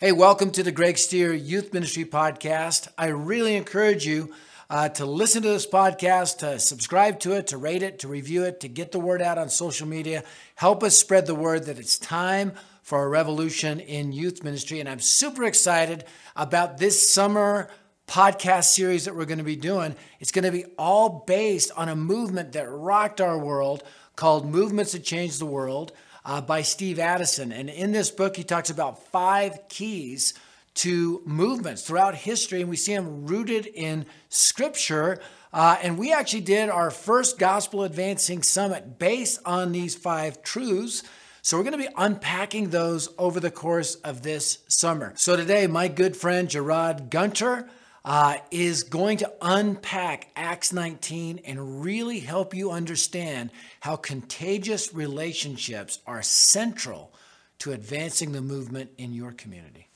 Hey, 0.00 0.12
welcome 0.12 0.52
to 0.52 0.62
the 0.62 0.70
Greg 0.70 0.96
Stier 0.96 1.32
Youth 1.34 1.74
Ministry 1.74 2.04
Podcast. 2.04 2.86
I 2.96 3.06
really 3.06 3.56
encourage 3.56 4.06
you 4.06 4.32
uh, 4.70 4.90
to 4.90 5.04
listen 5.04 5.42
to 5.42 5.48
this 5.48 5.66
podcast, 5.66 6.38
to 6.38 6.60
subscribe 6.60 7.18
to 7.18 7.32
it, 7.32 7.48
to 7.48 7.58
rate 7.58 7.82
it, 7.82 7.98
to 7.98 8.06
review 8.06 8.44
it, 8.44 8.60
to 8.60 8.68
get 8.68 8.92
the 8.92 9.00
word 9.00 9.20
out 9.20 9.38
on 9.38 9.50
social 9.50 9.88
media. 9.88 10.22
Help 10.54 10.84
us 10.84 10.96
spread 10.96 11.26
the 11.26 11.34
word 11.34 11.64
that 11.64 11.80
it's 11.80 11.98
time 11.98 12.52
for 12.80 13.02
a 13.02 13.08
revolution 13.08 13.80
in 13.80 14.12
youth 14.12 14.44
ministry. 14.44 14.78
And 14.78 14.88
I'm 14.88 15.00
super 15.00 15.42
excited 15.42 16.04
about 16.36 16.78
this 16.78 17.12
summer 17.12 17.68
podcast 18.06 18.66
series 18.66 19.04
that 19.04 19.16
we're 19.16 19.24
going 19.24 19.38
to 19.38 19.44
be 19.44 19.56
doing. 19.56 19.96
It's 20.20 20.30
going 20.30 20.44
to 20.44 20.52
be 20.52 20.66
all 20.78 21.24
based 21.26 21.72
on 21.76 21.88
a 21.88 21.96
movement 21.96 22.52
that 22.52 22.70
rocked 22.70 23.20
our 23.20 23.36
world 23.36 23.82
called 24.14 24.46
Movements 24.48 24.92
That 24.92 25.02
Change 25.02 25.38
the 25.38 25.46
World 25.46 25.90
uh, 26.28 26.42
by 26.42 26.60
Steve 26.60 26.98
Addison. 26.98 27.50
And 27.52 27.70
in 27.70 27.90
this 27.90 28.10
book, 28.10 28.36
he 28.36 28.44
talks 28.44 28.68
about 28.68 29.06
five 29.06 29.66
keys 29.68 30.34
to 30.74 31.22
movements 31.24 31.82
throughout 31.82 32.14
history, 32.14 32.60
and 32.60 32.68
we 32.68 32.76
see 32.76 32.94
them 32.94 33.26
rooted 33.26 33.66
in 33.66 34.04
scripture. 34.28 35.20
Uh, 35.54 35.78
and 35.82 35.98
we 35.98 36.12
actually 36.12 36.42
did 36.42 36.68
our 36.68 36.90
first 36.90 37.38
Gospel 37.38 37.82
Advancing 37.82 38.42
Summit 38.42 38.98
based 38.98 39.40
on 39.46 39.72
these 39.72 39.94
five 39.94 40.42
truths. 40.42 41.02
So 41.40 41.56
we're 41.56 41.64
going 41.64 41.80
to 41.80 41.88
be 41.88 41.94
unpacking 41.96 42.68
those 42.68 43.08
over 43.16 43.40
the 43.40 43.50
course 43.50 43.94
of 43.96 44.22
this 44.22 44.58
summer. 44.68 45.14
So 45.16 45.34
today, 45.34 45.66
my 45.66 45.88
good 45.88 46.14
friend 46.14 46.46
Jerrod 46.46 47.08
Gunter 47.08 47.70
uh, 48.08 48.38
is 48.50 48.84
going 48.84 49.18
to 49.18 49.30
unpack 49.42 50.28
Acts 50.34 50.72
19 50.72 51.40
and 51.44 51.84
really 51.84 52.20
help 52.20 52.54
you 52.54 52.70
understand 52.70 53.50
how 53.80 53.96
contagious 53.96 54.94
relationships 54.94 55.98
are 56.06 56.22
central 56.22 57.12
to 57.58 57.72
advancing 57.72 58.32
the 58.32 58.40
movement 58.40 58.90
in 58.96 59.12
your 59.12 59.32
community. 59.32 59.88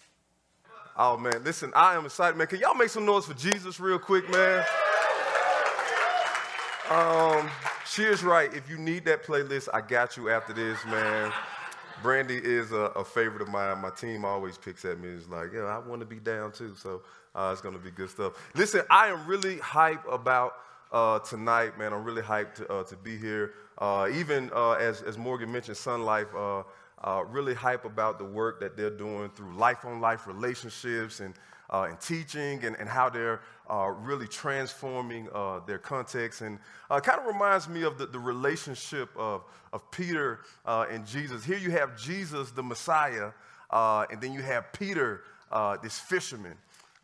Oh 0.99 1.17
man, 1.17 1.43
listen, 1.43 1.73
I 1.75 1.95
am 1.95 2.05
excited, 2.05 2.37
man. 2.37 2.49
Can 2.49 2.59
y'all 2.59 2.75
make 2.75 2.91
some 2.91 3.07
noise 3.07 3.25
for 3.25 3.33
Jesus 3.33 3.81
real 3.81 3.99
quick, 3.99 4.31
man? 4.31 4.63
Um, 6.91 7.51
she 7.87 8.03
is 8.03 8.23
right. 8.23 8.53
If 8.53 8.69
you 8.69 8.77
need 8.77 9.07
that 9.07 9.25
playlist, 9.25 9.71
I 9.73 9.81
got 9.81 10.19
you 10.19 10.29
after 10.29 10.53
this, 10.53 10.85
man. 10.85 11.33
Brandy 12.03 12.37
is 12.37 12.73
a, 12.73 12.91
a, 12.97 13.05
favorite 13.05 13.43
of 13.43 13.49
mine. 13.49 13.81
My 13.81 13.91
team 13.91 14.25
always 14.25 14.59
picks 14.59 14.85
at 14.85 14.99
me. 14.99 15.09
It's 15.11 15.29
like, 15.29 15.53
yeah, 15.55 15.63
I 15.63 15.79
want 15.79 16.01
to 16.01 16.07
be 16.07 16.17
down 16.17 16.53
too. 16.53 16.75
So 16.77 17.03
uh, 17.35 17.51
it's 17.53 17.61
going 17.61 17.75
to 17.75 17.81
be 17.81 17.91
good 17.91 18.11
stuff. 18.11 18.33
Listen, 18.55 18.83
I 18.91 19.07
am 19.09 19.27
really 19.27 19.57
hyped 19.57 20.13
about 20.13 20.55
uh, 20.91 21.21
tonight, 21.21 21.79
man. 21.79 21.93
I'm 21.93 22.05
really 22.05 22.23
hyped 22.23 22.57
to, 22.57 22.73
uh, 22.73 22.85
to 22.85 22.97
be 22.97 23.17
here. 23.17 23.55
Uh, 23.79 24.09
even 24.13 24.51
uh, 24.55 24.73
as, 24.73 25.03
as 25.03 25.17
Morgan 25.17 25.51
mentioned, 25.51 25.77
Sun 25.77 26.03
Life, 26.03 26.35
uh, 26.35 26.63
really 27.29 27.55
hype 27.55 27.85
about 27.85 28.19
the 28.19 28.25
work 28.25 28.61
that 28.61 28.77
they're 28.77 28.91
doing 28.91 29.31
through 29.31 29.55
life 29.55 29.85
on 29.85 30.01
life 30.01 30.27
relationships 30.27 31.21
and, 31.21 31.35
Uh, 31.73 31.85
and 31.89 31.99
teaching 31.99 32.63
and, 32.65 32.77
and 32.77 32.87
how 32.87 33.09
they're 33.09 33.41
uh, 33.71 33.91
really 34.01 34.29
transforming 34.29 35.27
uh, 35.35 35.59
their 35.67 35.79
context. 35.79 36.43
And 36.43 36.59
kind 36.91 37.19
of 37.19 37.25
reminds 37.25 37.67
me 37.67 37.83
of 37.83 37.97
the, 37.97 38.05
the 38.05 38.19
relationship 38.19 39.09
of, 39.17 39.43
of 39.73 39.91
Peter 39.91 40.41
and 40.67 41.07
Jesus. 41.07 41.43
Here 41.43 41.57
you 41.57 41.71
have 41.71 41.99
Jesus, 41.99 42.51
the 42.51 42.63
Messiah, 42.63 43.31
and 43.71 44.21
then 44.21 44.35
you 44.35 44.43
have 44.43 44.71
Peter, 44.75 45.23
this 45.83 45.99
fisherman 45.99 46.59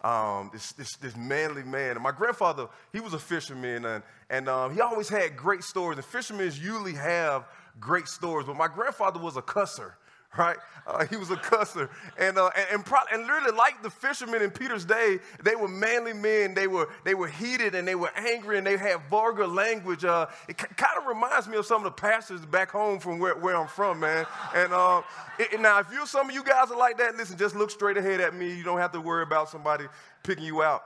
um, 0.05 0.51
this, 0.53 0.73
this, 0.73 0.95
this, 0.97 1.17
manly 1.17 1.63
man. 1.63 1.93
And 1.93 2.03
my 2.03 2.13
grandfather, 2.13 2.69
he 2.93 3.01
was 3.01 3.15
a 3.15 3.19
fisherman, 3.19 3.85
and, 3.85 4.03
and 4.31 4.49
um, 4.49 4.73
he 4.73 4.81
always 4.81 5.09
had 5.09 5.37
great 5.37 5.65
stories. 5.65 5.99
And 5.99 6.05
fishermen 6.05 6.47
usually 6.47 6.95
have 6.95 7.47
great 7.81 8.07
stories, 8.07 8.47
but 8.47 8.57
my 8.57 8.69
grandfather 8.69 9.19
was 9.19 9.37
a 9.37 9.43
cusser 9.43 9.95
right? 10.37 10.57
Uh, 10.87 11.07
he 11.07 11.17
was 11.17 11.31
a 11.31 11.37
cusser. 11.37 11.89
And, 12.19 12.39
uh, 12.39 12.51
and, 12.57 12.67
and, 12.73 12.85
pro- 12.85 12.99
and, 13.13 13.27
literally, 13.27 13.57
like 13.57 13.83
the 13.83 13.91
fishermen 13.91 14.43
in 14.43 14.51
Peter's 14.51 14.85
day, 14.85 15.19
they 15.43 15.55
were 15.55 15.69
manly 15.69 16.13
men. 16.13 16.55
They 16.55 16.67
were, 16.67 16.89
they 17.05 17.15
were 17.15 17.29
heated 17.29 17.75
and 17.75 17.87
they 17.87 17.95
were 17.95 18.11
angry 18.17 18.59
and 18.59 18.67
they 18.67 18.77
had 18.77 19.01
vulgar 19.09 19.47
language. 19.47 20.05
Uh, 20.05 20.27
it 20.49 20.61
c- 20.61 20.67
kind 20.77 20.99
of 20.99 21.07
reminds 21.07 21.49
me 21.49 21.57
of 21.57 21.67
some 21.67 21.79
of 21.79 21.85
the 21.85 21.91
pastors 21.91 22.45
back 22.45 22.71
home 22.71 22.99
from 22.99 23.19
where, 23.19 23.37
where 23.37 23.57
I'm 23.57 23.69
from, 23.69 24.01
man. 24.01 24.27
And 24.55 24.73
uh, 24.73 25.03
it, 25.39 25.61
now, 25.61 25.79
if 25.81 25.91
you 25.93 26.07
some 26.07 26.29
of 26.29 26.35
you 26.35 26.45
guys 26.45 26.71
are 26.71 26.79
like 26.79 26.99
that, 26.99 27.17
listen, 27.17 27.39
just 27.39 27.57
look 27.57 27.71
straight 27.71 27.97
ahead 27.97 28.21
at 28.21 28.35
me. 28.35 28.55
You 28.55 28.65
don't 28.65 28.79
have 28.79 28.93
to 28.93 29.01
worry 29.01 29.23
about 29.23 29.49
somebody 29.49 29.85
picking 30.23 30.45
you 30.45 30.63
out. 30.63 30.85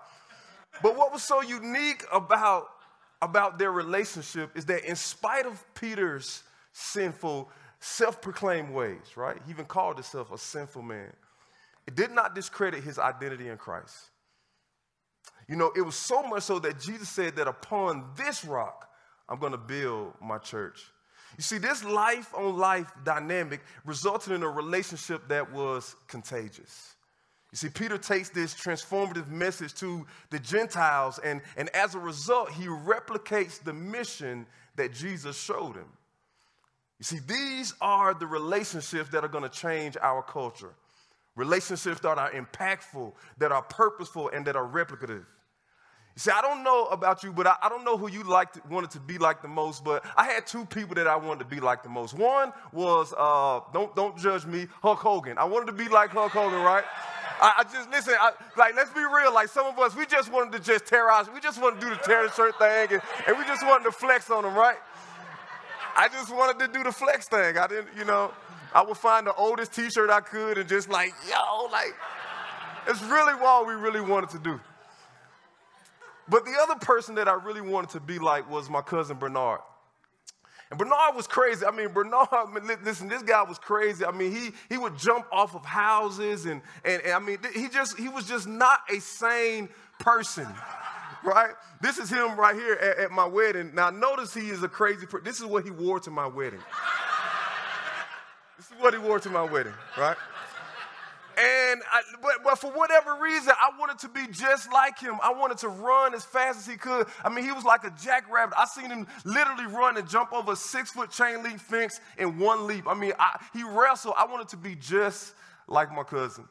But 0.82 0.96
what 0.96 1.12
was 1.12 1.22
so 1.22 1.42
unique 1.42 2.04
about, 2.12 2.68
about 3.20 3.58
their 3.58 3.72
relationship 3.72 4.56
is 4.56 4.64
that 4.66 4.84
in 4.84 4.96
spite 4.96 5.46
of 5.46 5.62
Peter's 5.74 6.42
sinful 6.72 7.50
self 7.82 8.22
proclaimed 8.22 8.70
ways, 8.70 9.16
right? 9.16 9.36
He 9.44 9.50
even 9.50 9.64
called 9.64 9.96
himself 9.96 10.30
a 10.30 10.38
sinful 10.38 10.82
man. 10.82 11.12
It 11.86 11.96
did 11.96 12.12
not 12.12 12.34
discredit 12.34 12.84
his 12.84 12.98
identity 12.98 13.48
in 13.48 13.58
Christ. 13.58 14.10
You 15.48 15.56
know, 15.56 15.72
it 15.76 15.82
was 15.82 15.96
so 15.96 16.22
much 16.22 16.44
so 16.44 16.60
that 16.60 16.78
Jesus 16.78 17.08
said 17.08 17.34
that 17.36 17.48
upon 17.48 18.04
this 18.16 18.44
rock, 18.44 18.88
I'm 19.28 19.40
going 19.40 19.52
to 19.52 19.58
build 19.58 20.14
my 20.22 20.38
church. 20.38 20.80
You 21.36 21.42
see, 21.42 21.58
this 21.58 21.82
life 21.82 22.32
on 22.34 22.56
life 22.56 22.92
dynamic 23.04 23.62
resulted 23.84 24.32
in 24.32 24.42
a 24.44 24.48
relationship 24.48 25.26
that 25.28 25.52
was 25.52 25.96
contagious. 26.06 26.94
You 27.50 27.56
see, 27.56 27.68
Peter 27.68 27.98
takes 27.98 28.28
this 28.28 28.54
transformative 28.54 29.28
message 29.28 29.74
to 29.74 30.06
the 30.30 30.38
Gentiles, 30.38 31.18
and, 31.24 31.40
and 31.56 31.68
as 31.70 31.94
a 31.94 31.98
result, 31.98 32.50
he 32.52 32.66
replicates 32.66 33.62
the 33.62 33.72
mission 33.72 34.46
that 34.76 34.92
Jesus 34.92 35.38
showed 35.38 35.74
him. 35.74 35.88
You 37.02 37.04
see, 37.04 37.18
these 37.26 37.74
are 37.80 38.14
the 38.14 38.28
relationships 38.28 39.10
that 39.10 39.24
are 39.24 39.28
going 39.28 39.42
to 39.42 39.50
change 39.50 39.96
our 40.00 40.22
culture. 40.22 40.72
Relationships 41.34 41.98
that 42.02 42.16
are 42.16 42.30
impactful, 42.30 43.12
that 43.38 43.50
are 43.50 43.62
purposeful, 43.62 44.30
and 44.32 44.46
that 44.46 44.54
are 44.54 44.68
replicative. 44.68 45.24
You 46.14 46.18
see, 46.18 46.30
I 46.30 46.40
don't 46.40 46.62
know 46.62 46.84
about 46.84 47.24
you, 47.24 47.32
but 47.32 47.48
I, 47.48 47.56
I 47.60 47.68
don't 47.68 47.84
know 47.84 47.96
who 47.96 48.08
you 48.08 48.22
liked, 48.22 48.64
wanted 48.70 48.92
to 48.92 49.00
be 49.00 49.18
like 49.18 49.42
the 49.42 49.48
most, 49.48 49.82
but 49.82 50.04
I 50.16 50.26
had 50.26 50.46
two 50.46 50.64
people 50.64 50.94
that 50.94 51.08
I 51.08 51.16
wanted 51.16 51.40
to 51.40 51.46
be 51.46 51.58
like 51.58 51.82
the 51.82 51.88
most. 51.88 52.14
One 52.14 52.52
was, 52.72 53.12
uh, 53.18 53.58
don't, 53.72 53.96
don't 53.96 54.16
judge 54.16 54.46
me, 54.46 54.68
Hulk 54.80 55.00
Hogan. 55.00 55.38
I 55.38 55.44
wanted 55.44 55.66
to 55.66 55.72
be 55.72 55.88
like 55.88 56.10
Hulk 56.10 56.30
Hogan, 56.30 56.62
right? 56.62 56.84
I, 57.40 57.54
I 57.58 57.62
just, 57.64 57.90
listen, 57.90 58.14
I, 58.20 58.30
like, 58.56 58.76
let's 58.76 58.90
be 58.90 59.00
real. 59.00 59.34
Like, 59.34 59.48
some 59.48 59.66
of 59.66 59.76
us, 59.80 59.96
we 59.96 60.06
just 60.06 60.30
wanted 60.30 60.52
to 60.52 60.60
just 60.60 60.86
terrorize. 60.86 61.28
We 61.34 61.40
just 61.40 61.60
wanted 61.60 61.80
to 61.80 61.86
do 61.88 61.94
the 61.96 62.00
tear 62.02 62.30
shirt 62.30 62.56
thing, 62.60 62.92
and, 62.92 63.02
and 63.26 63.36
we 63.36 63.44
just 63.44 63.66
wanted 63.66 63.82
to 63.86 63.90
flex 63.90 64.30
on 64.30 64.44
them, 64.44 64.54
right? 64.54 64.76
I 65.96 66.08
just 66.08 66.34
wanted 66.34 66.58
to 66.66 66.72
do 66.72 66.82
the 66.82 66.92
flex 66.92 67.28
thing. 67.28 67.58
I 67.58 67.66
didn't, 67.66 67.88
you 67.96 68.04
know, 68.04 68.32
I 68.74 68.82
would 68.82 68.96
find 68.96 69.26
the 69.26 69.34
oldest 69.34 69.74
t-shirt 69.74 70.10
I 70.10 70.20
could 70.20 70.58
and 70.58 70.68
just 70.68 70.88
like, 70.88 71.12
yo, 71.28 71.66
like, 71.70 71.94
it's 72.88 73.02
really 73.02 73.34
what 73.34 73.66
we 73.66 73.74
really 73.74 74.00
wanted 74.00 74.30
to 74.30 74.38
do. 74.38 74.60
But 76.28 76.44
the 76.44 76.54
other 76.62 76.76
person 76.76 77.14
that 77.16 77.28
I 77.28 77.34
really 77.34 77.60
wanted 77.60 77.90
to 77.90 78.00
be 78.00 78.18
like 78.18 78.50
was 78.50 78.70
my 78.70 78.80
cousin 78.80 79.18
Bernard. 79.18 79.60
And 80.70 80.78
Bernard 80.78 81.14
was 81.14 81.26
crazy. 81.26 81.66
I 81.66 81.70
mean, 81.70 81.88
Bernard, 81.88 82.28
I 82.32 82.46
mean, 82.46 82.78
listen, 82.82 83.08
this 83.08 83.22
guy 83.22 83.42
was 83.42 83.58
crazy. 83.58 84.06
I 84.06 84.10
mean, 84.10 84.32
he, 84.32 84.50
he 84.70 84.78
would 84.78 84.96
jump 84.96 85.26
off 85.30 85.54
of 85.54 85.64
houses 85.66 86.46
and, 86.46 86.62
and, 86.84 87.02
and 87.02 87.12
I 87.12 87.18
mean, 87.18 87.38
he 87.54 87.68
just, 87.68 87.98
he 87.98 88.08
was 88.08 88.26
just 88.26 88.46
not 88.46 88.80
a 88.90 88.98
sane 89.00 89.68
person 89.98 90.46
right? 91.24 91.54
This 91.80 91.98
is 91.98 92.10
him 92.10 92.36
right 92.36 92.54
here 92.54 92.74
at, 92.74 92.98
at 92.98 93.10
my 93.10 93.26
wedding. 93.26 93.72
Now, 93.74 93.90
notice 93.90 94.34
he 94.34 94.48
is 94.48 94.62
a 94.62 94.68
crazy 94.68 95.06
person. 95.06 95.24
This 95.24 95.40
is 95.40 95.46
what 95.46 95.64
he 95.64 95.70
wore 95.70 96.00
to 96.00 96.10
my 96.10 96.26
wedding. 96.26 96.60
this 98.56 98.66
is 98.66 98.72
what 98.78 98.94
he 98.94 99.00
wore 99.00 99.20
to 99.20 99.30
my 99.30 99.42
wedding, 99.42 99.74
right? 99.98 100.16
And 101.34 101.80
I, 101.90 102.02
but, 102.20 102.32
but, 102.44 102.58
for 102.58 102.70
whatever 102.72 103.16
reason, 103.16 103.54
I 103.58 103.70
wanted 103.78 103.98
to 104.00 104.08
be 104.08 104.26
just 104.30 104.70
like 104.70 104.98
him. 104.98 105.14
I 105.22 105.32
wanted 105.32 105.56
to 105.58 105.68
run 105.68 106.14
as 106.14 106.24
fast 106.24 106.58
as 106.58 106.66
he 106.66 106.76
could. 106.76 107.06
I 107.24 107.30
mean, 107.30 107.44
he 107.44 107.52
was 107.52 107.64
like 107.64 107.84
a 107.84 107.92
jackrabbit. 108.02 108.54
I 108.58 108.66
seen 108.66 108.90
him 108.90 109.06
literally 109.24 109.66
run 109.66 109.96
and 109.96 110.06
jump 110.06 110.32
over 110.34 110.52
a 110.52 110.56
six 110.56 110.90
foot 110.90 111.10
chain 111.10 111.42
link 111.42 111.58
fence 111.58 112.00
in 112.18 112.38
one 112.38 112.66
leap. 112.66 112.86
I 112.86 112.92
mean, 112.92 113.14
I, 113.18 113.42
he 113.54 113.62
wrestled. 113.62 114.14
I 114.18 114.26
wanted 114.26 114.48
to 114.48 114.58
be 114.58 114.74
just 114.74 115.34
like 115.66 115.90
my 115.90 116.02
cousin. 116.02 116.46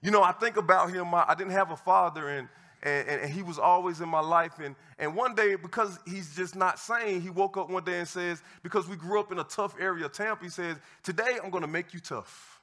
You 0.00 0.10
know, 0.10 0.22
I 0.22 0.32
think 0.32 0.56
about 0.56 0.90
him. 0.90 1.14
I, 1.14 1.26
I 1.28 1.34
didn't 1.34 1.52
have 1.52 1.70
a 1.70 1.76
father, 1.76 2.28
and 2.28 2.48
and, 2.82 3.08
and, 3.08 3.20
and, 3.22 3.30
he 3.30 3.42
was 3.42 3.58
always 3.58 4.00
in 4.00 4.08
my 4.08 4.20
life. 4.20 4.58
And, 4.58 4.74
and 4.98 5.14
one 5.14 5.34
day, 5.34 5.54
because 5.54 5.98
he's 6.06 6.34
just 6.34 6.56
not 6.56 6.78
sane, 6.78 7.20
he 7.20 7.30
woke 7.30 7.56
up 7.56 7.70
one 7.70 7.84
day 7.84 8.00
and 8.00 8.08
says, 8.08 8.42
because 8.62 8.88
we 8.88 8.96
grew 8.96 9.20
up 9.20 9.30
in 9.30 9.38
a 9.38 9.44
tough 9.44 9.74
area 9.78 10.06
of 10.06 10.12
Tampa, 10.12 10.44
he 10.44 10.50
says, 10.50 10.76
Today 11.02 11.38
I'm 11.42 11.50
going 11.50 11.62
to 11.62 11.68
make 11.68 11.94
you 11.94 12.00
tough. 12.00 12.60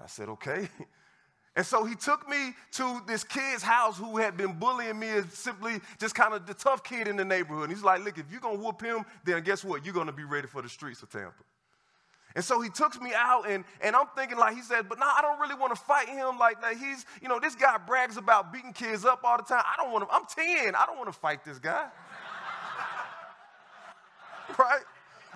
I 0.00 0.06
said, 0.06 0.28
Okay. 0.28 0.68
And 1.56 1.66
so 1.66 1.84
he 1.84 1.96
took 1.96 2.28
me 2.28 2.54
to 2.72 3.00
this 3.08 3.24
kid's 3.24 3.64
house 3.64 3.98
who 3.98 4.16
had 4.16 4.36
been 4.36 4.52
bullying 4.60 4.96
me 4.96 5.08
as 5.08 5.24
simply 5.32 5.80
just 5.98 6.14
kind 6.14 6.32
of 6.32 6.46
the 6.46 6.54
tough 6.54 6.84
kid 6.84 7.08
in 7.08 7.16
the 7.16 7.24
neighborhood. 7.24 7.64
And 7.64 7.72
he's 7.72 7.82
like, 7.82 8.04
Look, 8.04 8.16
if 8.16 8.30
you're 8.30 8.40
going 8.40 8.58
to 8.58 8.64
whoop 8.64 8.80
him, 8.80 9.04
then 9.24 9.42
guess 9.42 9.64
what? 9.64 9.84
You're 9.84 9.94
going 9.94 10.06
to 10.06 10.12
be 10.12 10.22
ready 10.22 10.46
for 10.46 10.62
the 10.62 10.68
streets 10.68 11.02
of 11.02 11.10
Tampa. 11.10 11.32
And 12.34 12.44
so 12.44 12.60
he 12.60 12.68
took 12.68 13.00
me 13.00 13.12
out, 13.14 13.48
and, 13.48 13.64
and 13.80 13.96
I'm 13.96 14.06
thinking, 14.14 14.38
like, 14.38 14.54
he 14.54 14.62
said, 14.62 14.88
but 14.88 14.98
now 14.98 15.12
I 15.16 15.22
don't 15.22 15.40
really 15.40 15.54
want 15.54 15.74
to 15.74 15.80
fight 15.80 16.08
him. 16.08 16.38
Like, 16.38 16.62
like, 16.62 16.78
he's, 16.78 17.06
you 17.22 17.28
know, 17.28 17.40
this 17.40 17.54
guy 17.54 17.78
brags 17.78 18.16
about 18.16 18.52
beating 18.52 18.72
kids 18.72 19.04
up 19.04 19.20
all 19.24 19.38
the 19.38 19.42
time. 19.42 19.64
I 19.66 19.82
don't 19.82 19.92
want 19.92 20.08
to, 20.08 20.14
I'm 20.14 20.24
10. 20.26 20.74
I 20.74 20.86
don't 20.86 20.98
want 20.98 21.12
to 21.12 21.18
fight 21.18 21.44
this 21.44 21.58
guy. 21.58 21.86
right? 24.58 24.82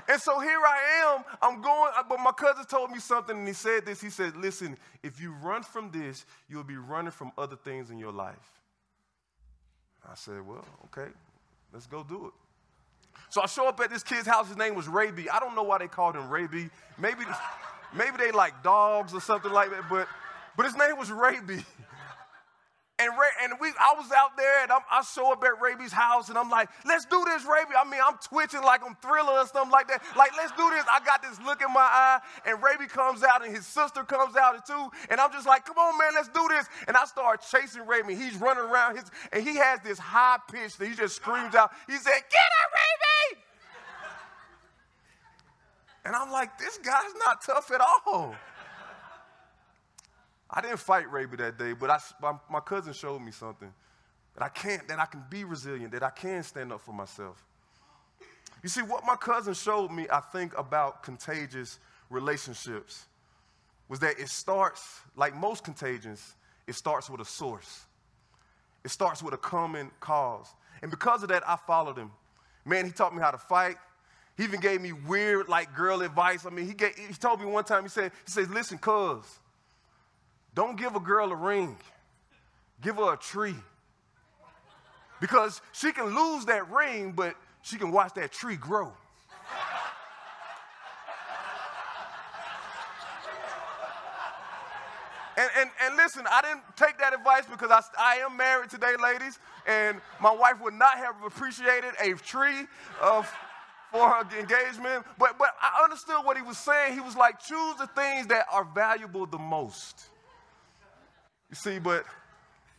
And 0.08 0.20
so 0.20 0.40
here 0.40 0.58
I 0.58 1.14
am. 1.16 1.24
I'm 1.40 1.62
going, 1.62 1.92
but 2.08 2.18
my 2.20 2.32
cousin 2.32 2.64
told 2.64 2.90
me 2.90 2.98
something 2.98 3.36
and 3.36 3.46
he 3.46 3.54
said 3.54 3.86
this. 3.86 4.00
He 4.00 4.10
said, 4.10 4.36
Listen, 4.36 4.76
if 5.02 5.20
you 5.20 5.32
run 5.32 5.62
from 5.62 5.90
this, 5.90 6.26
you'll 6.48 6.64
be 6.64 6.76
running 6.76 7.12
from 7.12 7.32
other 7.38 7.56
things 7.56 7.90
in 7.90 7.98
your 7.98 8.12
life. 8.12 8.60
I 10.08 10.14
said, 10.14 10.46
Well, 10.46 10.64
okay, 10.86 11.10
let's 11.72 11.86
go 11.86 12.02
do 12.02 12.26
it. 12.26 12.32
So 13.30 13.42
I 13.42 13.46
show 13.46 13.68
up 13.68 13.80
at 13.80 13.90
this 13.90 14.02
kid's 14.02 14.26
house. 14.26 14.48
His 14.48 14.56
name 14.56 14.74
was 14.74 14.88
Raby. 14.88 15.30
I 15.30 15.38
don't 15.40 15.54
know 15.54 15.62
why 15.62 15.78
they 15.78 15.88
called 15.88 16.16
him 16.16 16.28
Raby. 16.28 16.70
Maybe, 16.98 17.24
maybe 17.96 18.16
they 18.18 18.30
like 18.30 18.62
dogs 18.62 19.14
or 19.14 19.20
something 19.20 19.52
like 19.52 19.70
that, 19.70 19.84
but, 19.88 20.08
but 20.56 20.66
his 20.66 20.76
name 20.76 20.98
was 20.98 21.10
Raby. 21.10 21.64
And, 23.02 23.18
Ray, 23.18 23.34
and 23.42 23.54
we, 23.60 23.68
I 23.80 23.94
was 23.98 24.12
out 24.12 24.36
there 24.36 24.62
and 24.62 24.70
I'm, 24.70 24.82
i 24.88 25.02
show 25.02 25.32
up 25.32 25.42
at 25.42 25.60
Raby's 25.60 25.90
house 25.90 26.28
and 26.28 26.38
I'm 26.38 26.48
like, 26.48 26.68
let's 26.84 27.04
do 27.04 27.20
this, 27.26 27.42
Raby. 27.42 27.74
I 27.76 27.82
mean, 27.82 27.98
I'm 27.98 28.14
twitching 28.22 28.62
like 28.62 28.80
I'm 28.86 28.94
thriller 29.02 29.42
or 29.42 29.46
something 29.46 29.72
like 29.72 29.88
that. 29.88 30.02
Like, 30.16 30.30
let's 30.36 30.52
do 30.52 30.70
this. 30.70 30.84
I 30.88 31.00
got 31.04 31.20
this 31.20 31.40
look 31.44 31.60
in 31.62 31.72
my 31.74 31.80
eye 31.80 32.20
and 32.46 32.62
Raby 32.62 32.86
comes 32.86 33.24
out 33.24 33.44
and 33.44 33.52
his 33.52 33.66
sister 33.66 34.04
comes 34.04 34.36
out 34.36 34.64
too. 34.64 34.88
And 35.10 35.20
I'm 35.20 35.32
just 35.32 35.48
like, 35.48 35.64
come 35.64 35.78
on, 35.78 35.98
man, 35.98 36.12
let's 36.14 36.28
do 36.28 36.46
this. 36.48 36.66
And 36.86 36.96
I 36.96 37.04
start 37.06 37.42
chasing 37.42 37.84
Raby. 37.86 38.14
He's 38.14 38.36
running 38.36 38.62
around 38.62 38.96
his, 38.96 39.10
and 39.32 39.42
he 39.42 39.56
has 39.56 39.80
this 39.80 39.98
high 39.98 40.38
pitch 40.48 40.76
that 40.76 40.86
he 40.86 40.94
just 40.94 41.16
screams 41.16 41.56
out. 41.56 41.72
He 41.88 41.96
said, 41.96 42.12
get 42.12 42.50
her, 42.54 42.66
Raby. 42.70 43.42
And 46.04 46.14
I'm 46.14 46.30
like, 46.30 46.56
this 46.58 46.78
guy's 46.78 47.14
not 47.18 47.42
tough 47.44 47.70
at 47.72 47.80
all. 47.80 48.36
I 50.52 50.60
didn't 50.60 50.78
fight 50.78 51.10
Raby 51.10 51.36
that 51.38 51.58
day, 51.58 51.72
but 51.72 51.88
I, 51.88 51.98
my, 52.20 52.34
my 52.50 52.60
cousin 52.60 52.92
showed 52.92 53.20
me 53.20 53.32
something 53.32 53.72
that 54.34 54.44
I 54.44 54.48
can't, 54.48 54.86
that 54.88 54.98
I 54.98 55.06
can 55.06 55.24
be 55.30 55.44
resilient, 55.44 55.92
that 55.92 56.02
I 56.02 56.10
can 56.10 56.42
stand 56.42 56.72
up 56.72 56.80
for 56.80 56.92
myself. 56.92 57.42
You 58.62 58.68
see, 58.68 58.82
what 58.82 59.04
my 59.06 59.16
cousin 59.16 59.54
showed 59.54 59.90
me, 59.90 60.06
I 60.12 60.20
think, 60.20 60.56
about 60.56 61.02
contagious 61.02 61.78
relationships 62.10 63.06
was 63.88 63.98
that 64.00 64.18
it 64.18 64.28
starts, 64.28 65.00
like 65.16 65.34
most 65.34 65.64
contagions, 65.64 66.34
it 66.66 66.74
starts 66.74 67.10
with 67.10 67.20
a 67.20 67.24
source. 67.24 67.84
It 68.84 68.90
starts 68.90 69.22
with 69.22 69.34
a 69.34 69.38
common 69.38 69.90
cause. 70.00 70.48
And 70.82 70.90
because 70.90 71.22
of 71.22 71.28
that, 71.30 71.42
I 71.48 71.56
followed 71.56 71.96
him. 71.96 72.10
Man, 72.64 72.84
he 72.84 72.92
taught 72.92 73.14
me 73.14 73.20
how 73.20 73.30
to 73.30 73.38
fight. 73.38 73.76
He 74.36 74.44
even 74.44 74.60
gave 74.60 74.80
me 74.80 74.92
weird, 74.92 75.48
like, 75.48 75.74
girl 75.74 76.02
advice. 76.02 76.46
I 76.46 76.50
mean, 76.50 76.66
he, 76.66 76.74
gave, 76.74 76.94
he 76.94 77.12
told 77.14 77.40
me 77.40 77.46
one 77.46 77.64
time, 77.64 77.82
he 77.82 77.88
said, 77.88 78.12
he 78.24 78.30
said, 78.30 78.50
listen, 78.50 78.78
cuz, 78.78 79.24
don't 80.54 80.76
give 80.78 80.94
a 80.96 81.00
girl 81.00 81.32
a 81.32 81.36
ring, 81.36 81.76
give 82.80 82.96
her 82.96 83.14
a 83.14 83.16
tree. 83.16 83.56
Because 85.20 85.62
she 85.72 85.92
can 85.92 86.14
lose 86.14 86.44
that 86.46 86.68
ring, 86.70 87.12
but 87.12 87.36
she 87.62 87.76
can 87.76 87.92
watch 87.92 88.14
that 88.14 88.32
tree 88.32 88.56
grow. 88.56 88.92
And, 95.36 95.50
and, 95.58 95.70
and 95.82 95.96
listen, 95.96 96.24
I 96.30 96.42
didn't 96.42 96.62
take 96.76 96.98
that 96.98 97.14
advice 97.14 97.44
because 97.50 97.70
I, 97.70 97.80
I 97.98 98.16
am 98.16 98.36
married 98.36 98.68
today, 98.68 98.94
ladies, 99.02 99.38
and 99.66 100.00
my 100.20 100.30
wife 100.30 100.60
would 100.60 100.74
not 100.74 100.98
have 100.98 101.14
appreciated 101.24 101.92
a 102.00 102.12
tree 102.14 102.66
of, 103.00 103.32
for 103.90 104.08
her 104.08 104.38
engagement. 104.38 105.06
But, 105.18 105.38
but 105.38 105.54
I 105.60 105.82
understood 105.82 106.24
what 106.24 106.36
he 106.36 106.42
was 106.42 106.58
saying. 106.58 106.94
He 106.94 107.00
was 107.00 107.16
like, 107.16 107.40
choose 107.40 107.76
the 107.76 107.86
things 107.96 108.26
that 108.26 108.44
are 108.52 108.64
valuable 108.64 109.24
the 109.24 109.38
most. 109.38 110.10
You 111.52 111.56
see, 111.56 111.78
but 111.78 112.06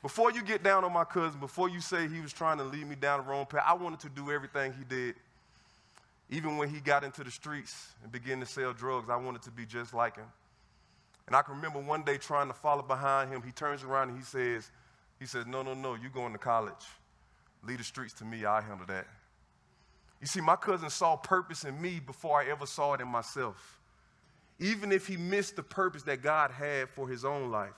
before 0.02 0.31
you 0.31 0.42
get 0.42 0.64
down 0.64 0.84
on 0.84 0.92
my 0.92 1.04
cousin, 1.04 1.40
before 1.40 1.70
you 1.70 1.80
say 1.80 2.08
he 2.08 2.22
was 2.22 2.34
trying 2.34 2.58
to 2.58 2.64
lead 2.64 2.90
me 2.90 2.96
down 2.96 3.24
the 3.24 3.30
wrong 3.30 3.46
path, 3.46 3.64
I 3.68 3.75
wanted 3.75 4.00
to 4.00 4.10
do 4.10 4.31
everything 4.31 4.74
he 4.74 4.84
did. 4.84 5.14
Even 6.31 6.58
when 6.58 6.70
he 6.70 6.80
got 6.80 7.04
into 7.04 7.24
the 7.24 7.30
streets 7.30 7.90
and 8.02 8.12
began 8.12 8.40
to 8.40 8.48
sell 8.48 8.74
drugs, 8.74 9.12
I 9.12 9.16
wanted 9.16 9.44
to 9.44 9.52
be 9.52 9.68
just 9.68 9.94
like 9.94 10.16
him. 10.16 10.25
And 11.28 11.36
I 11.36 11.44
can 11.44 11.56
remember 11.56 11.80
one 11.81 12.02
day 12.02 12.18
trying 12.18 12.48
to 12.48 12.54
follow 12.56 12.81
behind 12.81 13.30
him. 13.31 13.44
He 13.44 13.52
turns 13.52 13.84
around 13.84 14.10
and 14.10 14.18
he 14.18 14.24
says, 14.24 14.72
he 15.19 15.28
says, 15.28 15.46
no, 15.46 15.62
no, 15.62 15.76
no, 15.76 15.94
you 15.94 16.10
going 16.10 16.34
to 16.34 16.40
college. 16.40 16.74
Lead 17.64 17.80
the 17.80 17.84
streets 17.84 18.14
to 18.14 18.26
me, 18.26 18.44
I'll 18.44 18.60
handle 18.60 18.88
that. 18.88 19.06
You 20.19 20.26
see, 20.26 20.42
my 20.42 20.56
cousin 20.56 20.90
saw 20.90 21.16
purpose 21.16 21.64
in 21.64 21.80
me 21.80 22.00
before 22.00 22.42
I 22.42 22.50
ever 22.50 22.66
saw 22.66 22.94
it 22.94 23.02
in 23.02 23.08
myself. 23.08 23.80
Even 24.60 24.92
if 24.92 25.06
he 25.06 25.16
missed 25.16 25.56
the 25.58 25.64
purpose 25.64 26.02
that 26.04 26.24
God 26.24 26.50
had 26.50 26.90
for 26.90 27.08
his 27.08 27.24
own 27.24 27.52
life. 27.52 27.74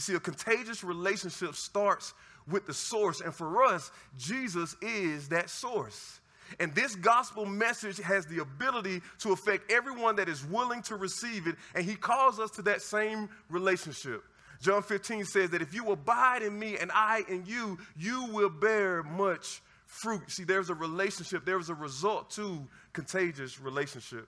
You 0.00 0.02
see, 0.02 0.14
a 0.14 0.20
contagious 0.20 0.82
relationship 0.82 1.54
starts 1.54 2.14
with 2.48 2.66
the 2.66 2.72
source. 2.72 3.20
And 3.20 3.34
for 3.34 3.64
us, 3.64 3.92
Jesus 4.16 4.74
is 4.80 5.28
that 5.28 5.50
source. 5.50 6.20
And 6.58 6.74
this 6.74 6.96
gospel 6.96 7.44
message 7.44 7.98
has 7.98 8.24
the 8.24 8.38
ability 8.38 9.02
to 9.18 9.32
affect 9.32 9.70
everyone 9.70 10.16
that 10.16 10.26
is 10.26 10.42
willing 10.42 10.80
to 10.84 10.96
receive 10.96 11.46
it. 11.46 11.56
And 11.74 11.84
he 11.84 11.96
calls 11.96 12.40
us 12.40 12.50
to 12.52 12.62
that 12.62 12.80
same 12.80 13.28
relationship. 13.50 14.24
John 14.62 14.82
15 14.82 15.26
says 15.26 15.50
that 15.50 15.60
if 15.60 15.74
you 15.74 15.90
abide 15.90 16.40
in 16.40 16.58
me 16.58 16.78
and 16.78 16.90
I 16.94 17.22
in 17.28 17.44
you, 17.44 17.76
you 17.94 18.24
will 18.32 18.48
bear 18.48 19.02
much 19.02 19.60
fruit. 19.84 20.30
See, 20.30 20.44
there's 20.44 20.70
a 20.70 20.74
relationship, 20.74 21.44
there's 21.44 21.68
a 21.68 21.74
result 21.74 22.30
to 22.30 22.66
contagious 22.94 23.60
relationship. 23.60 24.26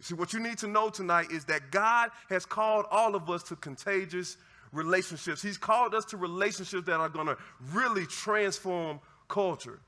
See, 0.00 0.14
what 0.14 0.32
you 0.32 0.40
need 0.40 0.58
to 0.58 0.66
know 0.66 0.90
tonight 0.90 1.30
is 1.30 1.44
that 1.44 1.70
God 1.70 2.10
has 2.28 2.44
called 2.44 2.86
all 2.90 3.14
of 3.14 3.30
us 3.30 3.44
to 3.44 3.54
contagious 3.54 4.36
relationships. 4.72 5.42
He's 5.42 5.58
called 5.58 5.94
us 5.94 6.04
to 6.06 6.16
relationships 6.16 6.86
that 6.86 6.98
are 6.98 7.08
going 7.08 7.26
to 7.26 7.36
really 7.72 8.06
transform 8.06 9.00
culture. 9.28 9.78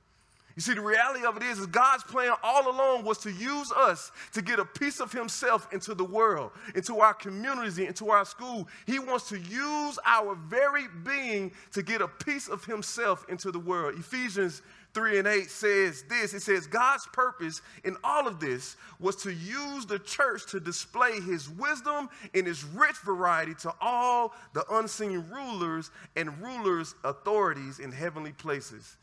You 0.57 0.63
see, 0.63 0.75
the 0.75 0.83
reality 0.83 1.25
of 1.27 1.37
it 1.37 1.43
is, 1.43 1.59
is 1.59 1.67
God's 1.67 2.05
plan 2.05 2.33
all 2.45 2.71
along 2.71 3.05
was 3.05 3.19
to 3.19 3.33
use 3.33 3.73
us 3.73 4.13
to 4.35 4.43
get 4.43 4.61
a 4.61 4.65
piece 4.65 5.01
of 5.01 5.11
Himself 5.11 5.67
into 5.73 5.95
the 5.95 6.05
world, 6.05 6.53
into 6.77 7.01
our 7.01 7.13
communities, 7.13 7.79
into 7.79 8.11
our 8.11 8.25
school. 8.25 8.69
He 8.87 9.01
wants 9.01 9.29
to 9.31 9.39
use 9.39 9.99
our 10.07 10.37
very 10.37 10.85
being 11.03 11.51
to 11.73 11.83
get 11.83 12.01
a 12.01 12.07
piece 12.07 12.49
of 12.49 12.65
Himself 12.65 13.27
into 13.29 13.51
the 13.51 13.59
world. 13.59 13.99
Ephesians 13.99 14.63
3 14.95 15.19
and 15.19 15.29
8 15.29 15.51
says 15.51 16.05
this 16.09 16.33
it 16.33 16.41
says, 16.41 16.67
God's 16.67 17.07
purpose 17.13 17.61
in 17.85 17.97
all 18.05 18.29
of 18.29 18.39
this 18.41 18.77
was 19.01 19.17
to 19.17 19.33
use 19.33 19.87
the 19.87 19.99
church 19.99 20.47
to 20.47 20.61
display 20.61 21.21
his 21.21 21.51
wisdom 21.51 22.09
in 22.33 22.47
his 22.47 22.65
rich 22.65 22.97
variety 23.05 23.55
to 23.57 23.75
all 23.81 24.33
the 24.53 24.65
unseen 24.73 25.25
rulers 25.31 25.91
and 26.17 26.41
rulers' 26.41 26.95
authorities 27.05 27.81
in 27.81 27.91
heavenly 27.91 28.33
places. 28.33 28.97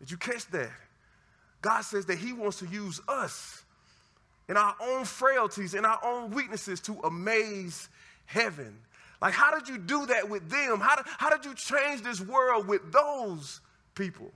Did 0.00 0.10
you 0.10 0.16
catch 0.16 0.46
that? 0.50 0.72
God 1.60 1.82
says 1.82 2.06
that 2.06 2.18
he 2.18 2.32
wants 2.32 2.58
to 2.58 2.66
use 2.66 3.00
us 3.06 3.62
in 4.48 4.56
our 4.56 4.74
own 4.80 5.04
frailties, 5.04 5.74
in 5.74 5.84
our 5.84 5.98
own 6.04 6.30
weaknesses 6.30 6.80
to 6.80 6.98
amaze 7.04 7.88
heaven. 8.26 8.76
Like, 9.20 9.32
how 9.32 9.58
did 9.58 9.68
you 9.68 9.78
do 9.78 10.06
that 10.06 10.28
with 10.28 10.50
them? 10.50 10.80
How 10.80 11.02
how 11.18 11.30
did 11.30 11.44
you 11.44 11.54
change 11.54 12.02
this 12.02 12.20
world 12.20 12.68
with 12.68 12.92
those 12.92 13.60
people? 13.94 14.30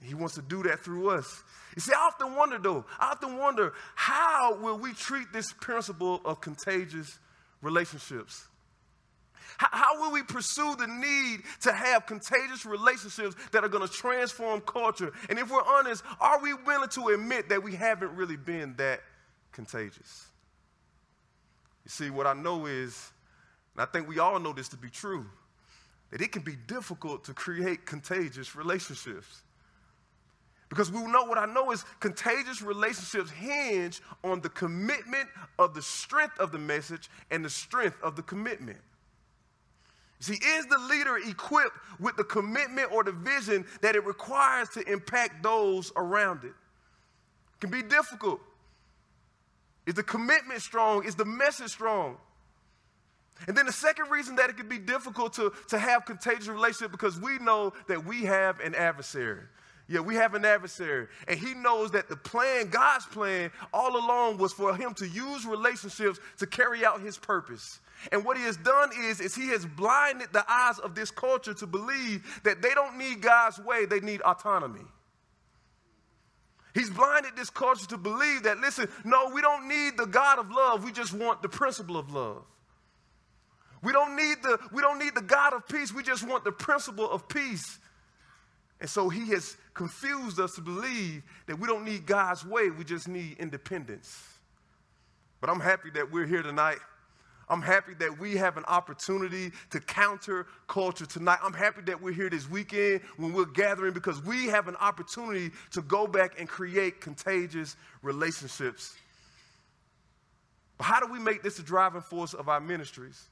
He 0.00 0.14
wants 0.14 0.36
to 0.36 0.42
do 0.42 0.62
that 0.64 0.80
through 0.80 1.10
us. 1.10 1.42
You 1.74 1.82
see, 1.82 1.92
I 1.92 2.10
often 2.12 2.36
wonder 2.36 2.58
though, 2.58 2.84
I 2.98 3.12
often 3.12 3.36
wonder 3.36 3.72
how 3.94 4.56
will 4.60 4.78
we 4.78 4.92
treat 4.92 5.32
this 5.32 5.52
principle 5.52 6.20
of 6.24 6.40
contagious 6.40 7.18
relationships? 7.62 8.46
How, 9.56 9.68
how 9.72 10.00
will 10.00 10.12
we 10.12 10.22
pursue 10.22 10.76
the 10.76 10.86
need 10.86 11.40
to 11.62 11.72
have 11.72 12.06
contagious 12.06 12.64
relationships 12.64 13.34
that 13.50 13.64
are 13.64 13.68
going 13.68 13.86
to 13.86 13.92
transform 13.92 14.60
culture? 14.60 15.12
And 15.28 15.38
if 15.38 15.50
we're 15.50 15.64
honest, 15.64 16.04
are 16.20 16.40
we 16.40 16.54
willing 16.54 16.88
to 16.90 17.08
admit 17.08 17.48
that 17.48 17.62
we 17.62 17.74
haven't 17.74 18.14
really 18.14 18.36
been 18.36 18.74
that 18.76 19.00
contagious? 19.50 20.26
You 21.84 21.90
see, 21.90 22.10
what 22.10 22.26
I 22.26 22.34
know 22.34 22.66
is, 22.66 23.10
and 23.74 23.82
I 23.82 23.86
think 23.86 24.08
we 24.08 24.20
all 24.20 24.38
know 24.38 24.52
this 24.52 24.68
to 24.68 24.76
be 24.76 24.90
true, 24.90 25.26
that 26.10 26.20
it 26.20 26.30
can 26.30 26.42
be 26.42 26.54
difficult 26.54 27.24
to 27.24 27.34
create 27.34 27.84
contagious 27.84 28.54
relationships. 28.54 29.42
Because 30.68 30.92
we 30.92 31.00
know 31.00 31.24
what 31.24 31.38
I 31.38 31.46
know 31.46 31.70
is 31.70 31.84
contagious 31.98 32.60
relationships 32.60 33.30
hinge 33.30 34.02
on 34.22 34.40
the 34.40 34.50
commitment 34.50 35.28
of 35.58 35.74
the 35.74 35.80
strength 35.80 36.38
of 36.38 36.52
the 36.52 36.58
message 36.58 37.08
and 37.30 37.44
the 37.44 37.50
strength 37.50 37.96
of 38.02 38.16
the 38.16 38.22
commitment. 38.22 38.78
See, 40.20 40.34
is 40.34 40.66
the 40.66 40.78
leader 40.78 41.16
equipped 41.16 41.76
with 42.00 42.16
the 42.16 42.24
commitment 42.24 42.92
or 42.92 43.04
the 43.04 43.12
vision 43.12 43.64
that 43.82 43.94
it 43.94 44.04
requires 44.04 44.68
to 44.70 44.80
impact 44.90 45.42
those 45.42 45.92
around 45.96 46.44
it? 46.44 46.48
it 46.48 47.60
can 47.60 47.70
be 47.70 47.82
difficult. 47.82 48.40
Is 49.86 49.94
the 49.94 50.02
commitment 50.02 50.60
strong? 50.60 51.04
Is 51.04 51.14
the 51.14 51.24
message 51.24 51.70
strong? 51.70 52.18
And 53.46 53.56
then 53.56 53.66
the 53.66 53.72
second 53.72 54.10
reason 54.10 54.36
that 54.36 54.50
it 54.50 54.56
can 54.56 54.68
be 54.68 54.78
difficult 54.78 55.32
to, 55.34 55.52
to 55.68 55.78
have 55.78 56.04
contagious 56.04 56.48
relationship 56.48 56.90
because 56.90 57.20
we 57.20 57.38
know 57.38 57.72
that 57.86 58.04
we 58.04 58.24
have 58.24 58.58
an 58.60 58.74
adversary. 58.74 59.44
Yeah, 59.88 60.00
we 60.00 60.16
have 60.16 60.34
an 60.34 60.44
adversary. 60.44 61.06
And 61.26 61.38
he 61.40 61.54
knows 61.54 61.92
that 61.92 62.08
the 62.08 62.16
plan, 62.16 62.68
God's 62.68 63.06
plan, 63.06 63.50
all 63.72 63.96
along 63.96 64.36
was 64.36 64.52
for 64.52 64.76
him 64.76 64.92
to 64.94 65.08
use 65.08 65.46
relationships 65.46 66.20
to 66.38 66.46
carry 66.46 66.84
out 66.84 67.00
his 67.00 67.16
purpose. 67.16 67.80
And 68.12 68.24
what 68.24 68.36
he 68.36 68.42
has 68.44 68.58
done 68.58 68.90
is, 69.06 69.20
is 69.20 69.34
he 69.34 69.48
has 69.48 69.64
blinded 69.64 70.28
the 70.32 70.44
eyes 70.48 70.78
of 70.78 70.94
this 70.94 71.10
culture 71.10 71.54
to 71.54 71.66
believe 71.66 72.40
that 72.44 72.60
they 72.60 72.74
don't 72.74 72.98
need 72.98 73.22
God's 73.22 73.58
way, 73.58 73.86
they 73.86 74.00
need 74.00 74.20
autonomy. 74.20 74.84
He's 76.74 76.90
blinded 76.90 77.32
this 77.34 77.50
culture 77.50 77.86
to 77.88 77.96
believe 77.96 78.44
that, 78.44 78.58
listen, 78.58 78.88
no, 79.04 79.30
we 79.34 79.40
don't 79.40 79.68
need 79.68 79.96
the 79.96 80.06
God 80.06 80.38
of 80.38 80.50
love. 80.50 80.84
We 80.84 80.92
just 80.92 81.14
want 81.14 81.42
the 81.42 81.48
principle 81.48 81.96
of 81.96 82.12
love. 82.12 82.44
We 83.82 83.92
don't 83.92 84.16
need 84.16 84.36
the, 84.42 84.58
we 84.70 84.82
don't 84.82 84.98
need 84.98 85.14
the 85.14 85.22
God 85.22 85.54
of 85.54 85.66
peace. 85.66 85.92
We 85.94 86.02
just 86.02 86.28
want 86.28 86.44
the 86.44 86.52
principle 86.52 87.10
of 87.10 87.26
peace. 87.26 87.78
And 88.80 88.88
so 88.88 89.08
he 89.08 89.28
has 89.30 89.56
confused 89.78 90.38
us 90.38 90.54
to 90.56 90.60
believe 90.60 91.22
that 91.46 91.58
we 91.58 91.66
don't 91.66 91.84
need 91.84 92.04
God's 92.04 92.44
way. 92.44 92.68
We 92.68 92.84
just 92.84 93.08
need 93.08 93.38
independence. 93.38 94.22
But 95.40 95.48
I'm 95.48 95.60
happy 95.60 95.88
that 95.94 96.12
we're 96.12 96.26
here 96.26 96.42
tonight 96.42 96.78
I'm 97.50 97.62
happy 97.62 97.94
that 97.94 98.18
we 98.18 98.36
have 98.36 98.56
an 98.56 98.64
opportunity 98.66 99.52
to 99.70 99.80
counter 99.80 100.46
culture 100.66 101.06
tonight. 101.06 101.38
I'm 101.42 101.54
happy 101.54 101.80
that 101.82 102.00
we're 102.00 102.12
here 102.12 102.28
this 102.28 102.48
weekend 102.48 103.00
when 103.16 103.32
we're 103.32 103.46
gathering 103.46 103.94
because 103.94 104.22
we 104.22 104.46
have 104.46 104.68
an 104.68 104.76
opportunity 104.76 105.50
to 105.72 105.82
go 105.82 106.06
back 106.06 106.38
and 106.38 106.48
create 106.48 107.00
contagious 107.00 107.76
relationships. 108.02 108.96
But 110.76 110.84
how 110.84 111.00
do 111.00 111.10
we 111.10 111.18
make 111.18 111.42
this 111.42 111.58
a 111.58 111.62
driving 111.62 112.02
force 112.02 112.34
of 112.34 112.48
our 112.48 112.60
ministries? 112.60 113.28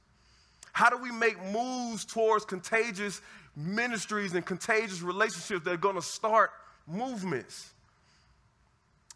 How 0.73 0.89
do 0.89 0.97
we 0.97 1.11
make 1.11 1.41
moves 1.51 2.03
towards 2.03 2.43
contagious 2.45 3.21
ministries 3.57 4.35
and 4.35 4.45
contagious 4.45 5.01
relationships 5.01 5.65
that 5.65 5.73
are 5.73 5.77
going 5.77 5.95
to 5.95 6.01
start 6.01 6.51
movements? 6.85 7.71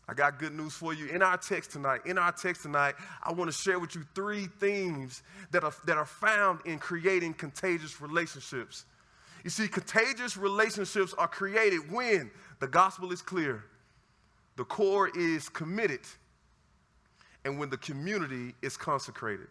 I 0.10 0.14
got 0.14 0.40
good 0.40 0.54
news 0.54 0.74
for 0.74 0.94
you. 0.94 1.08
In 1.08 1.22
our 1.22 1.38
text 1.38 1.72
tonight, 1.72 2.02
in 2.06 2.18
our 2.18 2.32
text 2.32 2.64
tonight, 2.64 2.96
I 3.24 3.32
want 3.32 3.50
to 3.50 3.58
share 3.58 3.80
with 3.80 3.96
you 3.96 4.04
three 4.14 4.48
themes 4.60 5.24
that 5.52 5.64
are, 5.64 5.74
that 5.86 5.98
are 5.98 6.06
found 6.06 6.60
in 6.66 6.80
creating 6.80 7.36
contagious 7.36 8.02
relationships. 8.02 8.86
You 9.44 9.50
see, 9.50 9.68
contagious 9.68 10.36
relationships 10.36 11.14
are 11.18 11.28
created 11.28 11.92
when 11.92 12.30
the 12.60 12.68
gospel 12.68 13.12
is 13.12 13.22
clear, 13.22 13.64
the 14.58 14.66
core 14.66 15.10
is 15.16 15.48
committed, 15.48 16.02
and 17.46 17.58
when 17.58 17.70
the 17.70 17.78
community 17.78 18.54
is 18.62 18.76
consecrated. 18.76 19.48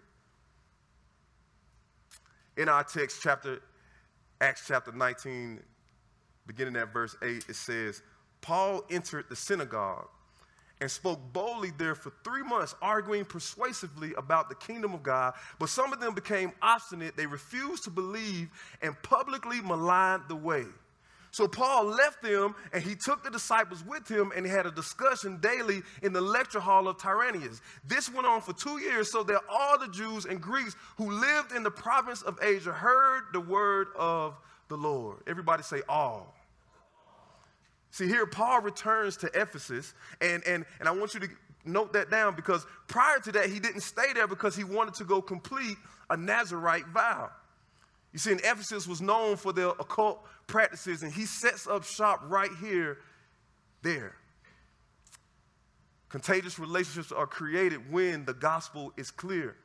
In 2.57 2.69
our 2.69 2.85
text, 2.85 3.21
chapter 3.23 3.63
Acts 4.41 4.65
chapter 4.67 4.93
19, 4.93 5.61
beginning 6.47 6.77
at 6.77 6.93
verse 6.93 7.17
8, 7.23 7.45
it 7.49 7.57
says, 7.57 8.03
Paul 8.41 8.85
entered 8.91 9.27
the 9.29 9.37
synagogue 9.37 10.09
and 10.81 10.91
spoke 10.91 11.21
boldly 11.33 11.73
there 11.77 11.95
for 11.95 12.11
three 12.25 12.43
months, 12.43 12.75
arguing 12.81 13.27
persuasively 13.27 14.15
about 14.17 14.49
the 14.49 14.55
kingdom 14.55 14.95
of 14.95 15.03
God. 15.03 15.35
But 15.59 15.69
some 15.69 15.93
of 15.93 16.01
them 16.01 16.15
became 16.15 16.53
obstinate. 16.63 17.17
They 17.17 17.27
refused 17.27 17.85
to 17.85 17.91
believe 17.91 18.49
and 18.81 19.01
publicly 19.03 19.61
maligned 19.61 20.23
the 20.29 20.37
way. 20.37 20.65
So 21.33 21.47
Paul 21.47 21.87
left 21.87 22.23
them 22.23 22.55
and 22.73 22.83
he 22.83 22.95
took 22.95 23.23
the 23.23 23.31
disciples 23.31 23.85
with 23.85 24.09
him 24.09 24.33
and 24.35 24.45
he 24.45 24.51
had 24.51 24.67
a 24.67 24.71
discussion 24.71 25.39
daily 25.41 25.83
in 26.03 26.13
the 26.13 26.21
lecture 26.21 26.61
hall 26.61 26.89
of 26.89 26.99
Tyrannus. 26.99 27.61
This 27.87 28.13
went 28.13 28.27
on 28.27 28.41
for 28.41 28.53
two 28.53 28.79
years 28.81 29.13
so 29.13 29.23
that 29.25 29.41
all 29.49 29.79
the 29.79 29.89
Jews 29.89 30.25
and 30.25 30.41
Greeks 30.41 30.75
who 30.97 31.11
lived 31.11 31.53
in 31.53 31.63
the 31.63 31.71
province 31.71 32.23
of 32.23 32.39
Asia 32.43 32.73
heard 32.73 33.25
the 33.33 33.41
word 33.41 33.89
of 33.97 34.37
the 34.69 34.77
Lord. 34.77 35.19
Everybody 35.27 35.63
say 35.63 35.83
all. 35.89 36.35
See, 37.93 38.07
here 38.07 38.27
Paul 38.27 38.61
returns 38.61 39.17
to 39.19 39.27
Ephesus, 39.35 39.95
and, 40.21 40.47
and, 40.47 40.65
and 40.79 40.89
I 40.89 40.93
want 40.93 41.13
you 41.15 41.21
to 41.21 41.29
note 41.65 41.93
that 41.93 42.11
down 42.11 42.37
because 42.37 42.65
prior 42.87 43.19
to 43.19 43.33
that, 43.33 43.51
he 43.51 43.59
didn't 43.59 43.81
stay 43.81 44.13
there 44.15 44.29
because 44.29 44.55
he 44.57 44.65
wanted 44.65 44.95
to 44.95 45.05
go 45.05 45.21
complete 45.21 45.77
a 46.09 46.17
Nazarite 46.17 46.87
vow. 46.87 47.31
You 48.13 48.19
see, 48.19 48.33
in 48.33 48.39
Ephesus 48.39 48.87
was 48.87 49.01
known 49.01 49.37
for 49.37 49.53
their 49.53 49.69
occult 49.69 50.27
practices, 50.47 51.03
and 51.03 51.13
he 51.13 51.27
sets 51.27 51.67
up 51.67 51.85
shop 51.85 52.23
right 52.27 52.51
here, 52.61 52.99
there. 53.83 54.17
Contagious 56.09 56.59
relationships 56.59 57.13
are 57.13 57.27
created 57.27 57.93
when 57.93 58.25
the 58.25 58.35
gospel 58.35 58.93
is 58.97 59.13
clear. 59.13 59.57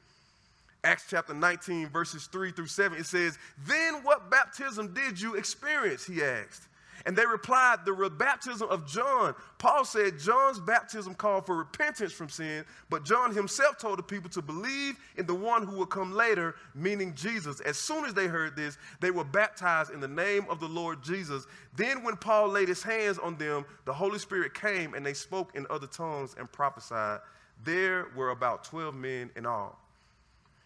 Acts 0.84 1.06
chapter 1.10 1.34
19, 1.34 1.90
verses 1.90 2.28
3 2.28 2.52
through 2.52 2.68
7, 2.68 3.00
it 3.00 3.08
says, 3.08 3.40
Then 3.66 3.96
what 4.04 4.30
baptism 4.30 4.94
did 4.94 5.20
you 5.20 5.34
experience? 5.34 6.06
He 6.06 6.22
asked. 6.22 6.68
And 7.06 7.16
they 7.16 7.26
replied, 7.26 7.86
The 7.86 8.10
baptism 8.10 8.68
of 8.70 8.88
John. 8.88 9.36
Paul 9.60 9.86
said 9.86 10.20
John's 10.20 10.60
baptism 10.60 11.14
called 11.14 11.46
for 11.46 11.56
repentance 11.56 12.12
from 12.12 12.30
sin, 12.30 12.66
but 12.90 13.06
John 13.06 13.34
himself 13.34 13.78
told 13.78 14.00
the 14.00 14.04
people 14.04 14.30
to 14.32 14.42
believe 14.42 14.98
in 15.16 15.28
the 15.28 15.36
one 15.36 15.64
who 15.66 15.78
would 15.78 15.92
come 15.92 16.14
later, 16.14 16.56
meaning 16.74 17.14
Jesus. 17.14 17.60
As 17.62 17.78
soon 17.78 18.06
as 18.06 18.16
they 18.16 18.26
heard 18.26 18.56
this, 18.56 18.78
they 19.02 19.12
were 19.12 19.24
baptized 19.24 19.92
in 19.92 20.00
the 20.00 20.08
name 20.08 20.46
of 20.50 20.60
the 20.60 20.68
Lord 20.68 21.04
Jesus. 21.04 21.46
Then, 21.76 22.04
when 22.04 22.18
Paul 22.18 22.50
laid 22.50 22.70
his 22.70 22.82
hands 22.82 23.20
on 23.20 23.38
them, 23.38 23.66
the 23.86 23.94
Holy 23.94 24.18
Spirit 24.18 24.56
came 24.56 24.96
and 24.96 25.06
they 25.06 25.14
spoke 25.14 25.56
in 25.56 25.68
other 25.70 25.88
tongues 25.88 26.36
and 26.40 26.52
prophesied. 26.52 27.20
There 27.64 28.08
were 28.16 28.32
about 28.32 28.64
12 28.64 28.96
men 28.96 29.30
in 29.36 29.46
all. 29.46 29.80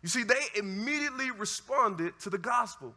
You 0.02 0.08
see, 0.08 0.24
they 0.24 0.40
immediately 0.56 1.32
responded 1.32 2.18
to 2.20 2.30
the 2.30 2.38
gospel. 2.38 2.96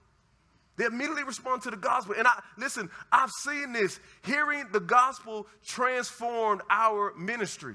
They 0.76 0.86
immediately 0.86 1.24
respond 1.24 1.62
to 1.62 1.70
the 1.70 1.76
gospel. 1.76 2.14
And 2.16 2.26
I 2.26 2.40
listen, 2.56 2.90
I've 3.10 3.30
seen 3.30 3.72
this. 3.72 4.00
Hearing 4.24 4.64
the 4.72 4.80
gospel 4.80 5.46
transformed 5.64 6.62
our 6.70 7.12
ministry. 7.14 7.74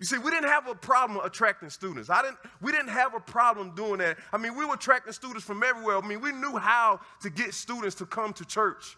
You 0.00 0.06
see, 0.06 0.18
we 0.18 0.32
didn't 0.32 0.48
have 0.48 0.66
a 0.66 0.74
problem 0.74 1.24
attracting 1.24 1.70
students. 1.70 2.10
I 2.10 2.22
didn't, 2.22 2.38
we 2.60 2.72
didn't 2.72 2.88
have 2.88 3.14
a 3.14 3.20
problem 3.20 3.72
doing 3.76 3.98
that. 3.98 4.18
I 4.32 4.36
mean, 4.36 4.56
we 4.56 4.64
were 4.64 4.74
attracting 4.74 5.12
students 5.12 5.44
from 5.44 5.62
everywhere. 5.62 5.96
I 5.96 6.00
mean, 6.00 6.20
we 6.20 6.32
knew 6.32 6.56
how 6.56 6.98
to 7.20 7.30
get 7.30 7.54
students 7.54 7.94
to 7.96 8.06
come 8.06 8.32
to 8.32 8.44
church. 8.44 8.96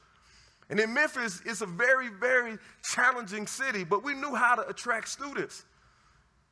And 0.70 0.80
in 0.80 0.94
Memphis, 0.94 1.42
it's 1.44 1.60
a 1.60 1.66
very, 1.66 2.08
very 2.08 2.56
challenging 2.82 3.46
city, 3.46 3.84
but 3.84 4.02
we 4.02 4.14
knew 4.14 4.34
how 4.34 4.54
to 4.54 4.66
attract 4.66 5.08
students. 5.08 5.66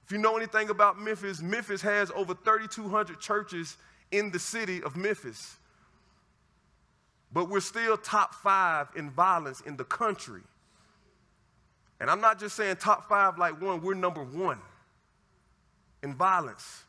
If 0.05 0.13
you 0.13 0.19
know 0.19 0.37
anything 0.37 0.69
about 0.69 1.01
Memphis, 1.01 1.41
Memphis 1.41 1.81
has 1.81 2.11
over 2.11 2.35
3,200 2.35 3.21
churches 3.21 3.79
in 4.11 4.31
the 4.31 4.39
city 4.39 4.83
of 4.83 4.97
Memphis 4.97 5.57
but 7.33 7.49
we're 7.49 7.61
still 7.61 7.97
top 7.97 8.35
five 8.35 8.89
in 8.97 9.11
violence 9.11 9.61
in 9.63 9.77
the 9.77 9.85
country. 9.85 10.43
And 12.01 12.11
I'm 12.11 12.21
not 12.21 12.39
just 12.39 12.57
saying 12.57 12.77
top 12.77 13.09
five 13.09 13.39
like 13.39 13.61
one, 13.61 13.81
we're 13.81 13.95
number 13.95 14.23
one 14.23 14.59
in 16.03 16.15
violence. 16.15 16.83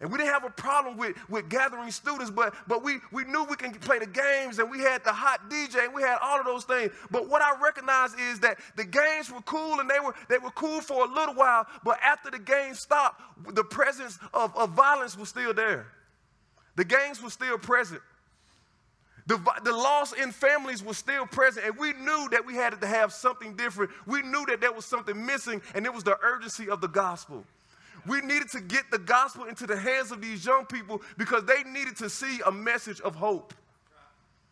And 0.00 0.10
we 0.10 0.18
didn't 0.18 0.32
have 0.32 0.42
a 0.42 0.50
problem 0.50 0.96
with, 0.96 1.16
with 1.30 1.48
gathering 1.48 1.92
students, 1.92 2.28
but, 2.28 2.52
but 2.66 2.82
we, 2.82 2.96
we 3.12 3.22
knew 3.22 3.44
we 3.44 3.54
can 3.54 3.72
play 3.72 4.00
the 4.00 4.06
games 4.06 4.58
and 4.58 4.68
we 4.68 4.80
had 4.80 5.04
the 5.04 5.12
hot 5.12 5.48
DJ 5.48 5.84
and 5.84 5.94
we 5.94 6.02
had 6.02 6.18
all 6.20 6.40
of 6.40 6.44
those 6.44 6.64
things. 6.64 6.90
But 7.12 7.28
what 7.28 7.40
I 7.40 7.56
recognize 7.62 8.12
is 8.14 8.40
that 8.40 8.58
the 8.74 8.84
games 8.84 9.30
were 9.30 9.42
cool 9.42 9.78
and 9.78 9.88
they 9.88 10.00
were, 10.00 10.12
they 10.28 10.38
were 10.38 10.50
cool 10.50 10.80
for 10.80 11.04
a 11.04 11.08
little 11.08 11.36
while, 11.36 11.68
but 11.84 12.00
after 12.02 12.32
the 12.32 12.40
game 12.40 12.74
stopped, 12.74 13.22
the 13.54 13.62
presence 13.62 14.18
of, 14.34 14.54
of 14.56 14.70
violence 14.70 15.16
was 15.16 15.28
still 15.28 15.54
there. 15.54 15.86
The 16.74 16.84
games 16.84 17.22
were 17.22 17.30
still 17.30 17.56
present. 17.56 18.02
The, 19.26 19.40
the 19.62 19.72
loss 19.72 20.12
in 20.12 20.32
families 20.32 20.82
was 20.82 20.98
still 20.98 21.26
present, 21.26 21.66
and 21.66 21.76
we 21.78 21.92
knew 21.92 22.28
that 22.30 22.44
we 22.44 22.54
had 22.54 22.80
to 22.80 22.86
have 22.86 23.12
something 23.12 23.54
different. 23.56 23.92
We 24.06 24.22
knew 24.22 24.44
that 24.46 24.60
there 24.60 24.72
was 24.72 24.84
something 24.84 25.24
missing, 25.24 25.62
and 25.74 25.86
it 25.86 25.94
was 25.94 26.02
the 26.02 26.18
urgency 26.22 26.68
of 26.68 26.80
the 26.80 26.88
gospel. 26.88 27.44
We 28.06 28.20
needed 28.20 28.50
to 28.50 28.60
get 28.60 28.90
the 28.90 28.98
gospel 28.98 29.44
into 29.44 29.66
the 29.66 29.76
hands 29.76 30.10
of 30.10 30.20
these 30.20 30.44
young 30.44 30.66
people 30.66 31.02
because 31.18 31.44
they 31.44 31.62
needed 31.62 31.96
to 31.98 32.10
see 32.10 32.40
a 32.44 32.50
message 32.50 33.00
of 33.00 33.14
hope. 33.14 33.54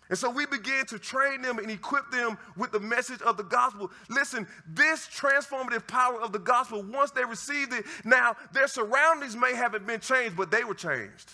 And 0.09 0.19
so 0.19 0.29
we 0.29 0.45
began 0.45 0.87
to 0.87 0.99
train 0.99 1.41
them 1.41 1.59
and 1.59 1.71
equip 1.71 2.11
them 2.11 2.37
with 2.57 2.73
the 2.73 2.81
message 2.81 3.23
of 3.23 3.37
the 3.37 3.45
gospel. 3.45 3.93
Listen, 4.09 4.47
this 4.67 5.07
transformative 5.07 5.87
power 5.87 6.21
of 6.21 6.33
the 6.33 6.39
gospel, 6.41 6.83
once 6.83 7.13
they 7.13 7.25
received 7.25 7.73
it, 7.73 7.85
now 8.05 8.35
their 8.53 8.67
surroundings 8.67 9.37
may 9.37 9.55
haven't 9.55 9.87
been 9.87 10.01
changed, 10.01 10.37
but 10.37 10.51
they 10.51 10.65
were 10.65 10.75
changed. 10.75 11.31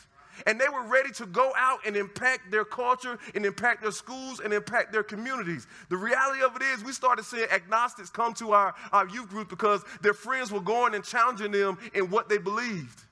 And 0.46 0.60
they 0.60 0.68
were 0.68 0.82
ready 0.82 1.10
to 1.12 1.26
go 1.26 1.52
out 1.56 1.80
and 1.86 1.96
impact 1.96 2.50
their 2.50 2.64
culture 2.64 3.18
and 3.34 3.46
impact 3.46 3.82
their 3.82 3.92
schools 3.92 4.40
and 4.40 4.52
impact 4.52 4.92
their 4.92 5.02
communities. 5.02 5.66
The 5.88 5.96
reality 5.96 6.42
of 6.42 6.56
it 6.56 6.62
is, 6.62 6.84
we 6.84 6.92
started 6.92 7.24
seeing 7.24 7.48
agnostics 7.50 8.10
come 8.10 8.34
to 8.34 8.52
our, 8.52 8.74
our 8.92 9.08
youth 9.08 9.28
group 9.28 9.48
because 9.48 9.82
their 10.02 10.14
friends 10.14 10.52
were 10.52 10.60
going 10.60 10.94
and 10.94 11.04
challenging 11.04 11.52
them 11.52 11.78
in 11.94 12.10
what 12.10 12.28
they 12.28 12.38
believed. 12.38 13.02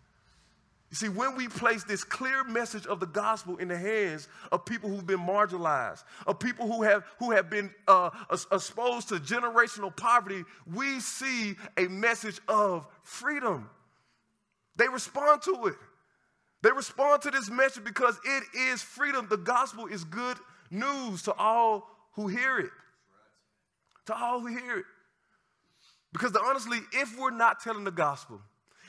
You 0.95 0.97
see, 0.97 1.09
when 1.09 1.35
we 1.35 1.49
place 1.49 1.83
this 1.83 2.04
clear 2.04 2.45
message 2.45 2.87
of 2.87 3.00
the 3.00 3.07
gospel 3.07 3.57
in 3.57 3.66
the 3.66 3.76
hands 3.76 4.28
of 4.52 4.64
people 4.64 4.88
who've 4.88 5.04
been 5.04 5.19
marginalized, 5.19 6.04
of 6.25 6.38
people 6.38 6.71
who 6.71 6.85
have, 6.85 7.02
who 7.19 7.33
have 7.33 7.50
been 7.50 7.75
uh, 7.88 8.11
exposed 8.31 9.09
to 9.09 9.16
generational 9.16 9.97
poverty, 9.97 10.45
we 10.73 11.00
see 11.00 11.57
a 11.76 11.88
message 11.88 12.40
of 12.47 12.87
freedom. 13.02 13.69
They 14.76 14.87
respond 14.87 15.43
to 15.43 15.66
it. 15.66 15.75
They 16.64 16.73
respond 16.73 17.21
to 17.23 17.30
this 17.30 17.50
message 17.50 17.85
because 17.85 18.18
it 18.25 18.44
is 18.59 18.80
freedom. 18.80 19.26
The 19.28 19.37
gospel 19.37 19.87
is 19.87 20.02
good 20.02 20.38
news 20.71 21.23
to 21.25 21.35
all 21.35 21.87
who 22.14 22.26
hear 22.26 22.59
it. 22.59 22.71
To 24.06 24.16
all 24.16 24.40
who 24.40 24.47
hear 24.47 24.78
it. 24.78 24.87
Because 26.14 26.35
honestly, 26.35 26.78
if 26.94 27.18
we're 27.18 27.33
not 27.33 27.61
telling 27.61 27.85
the 27.85 27.90
gospel 27.90 28.40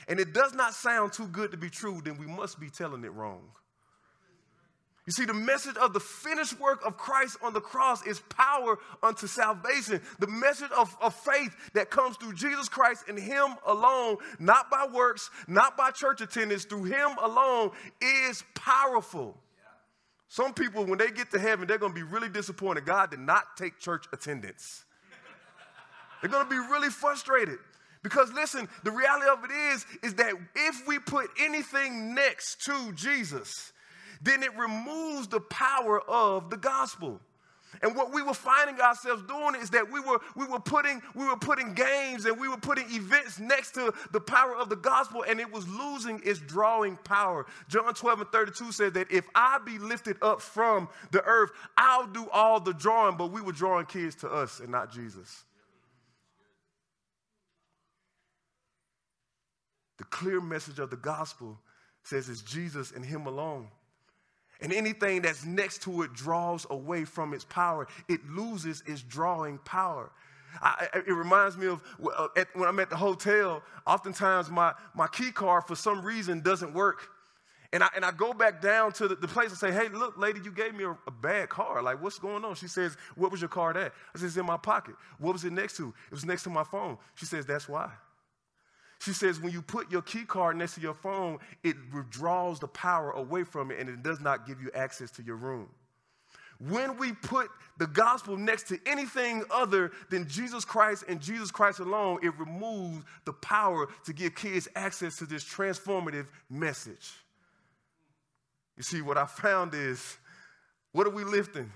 and 0.08 0.22
it 0.22 0.34
does 0.34 0.54
not 0.54 0.74
sound 0.74 1.12
too 1.12 1.28
good 1.28 1.52
to 1.52 1.58
be 1.58 1.70
true, 1.70 2.00
then 2.02 2.18
we 2.18 2.26
must 2.26 2.62
be 2.62 2.70
telling 2.70 3.04
it 3.04 3.12
wrong. 3.12 3.44
You 5.06 5.14
see, 5.14 5.26
the 5.26 5.36
message 5.36 5.78
of 5.78 5.94
the 5.94 6.00
finished 6.00 6.60
work 6.60 6.84
of 6.84 6.98
Christ 6.98 7.38
on 7.44 7.54
the 7.54 7.62
cross 7.62 8.06
is 8.08 8.22
power 8.22 8.80
unto 9.04 9.28
salvation. 9.28 10.02
The 10.18 10.28
message 10.28 10.72
of, 10.76 10.96
of 11.00 11.14
faith 11.14 11.56
that 11.74 11.92
comes 11.92 12.18
through 12.18 12.34
Jesus 12.34 12.68
Christ 12.68 13.06
and 13.08 13.20
Him 13.20 13.56
alone, 13.68 14.18
not 14.40 14.72
by 14.72 14.88
works, 14.92 15.30
not 15.48 15.78
by 15.78 15.92
church 15.92 16.22
attendance, 16.22 16.66
through 16.66 16.86
Him 16.86 17.12
alone, 17.22 17.70
is 18.02 18.44
powerful. 18.56 19.38
Some 20.28 20.56
people, 20.56 20.86
when 20.86 20.98
they 20.98 21.12
get 21.12 21.30
to 21.32 21.40
heaven, 21.40 21.68
they're 21.68 21.78
going 21.78 21.94
to 21.94 21.96
be 21.96 22.04
really 22.04 22.30
disappointed. 22.30 22.86
God 22.86 23.12
did 23.12 23.20
not 23.20 23.58
take 23.58 23.78
church 23.78 24.06
attendance. 24.12 24.86
they're 26.22 26.32
going 26.32 26.46
to 26.46 26.50
be 26.50 26.58
really 26.58 26.90
frustrated. 26.90 27.60
Because 28.02 28.34
listen, 28.34 28.68
the 28.84 28.92
reality 28.92 29.28
of 29.30 29.44
it 29.46 29.52
is, 29.52 29.86
is 30.02 30.14
that 30.16 30.34
if 30.56 30.88
we 30.88 30.98
put 30.98 31.30
anything 31.40 32.16
next 32.16 32.62
to 32.66 32.92
Jesus, 32.94 33.72
then 34.26 34.44
it 34.44 34.56
removes 34.58 35.28
the 35.28 35.40
power 35.40 36.02
of 36.10 36.50
the 36.50 36.58
gospel. 36.58 37.22
And 37.82 37.96
what 37.96 38.14
we 38.14 38.22
were 38.22 38.34
finding 38.34 38.80
ourselves 38.80 39.24
doing 39.24 39.56
is 39.62 39.70
that 39.72 39.92
we 39.92 40.00
were, 40.00 40.20
we 40.36 40.46
were 40.46 40.60
putting 40.60 41.02
we 41.14 41.26
were 41.26 41.38
putting 41.38 41.74
games 41.74 42.26
and 42.26 42.40
we 42.40 42.48
were 42.48 42.58
putting 42.58 42.86
events 42.90 43.40
next 43.40 43.72
to 43.72 43.94
the 44.12 44.20
power 44.20 44.56
of 44.56 44.70
the 44.70 44.76
gospel, 44.76 45.26
and 45.28 45.40
it 45.40 45.52
was 45.52 45.68
losing 45.68 46.22
its 46.24 46.40
drawing 46.40 46.98
power. 47.04 47.46
John 47.68 47.94
12 47.94 48.22
and 48.22 48.30
32 48.30 48.72
said 48.72 48.94
that 48.94 49.12
if 49.12 49.26
I 49.36 49.60
be 49.66 49.78
lifted 49.78 50.18
up 50.22 50.42
from 50.42 50.88
the 51.12 51.24
earth, 51.24 51.52
I'll 51.78 52.08
do 52.08 52.28
all 52.32 52.60
the 52.60 52.74
drawing, 52.74 53.18
but 53.18 53.32
we 53.32 53.42
were 53.42 53.52
drawing 53.52 53.86
kids 53.86 54.16
to 54.18 54.30
us 54.30 54.60
and 54.60 54.70
not 54.70 54.92
Jesus. 54.92 55.44
The 59.98 60.06
clear 60.06 60.42
message 60.42 60.80
of 60.80 60.90
the 60.90 60.98
gospel 60.98 61.58
says 62.04 62.30
it's 62.30 62.42
Jesus 62.42 62.92
and 62.92 63.04
Him 63.04 63.26
alone. 63.28 63.68
And 64.66 64.74
anything 64.74 65.22
that's 65.22 65.46
next 65.46 65.84
to 65.84 66.02
it 66.02 66.14
draws 66.14 66.66
away 66.72 67.06
from 67.06 67.36
its 67.36 67.46
power. 67.46 67.88
It 68.10 68.28
loses 68.28 68.82
its 68.88 69.04
drawing 69.04 69.60
power. 69.60 70.10
I, 70.60 70.88
it 70.92 71.14
reminds 71.14 71.56
me 71.56 71.68
of 71.68 71.84
uh, 72.04 72.30
when 72.56 72.68
I'm 72.68 72.80
at 72.80 72.90
the 72.90 72.96
hotel, 72.96 73.62
oftentimes 73.86 74.50
my, 74.50 74.74
my 74.96 75.06
key 75.06 75.32
card 75.32 75.66
for 75.68 75.76
some 75.76 76.02
reason 76.02 76.40
doesn't 76.40 76.74
work. 76.74 77.10
And 77.74 77.84
I, 77.84 77.90
and 77.96 78.04
I 78.04 78.10
go 78.10 78.34
back 78.34 78.60
down 78.60 78.92
to 78.94 79.08
the, 79.08 79.14
the 79.14 79.28
place 79.28 79.50
and 79.50 79.58
say, 79.60 79.72
hey, 79.72 79.88
look, 79.90 80.18
lady, 80.18 80.40
you 80.44 80.52
gave 80.52 80.74
me 80.74 80.86
a, 80.86 80.98
a, 81.06 81.12
bad 81.12 81.50
card. 81.50 81.84
Like, 81.84 82.02
what's 82.02 82.18
going 82.18 82.44
on? 82.44 82.56
She 82.56 82.68
says, 82.68 82.98
what 83.14 83.30
was 83.32 83.42
your 83.42 83.50
card 83.50 83.78
at? 83.78 83.94
I 84.16 84.18
said, 84.18 84.26
it's 84.26 84.38
in 84.38 84.48
my 84.48 84.58
pocket. 84.58 84.96
What 85.20 85.34
was 85.34 85.46
it 85.46 85.54
next 85.54 85.78
to? 85.78 85.94
It 86.08 86.12
was 86.12 86.26
next 86.26 86.42
to 86.44 86.50
my 86.50 86.64
phone. 86.64 86.98
She 87.14 87.28
says, 87.28 87.46
that's 87.46 87.70
why. 87.70 87.92
She 89.00 89.14
says, 89.14 89.40
when 89.40 89.52
you 89.52 89.62
put 89.62 89.92
your 89.92 90.02
key 90.02 90.24
card 90.24 90.58
next 90.58 90.76
to 90.76 90.82
your 90.82 90.94
phone, 90.94 91.40
it 91.64 91.76
withdraws 91.94 92.60
the 92.60 92.68
power 92.68 93.12
away 93.12 93.44
from 93.44 93.72
it 93.72 93.80
and 93.80 93.90
it 93.90 94.04
does 94.04 94.20
not 94.20 94.48
give 94.48 94.62
you 94.62 94.72
access 94.74 95.12
to 95.12 95.24
your 95.24 95.36
room. 95.36 95.68
When 96.60 96.98
we 96.98 97.12
put 97.12 97.50
the 97.78 97.88
gospel 97.88 98.38
next 98.38 98.70
to 98.70 98.80
anything 98.86 99.44
other 99.52 99.92
than 100.10 100.28
Jesus 100.28 100.64
Christ 100.64 101.04
and 101.10 101.22
Jesus 101.22 101.52
Christ 101.52 101.80
alone, 101.80 102.20
it 102.24 102.38
removes 102.40 103.04
the 103.26 103.34
power 103.34 103.88
to 104.06 104.14
give 104.14 104.36
kids 104.36 104.68
access 104.76 105.18
to 105.18 105.26
this 105.26 105.44
transformative 105.44 106.28
message. 106.50 107.12
You 108.78 108.84
see, 108.84 109.02
what 109.02 109.18
I 109.18 109.26
found 109.26 109.74
is 109.74 110.18
what 110.94 111.06
are 111.06 111.12
we 111.12 111.26
lifting? 111.26 111.72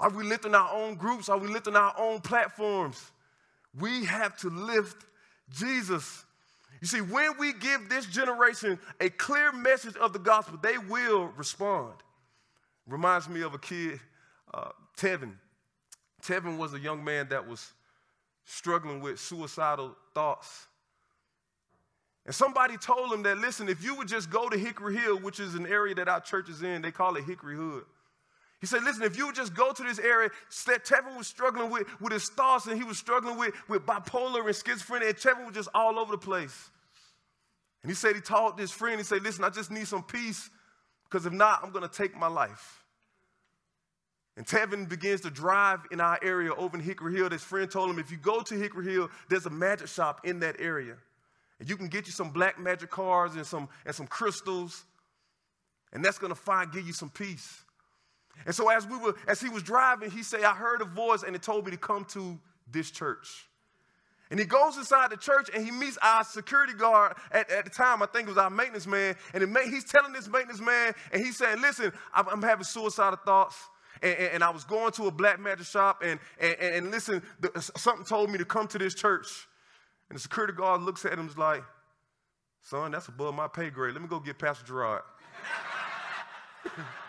Are 0.00 0.10
we 0.10 0.24
lifting 0.24 0.54
our 0.54 0.72
own 0.72 0.94
groups? 0.94 1.28
Are 1.28 1.38
we 1.38 1.48
lifting 1.48 1.76
our 1.76 1.94
own 1.98 2.20
platforms? 2.20 3.10
We 3.78 4.06
have 4.06 4.36
to 4.38 4.48
lift 4.48 5.04
Jesus. 5.50 6.24
You 6.80 6.86
see, 6.86 7.00
when 7.00 7.38
we 7.38 7.52
give 7.52 7.88
this 7.88 8.06
generation 8.06 8.78
a 9.00 9.08
clear 9.10 9.52
message 9.52 9.96
of 9.96 10.12
the 10.12 10.18
gospel, 10.18 10.58
they 10.62 10.78
will 10.78 11.26
respond. 11.36 11.94
Reminds 12.86 13.28
me 13.28 13.42
of 13.42 13.54
a 13.54 13.58
kid, 13.58 14.00
uh, 14.54 14.70
Tevin. 14.96 15.32
Tevin 16.22 16.56
was 16.56 16.74
a 16.74 16.78
young 16.78 17.02
man 17.02 17.28
that 17.28 17.46
was 17.46 17.72
struggling 18.44 19.00
with 19.00 19.20
suicidal 19.20 19.94
thoughts. 20.14 20.66
And 22.24 22.34
somebody 22.34 22.76
told 22.76 23.12
him 23.12 23.22
that, 23.22 23.38
listen, 23.38 23.68
if 23.68 23.82
you 23.82 23.94
would 23.94 24.08
just 24.08 24.30
go 24.30 24.48
to 24.48 24.58
Hickory 24.58 24.96
Hill, 24.96 25.18
which 25.18 25.40
is 25.40 25.54
an 25.54 25.66
area 25.66 25.94
that 25.94 26.08
our 26.08 26.20
church 26.20 26.48
is 26.48 26.62
in, 26.62 26.82
they 26.82 26.90
call 26.90 27.16
it 27.16 27.24
Hickory 27.24 27.56
Hood. 27.56 27.84
He 28.60 28.66
said, 28.66 28.82
listen, 28.82 29.04
if 29.04 29.16
you 29.16 29.26
would 29.26 29.36
just 29.36 29.54
go 29.54 29.72
to 29.72 29.82
this 29.82 30.00
area, 30.00 30.30
Tevin 30.50 31.16
was 31.16 31.28
struggling 31.28 31.70
with, 31.70 31.86
with 32.00 32.12
his 32.12 32.28
thoughts 32.28 32.66
and 32.66 32.76
he 32.76 32.82
was 32.82 32.98
struggling 32.98 33.38
with, 33.38 33.54
with 33.68 33.86
bipolar 33.86 34.44
and 34.44 34.54
schizophrenia, 34.54 35.08
and 35.08 35.16
Tevin 35.16 35.46
was 35.46 35.54
just 35.54 35.68
all 35.74 35.98
over 35.98 36.10
the 36.10 36.18
place. 36.18 36.70
And 37.82 37.90
he 37.90 37.94
said 37.94 38.16
he 38.16 38.20
taught 38.20 38.58
his 38.58 38.72
friend, 38.72 38.98
he 38.98 39.04
said, 39.04 39.22
listen, 39.22 39.44
I 39.44 39.50
just 39.50 39.70
need 39.70 39.86
some 39.86 40.02
peace 40.02 40.50
because 41.04 41.24
if 41.24 41.32
not, 41.32 41.60
I'm 41.62 41.70
going 41.70 41.88
to 41.88 41.94
take 41.94 42.16
my 42.16 42.26
life. 42.26 42.84
And 44.36 44.46
Tevin 44.46 44.88
begins 44.88 45.20
to 45.22 45.30
drive 45.30 45.80
in 45.90 46.00
our 46.00 46.18
area 46.22 46.52
over 46.54 46.76
in 46.76 46.82
Hickory 46.82 47.16
Hill. 47.16 47.28
This 47.28 47.42
friend 47.42 47.70
told 47.70 47.90
him, 47.90 47.98
if 47.98 48.10
you 48.10 48.16
go 48.16 48.40
to 48.40 48.54
Hickory 48.54 48.92
Hill, 48.92 49.08
there's 49.28 49.46
a 49.46 49.50
magic 49.50 49.88
shop 49.88 50.20
in 50.24 50.40
that 50.40 50.60
area. 50.60 50.94
And 51.58 51.68
you 51.68 51.76
can 51.76 51.88
get 51.88 52.06
you 52.06 52.12
some 52.12 52.30
black 52.30 52.58
magic 52.58 52.90
cards 52.90 53.34
and 53.34 53.44
some, 53.44 53.68
and 53.84 53.94
some 53.94 54.06
crystals. 54.06 54.84
And 55.92 56.04
that's 56.04 56.18
going 56.18 56.32
to 56.32 56.68
give 56.72 56.86
you 56.86 56.92
some 56.92 57.10
peace. 57.10 57.64
And 58.46 58.54
so 58.54 58.68
as 58.68 58.86
we 58.86 58.96
were, 58.96 59.14
as 59.26 59.40
he 59.40 59.48
was 59.48 59.62
driving, 59.62 60.10
he 60.10 60.22
said, 60.22 60.44
I 60.44 60.54
heard 60.54 60.80
a 60.80 60.84
voice 60.84 61.22
and 61.22 61.34
it 61.34 61.42
told 61.42 61.64
me 61.64 61.70
to 61.72 61.76
come 61.76 62.04
to 62.06 62.38
this 62.70 62.90
church. 62.90 63.48
And 64.30 64.38
he 64.38 64.44
goes 64.44 64.76
inside 64.76 65.10
the 65.10 65.16
church 65.16 65.48
and 65.54 65.64
he 65.64 65.70
meets 65.70 65.96
our 66.02 66.22
security 66.22 66.74
guard 66.74 67.16
at, 67.32 67.50
at 67.50 67.64
the 67.64 67.70
time, 67.70 68.02
I 68.02 68.06
think 68.06 68.26
it 68.26 68.30
was 68.30 68.38
our 68.38 68.50
maintenance 68.50 68.86
man. 68.86 69.16
And 69.32 69.56
he's 69.64 69.84
telling 69.84 70.12
this 70.12 70.28
maintenance 70.28 70.60
man, 70.60 70.92
and 71.12 71.24
he's 71.24 71.38
saying, 71.38 71.62
Listen, 71.62 71.92
I'm, 72.12 72.28
I'm 72.28 72.42
having 72.42 72.64
suicidal 72.64 73.18
thoughts. 73.24 73.56
And, 74.02 74.14
and, 74.14 74.32
and, 74.34 74.44
I 74.44 74.50
was 74.50 74.62
going 74.64 74.92
to 74.92 75.06
a 75.06 75.10
black 75.10 75.40
magic 75.40 75.66
shop, 75.66 76.02
and, 76.04 76.20
and, 76.38 76.54
and 76.60 76.90
listen, 76.92 77.20
the, 77.40 77.50
something 77.76 78.04
told 78.04 78.30
me 78.30 78.38
to 78.38 78.44
come 78.44 78.68
to 78.68 78.78
this 78.78 78.94
church. 78.94 79.26
And 80.08 80.16
the 80.16 80.20
security 80.20 80.52
guard 80.52 80.82
looks 80.82 81.04
at 81.04 81.14
him 81.14 81.20
and 81.20 81.30
is 81.30 81.38
like, 81.38 81.64
Son, 82.62 82.92
that's 82.92 83.08
above 83.08 83.34
my 83.34 83.48
pay 83.48 83.70
grade. 83.70 83.94
Let 83.94 84.02
me 84.02 84.08
go 84.08 84.20
get 84.20 84.38
Pastor 84.38 84.72
Jerrod. 84.72 85.00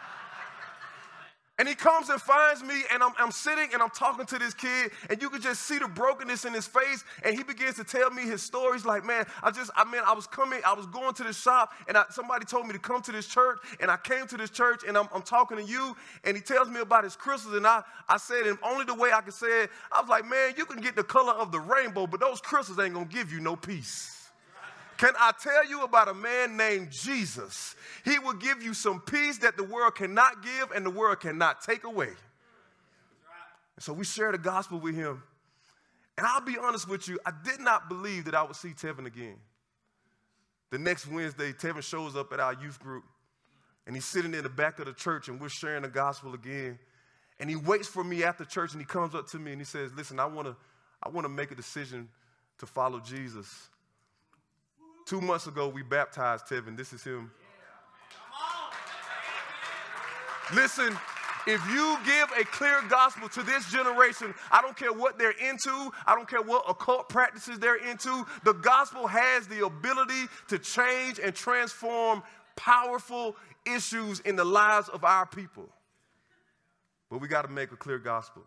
And 1.60 1.67
he 1.67 1.76
comes 1.76 2.08
and 2.08 2.22
finds 2.22 2.63
me, 2.63 2.84
and 2.93 3.04
I'm, 3.04 3.12
I'm, 3.19 3.32
sitting 3.32 3.67
and 3.74 3.82
I'm 3.84 3.89
talking 3.89 4.26
to 4.28 4.39
this 4.39 4.54
kid, 4.54 4.91
and 5.10 5.22
you 5.22 5.30
can 5.30 5.41
just 5.41 5.63
see 5.63 5.78
the 5.78 5.89
brokenness 5.89 6.45
in 6.45 6.54
his 6.54 6.65
face. 6.65 7.04
And 7.26 7.36
he 7.36 7.43
begins 7.43 7.76
to 7.76 7.84
tell 7.84 8.10
me 8.12 8.22
his 8.22 8.41
stories 8.41 8.86
like, 8.86 9.06
man, 9.06 9.26
I 9.43 9.52
just, 9.52 9.69
I 9.76 9.84
mean, 9.84 10.02
I 10.08 10.13
was 10.13 10.26
coming, 10.26 10.62
I 10.65 10.74
was 10.74 10.86
going 10.86 11.13
to 11.15 11.24
this 11.24 11.38
shop, 11.38 11.74
and 11.89 11.98
I, 11.98 12.06
somebody 12.12 12.45
told 12.45 12.65
me 12.65 12.72
to 12.72 12.80
come 12.80 13.02
to 13.02 13.12
this 13.12 13.28
church, 13.28 13.60
and 13.82 13.91
I 13.91 13.98
came 13.98 14.26
to 14.28 14.38
this 14.38 14.50
church, 14.50 14.84
and 14.88 14.98
I'm, 14.98 15.10
I'm 15.13 15.22
talking 15.22 15.58
to 15.58 15.63
you, 15.63 15.98
and 16.24 16.38
he 16.38 16.41
tells 16.41 16.69
me 16.69 16.80
about 16.80 17.04
his 17.04 17.17
crystals, 17.17 17.56
and 17.56 17.67
I, 17.67 17.84
I 18.08 18.15
said, 18.15 18.48
and 18.48 18.58
only 18.63 18.86
the 18.86 18.95
way 18.95 19.12
I 19.13 19.19
could 19.19 19.34
say 19.34 19.63
it, 19.63 19.69
I 19.91 20.00
was 20.00 20.10
like, 20.10 20.30
man, 20.30 20.54
you 20.58 20.65
can 20.65 20.82
get 20.82 20.95
the 20.95 21.04
color 21.04 21.34
of 21.34 21.52
the 21.52 21.60
rainbow, 21.60 22.08
but 22.08 22.22
those 22.22 22.39
crystals 22.39 22.80
ain't 22.80 22.93
gonna 22.93 23.06
give 23.06 23.34
you 23.34 23.41
no 23.41 23.58
peace. 23.58 24.19
Can 25.00 25.14
I 25.18 25.32
tell 25.42 25.66
you 25.66 25.84
about 25.84 26.10
a 26.10 26.14
man 26.14 26.58
named 26.58 26.92
Jesus? 26.92 27.74
He 28.04 28.20
will 28.20 28.34
give 28.34 28.62
you 28.62 28.74
some 28.74 29.00
peace 29.00 29.38
that 29.38 29.56
the 29.56 29.64
world 29.64 29.96
cannot 29.96 30.44
give 30.44 30.72
and 30.76 30.86
the 30.86 30.90
world 30.90 31.22
cannot 31.22 31.62
take 31.62 31.86
away. 31.86 32.10
So 33.80 33.94
we 33.94 34.04
share 34.04 34.34
the 34.34 34.38
gospel 34.38 34.78
with 34.78 34.96
him. 34.96 35.24
And 36.18 36.28
I'll 36.28 36.42
be 36.42 36.58
honest 36.58 36.90
with 36.90 37.08
you, 37.08 37.18
I 37.26 37.32
did 37.46 37.62
not 37.62 37.88
believe 37.88 38.26
that 38.26 38.36
I 38.36 38.44
would 38.44 38.58
see 38.58 38.72
Tevin 38.72 39.06
again. 39.06 39.38
The 40.70 40.78
next 40.78 41.08
Wednesday, 41.08 41.54
Tevin 41.54 41.82
shows 41.82 42.18
up 42.18 42.34
at 42.34 42.42
our 42.42 42.54
youth 42.56 42.78
group, 42.82 43.06
and 43.88 43.96
he's 43.96 44.04
sitting 44.04 44.34
in 44.34 44.44
the 44.44 44.50
back 44.50 44.80
of 44.80 44.86
the 44.86 44.92
church, 44.92 45.30
and 45.30 45.40
we're 45.40 45.48
sharing 45.48 45.84
the 45.84 45.88
gospel 45.88 46.34
again. 46.34 46.78
And 47.40 47.50
he 47.50 47.56
waits 47.56 47.88
for 47.88 48.04
me 48.04 48.26
after 48.26 48.44
church, 48.44 48.74
and 48.74 48.82
he 48.82 48.86
comes 48.86 49.16
up 49.16 49.30
to 49.30 49.40
me 49.40 49.54
and 49.54 49.62
he 49.62 49.66
says, 49.66 49.94
Listen, 49.96 50.20
I 50.20 50.26
want 50.26 50.50
to 50.50 50.58
I 51.02 51.08
wanna 51.08 51.30
make 51.30 51.52
a 51.52 51.56
decision 51.56 52.10
to 52.58 52.66
follow 52.66 53.00
Jesus. 53.00 53.70
Two 55.10 55.22
months 55.22 55.48
ago, 55.48 55.67
we 55.67 55.82
baptized 55.82 56.45
Tevin. 56.45 56.78
This 56.78 56.93
is 56.93 57.04
him. 57.04 57.32
Listen, 60.54 60.95
if 61.48 61.60
you 61.72 61.98
give 62.06 62.30
a 62.39 62.45
clear 62.45 62.80
gospel 62.91 63.28
to 63.30 63.41
this 63.41 63.72
generation, 63.72 64.36
I 64.52 64.62
don't 64.62 64.78
care 64.78 64.93
what 64.93 65.17
they're 65.17 65.32
into, 65.32 65.91
I 66.06 66.13
don't 66.13 66.30
care 66.30 66.43
what 66.43 66.63
occult 66.69 67.10
practices 67.10 67.58
they're 67.58 67.84
into, 67.89 68.24
the 68.43 68.54
gospel 68.54 69.08
has 69.08 69.48
the 69.48 69.65
ability 69.65 70.28
to 70.50 70.60
change 70.60 71.17
and 71.17 71.34
transform 71.34 72.22
powerful 72.56 73.36
issues 73.65 74.19
in 74.19 74.36
the 74.36 74.45
lives 74.45 74.89
of 74.89 75.04
our 75.04 75.26
people. 75.26 75.67
But 77.10 77.19
we 77.19 77.28
got 77.28 77.41
to 77.41 77.52
make 77.52 77.72
a 77.72 77.78
clear 77.78 77.98
gospel. 77.98 78.43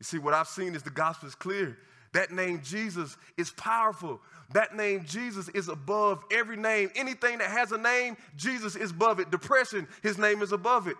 You 0.00 0.04
see, 0.04 0.18
what 0.18 0.32
I've 0.32 0.48
seen 0.48 0.74
is 0.74 0.82
the 0.82 0.88
gospel 0.88 1.28
is 1.28 1.34
clear. 1.34 1.76
That 2.12 2.30
name 2.30 2.62
Jesus 2.62 3.16
is 3.36 3.50
powerful. 3.50 4.20
That 4.52 4.74
name 4.74 5.04
Jesus 5.04 5.48
is 5.50 5.68
above 5.68 6.24
every 6.32 6.56
name. 6.56 6.90
Anything 6.94 7.38
that 7.38 7.50
has 7.50 7.72
a 7.72 7.78
name, 7.78 8.16
Jesus 8.36 8.76
is 8.76 8.90
above 8.90 9.20
it. 9.20 9.30
Depression, 9.30 9.86
his 10.02 10.18
name 10.18 10.42
is 10.42 10.52
above 10.52 10.88
it. 10.88 10.96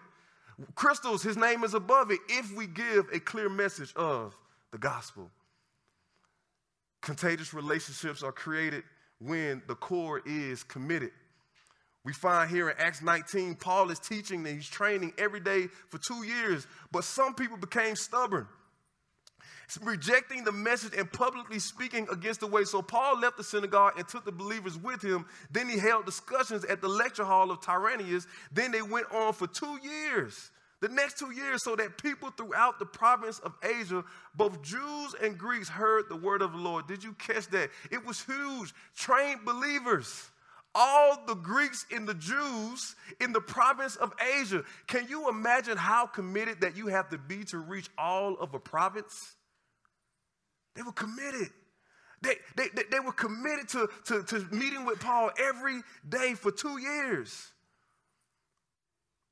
Crystals, 0.75 1.23
his 1.23 1.37
name 1.37 1.65
is 1.65 1.75
above 1.75 2.11
it 2.11 2.19
if 2.29 2.55
we 2.57 2.67
give 2.67 3.07
a 3.13 3.21
clear 3.21 3.49
message 3.49 3.93
of 3.95 4.35
the 4.73 4.79
gospel. 4.79 5.31
Contagious 7.01 7.55
relationships 7.55 8.23
are 8.23 8.33
created 8.33 8.83
when 9.21 9.63
the 9.69 9.75
core 9.75 10.21
is 10.27 10.63
committed. 10.65 11.11
We 12.05 12.13
find 12.13 12.51
here 12.51 12.71
in 12.71 12.77
Acts 12.79 13.03
19, 13.03 13.57
Paul 13.57 13.91
is 13.91 13.99
teaching 13.99 14.47
and 14.47 14.57
he's 14.57 14.69
training 14.69 15.13
every 15.19 15.41
day 15.41 15.67
for 15.89 15.99
two 15.99 16.25
years, 16.25 16.67
but 16.91 17.05
some 17.05 17.35
people 17.35 17.57
became 17.57 17.97
stubborn, 17.97 18.47
rejecting 19.83 20.45
the 20.45 20.53
message 20.53 20.95
and 20.97 21.11
publicly 21.13 21.59
speaking 21.59 22.07
against 22.11 22.41
the 22.41 22.47
way. 22.47 22.65
So 22.65 22.81
Paul 22.81 23.21
left 23.21 23.37
the 23.37 23.45
synagogue 23.45 23.95
and 23.99 24.09
took 24.09 24.25
the 24.25 24.33
believers 24.33 24.79
with 24.79 25.03
him. 25.03 25.27
Then 25.51 25.69
he 25.69 25.79
held 25.79 26.07
discussions 26.07 26.65
at 26.65 26.81
the 26.81 26.89
lecture 26.89 27.25
hall 27.25 27.51
of 27.51 27.61
Tyrannus. 27.61 28.27
Then 28.51 28.71
they 28.71 28.83
went 28.83 29.13
on 29.13 29.33
for 29.33 29.47
two 29.47 29.79
years. 29.83 30.51
The 30.81 30.89
next 30.89 31.19
two 31.19 31.33
years, 31.33 31.65
so 31.65 31.75
that 31.75 31.99
people 31.99 32.31
throughout 32.31 32.79
the 32.79 32.87
province 32.87 33.41
of 33.41 33.53
Asia, 33.65 34.05
both 34.37 34.63
Jews 34.63 35.15
and 35.21 35.37
Greeks, 35.37 35.69
heard 35.69 36.09
the 36.09 36.17
word 36.17 36.41
of 36.41 36.53
the 36.53 36.59
Lord. 36.59 36.87
Did 36.87 37.03
you 37.03 37.15
catch 37.15 37.49
that? 37.49 37.71
It 37.91 38.07
was 38.07 38.23
huge. 38.23 38.73
Trained 38.95 39.45
believers 39.45 40.31
all 40.75 41.25
the 41.27 41.35
Greeks 41.35 41.87
and 41.93 42.07
the 42.07 42.15
Jews 42.15 42.95
in 43.21 43.33
the 43.33 43.41
province 43.41 43.97
of 43.97 44.13
Asia. 44.39 44.63
Can 44.87 45.09
you 45.09 45.29
imagine 45.29 45.77
how 45.77 46.07
committed 46.07 46.61
that 46.61 46.77
you 46.77 46.87
have 46.87 47.09
to 47.11 47.19
be 47.19 47.43
to 47.47 47.59
reach 47.59 47.89
all 47.99 48.37
of 48.39 48.55
a 48.55 48.61
province? 48.61 49.35
They 50.79 50.85
were 50.85 50.93
committed. 50.93 51.51
They, 52.23 52.37
they, 52.57 52.69
they, 52.73 52.85
they 52.89 53.01
were 53.01 53.11
committed 53.11 53.69
to, 53.71 53.89
to, 54.05 54.23
to 54.23 54.47
meeting 54.53 54.87
with 54.87 55.01
Paul 55.01 55.33
every 55.37 55.83
day 56.09 56.35
for 56.35 56.53
two 56.53 56.79
years. 56.79 57.49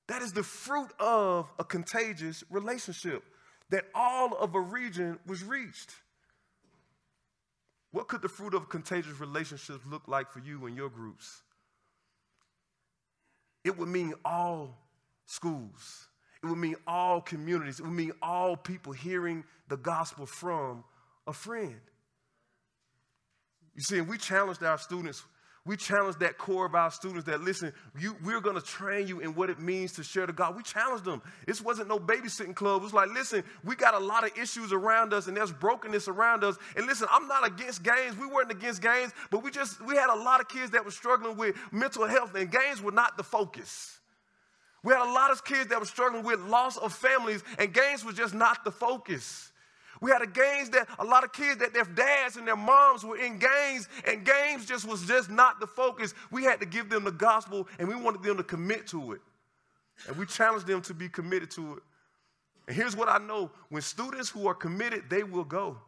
That 0.08 0.22
is 0.22 0.32
the 0.32 0.42
fruit 0.42 0.90
of 0.98 1.48
a 1.60 1.64
contagious 1.64 2.42
relationship 2.50 3.22
that 3.70 3.84
all 3.94 4.34
of 4.34 4.56
a 4.56 4.60
region 4.60 5.20
was 5.24 5.44
reached. 5.44 5.94
What 7.92 8.08
could 8.08 8.22
the 8.22 8.28
fruit 8.28 8.52
of 8.52 8.68
contagious 8.68 9.20
relationships 9.20 9.86
look 9.88 10.08
like 10.08 10.32
for 10.32 10.40
you 10.40 10.66
and 10.66 10.76
your 10.76 10.90
groups? 10.90 11.42
It 13.62 13.78
would 13.78 13.88
mean 13.88 14.14
all 14.24 14.76
schools. 15.26 16.08
It 16.42 16.46
would 16.46 16.58
mean 16.58 16.74
all 16.88 17.20
communities. 17.20 17.78
It 17.78 17.84
would 17.84 17.92
mean 17.92 18.12
all 18.20 18.56
people 18.56 18.92
hearing 18.92 19.44
the 19.68 19.76
gospel 19.76 20.26
from 20.26 20.82
a 21.26 21.32
friend. 21.32 21.80
You 23.74 23.82
see, 23.82 23.98
and 23.98 24.08
we 24.08 24.18
challenged 24.18 24.62
our 24.62 24.78
students 24.78 25.22
we 25.66 25.76
challenged 25.76 26.20
that 26.20 26.38
core 26.38 26.64
of 26.64 26.76
our 26.76 26.92
students 26.92 27.26
that 27.26 27.40
listen, 27.40 27.72
you, 27.98 28.16
we're 28.24 28.40
going 28.40 28.54
to 28.54 28.64
train 28.64 29.08
you 29.08 29.18
in 29.18 29.34
what 29.34 29.50
it 29.50 29.58
means 29.58 29.92
to 29.94 30.04
share 30.04 30.24
the 30.24 30.32
God. 30.32 30.56
We 30.56 30.62
challenged 30.62 31.04
them. 31.04 31.20
This 31.44 31.60
wasn't 31.60 31.88
no 31.88 31.98
babysitting 31.98 32.54
club. 32.54 32.82
It 32.82 32.84
was 32.84 32.94
like, 32.94 33.10
listen, 33.10 33.42
we 33.64 33.74
got 33.74 33.94
a 33.94 33.98
lot 33.98 34.24
of 34.24 34.30
issues 34.38 34.72
around 34.72 35.12
us 35.12 35.26
and 35.26 35.36
there's 35.36 35.52
brokenness 35.52 36.06
around 36.06 36.44
us. 36.44 36.56
And 36.76 36.86
listen, 36.86 37.08
I'm 37.10 37.26
not 37.26 37.44
against 37.44 37.82
games. 37.82 38.16
We 38.16 38.26
weren't 38.26 38.52
against 38.52 38.80
games, 38.80 39.12
but 39.32 39.42
we 39.42 39.50
just 39.50 39.84
we 39.84 39.96
had 39.96 40.08
a 40.08 40.14
lot 40.14 40.40
of 40.40 40.48
kids 40.48 40.70
that 40.70 40.84
were 40.84 40.92
struggling 40.92 41.36
with 41.36 41.56
mental 41.72 42.06
health, 42.06 42.36
and 42.36 42.48
games 42.50 42.80
were 42.80 42.92
not 42.92 43.16
the 43.16 43.24
focus. 43.24 43.98
We 44.84 44.92
had 44.92 45.02
a 45.02 45.12
lot 45.12 45.32
of 45.32 45.44
kids 45.44 45.70
that 45.70 45.80
were 45.80 45.86
struggling 45.86 46.22
with 46.22 46.38
loss 46.42 46.76
of 46.76 46.92
families, 46.92 47.42
and 47.58 47.74
games 47.74 48.04
was 48.04 48.14
just 48.14 48.34
not 48.34 48.62
the 48.64 48.70
focus. 48.70 49.50
We 50.00 50.10
had 50.10 50.22
a 50.22 50.26
gangs 50.26 50.70
that 50.70 50.88
a 50.98 51.04
lot 51.04 51.24
of 51.24 51.32
kids 51.32 51.58
that 51.60 51.72
their 51.72 51.84
dads 51.84 52.36
and 52.36 52.46
their 52.46 52.56
moms 52.56 53.04
were 53.04 53.16
in 53.16 53.38
gangs, 53.38 53.88
and 54.06 54.24
gangs 54.24 54.66
just 54.66 54.86
was 54.86 55.06
just 55.06 55.30
not 55.30 55.60
the 55.60 55.66
focus. 55.66 56.14
We 56.30 56.44
had 56.44 56.60
to 56.60 56.66
give 56.66 56.90
them 56.90 57.04
the 57.04 57.12
gospel, 57.12 57.68
and 57.78 57.88
we 57.88 57.94
wanted 57.94 58.22
them 58.22 58.36
to 58.36 58.42
commit 58.42 58.86
to 58.88 59.12
it. 59.12 59.20
And 60.06 60.16
we 60.16 60.26
challenged 60.26 60.66
them 60.66 60.82
to 60.82 60.94
be 60.94 61.08
committed 61.08 61.50
to 61.52 61.74
it. 61.74 61.82
And 62.68 62.76
here's 62.76 62.96
what 62.96 63.08
I 63.08 63.18
know 63.18 63.50
when 63.70 63.82
students 63.82 64.28
who 64.28 64.46
are 64.46 64.54
committed, 64.54 65.04
they 65.08 65.22
will 65.22 65.44
go. 65.44 65.78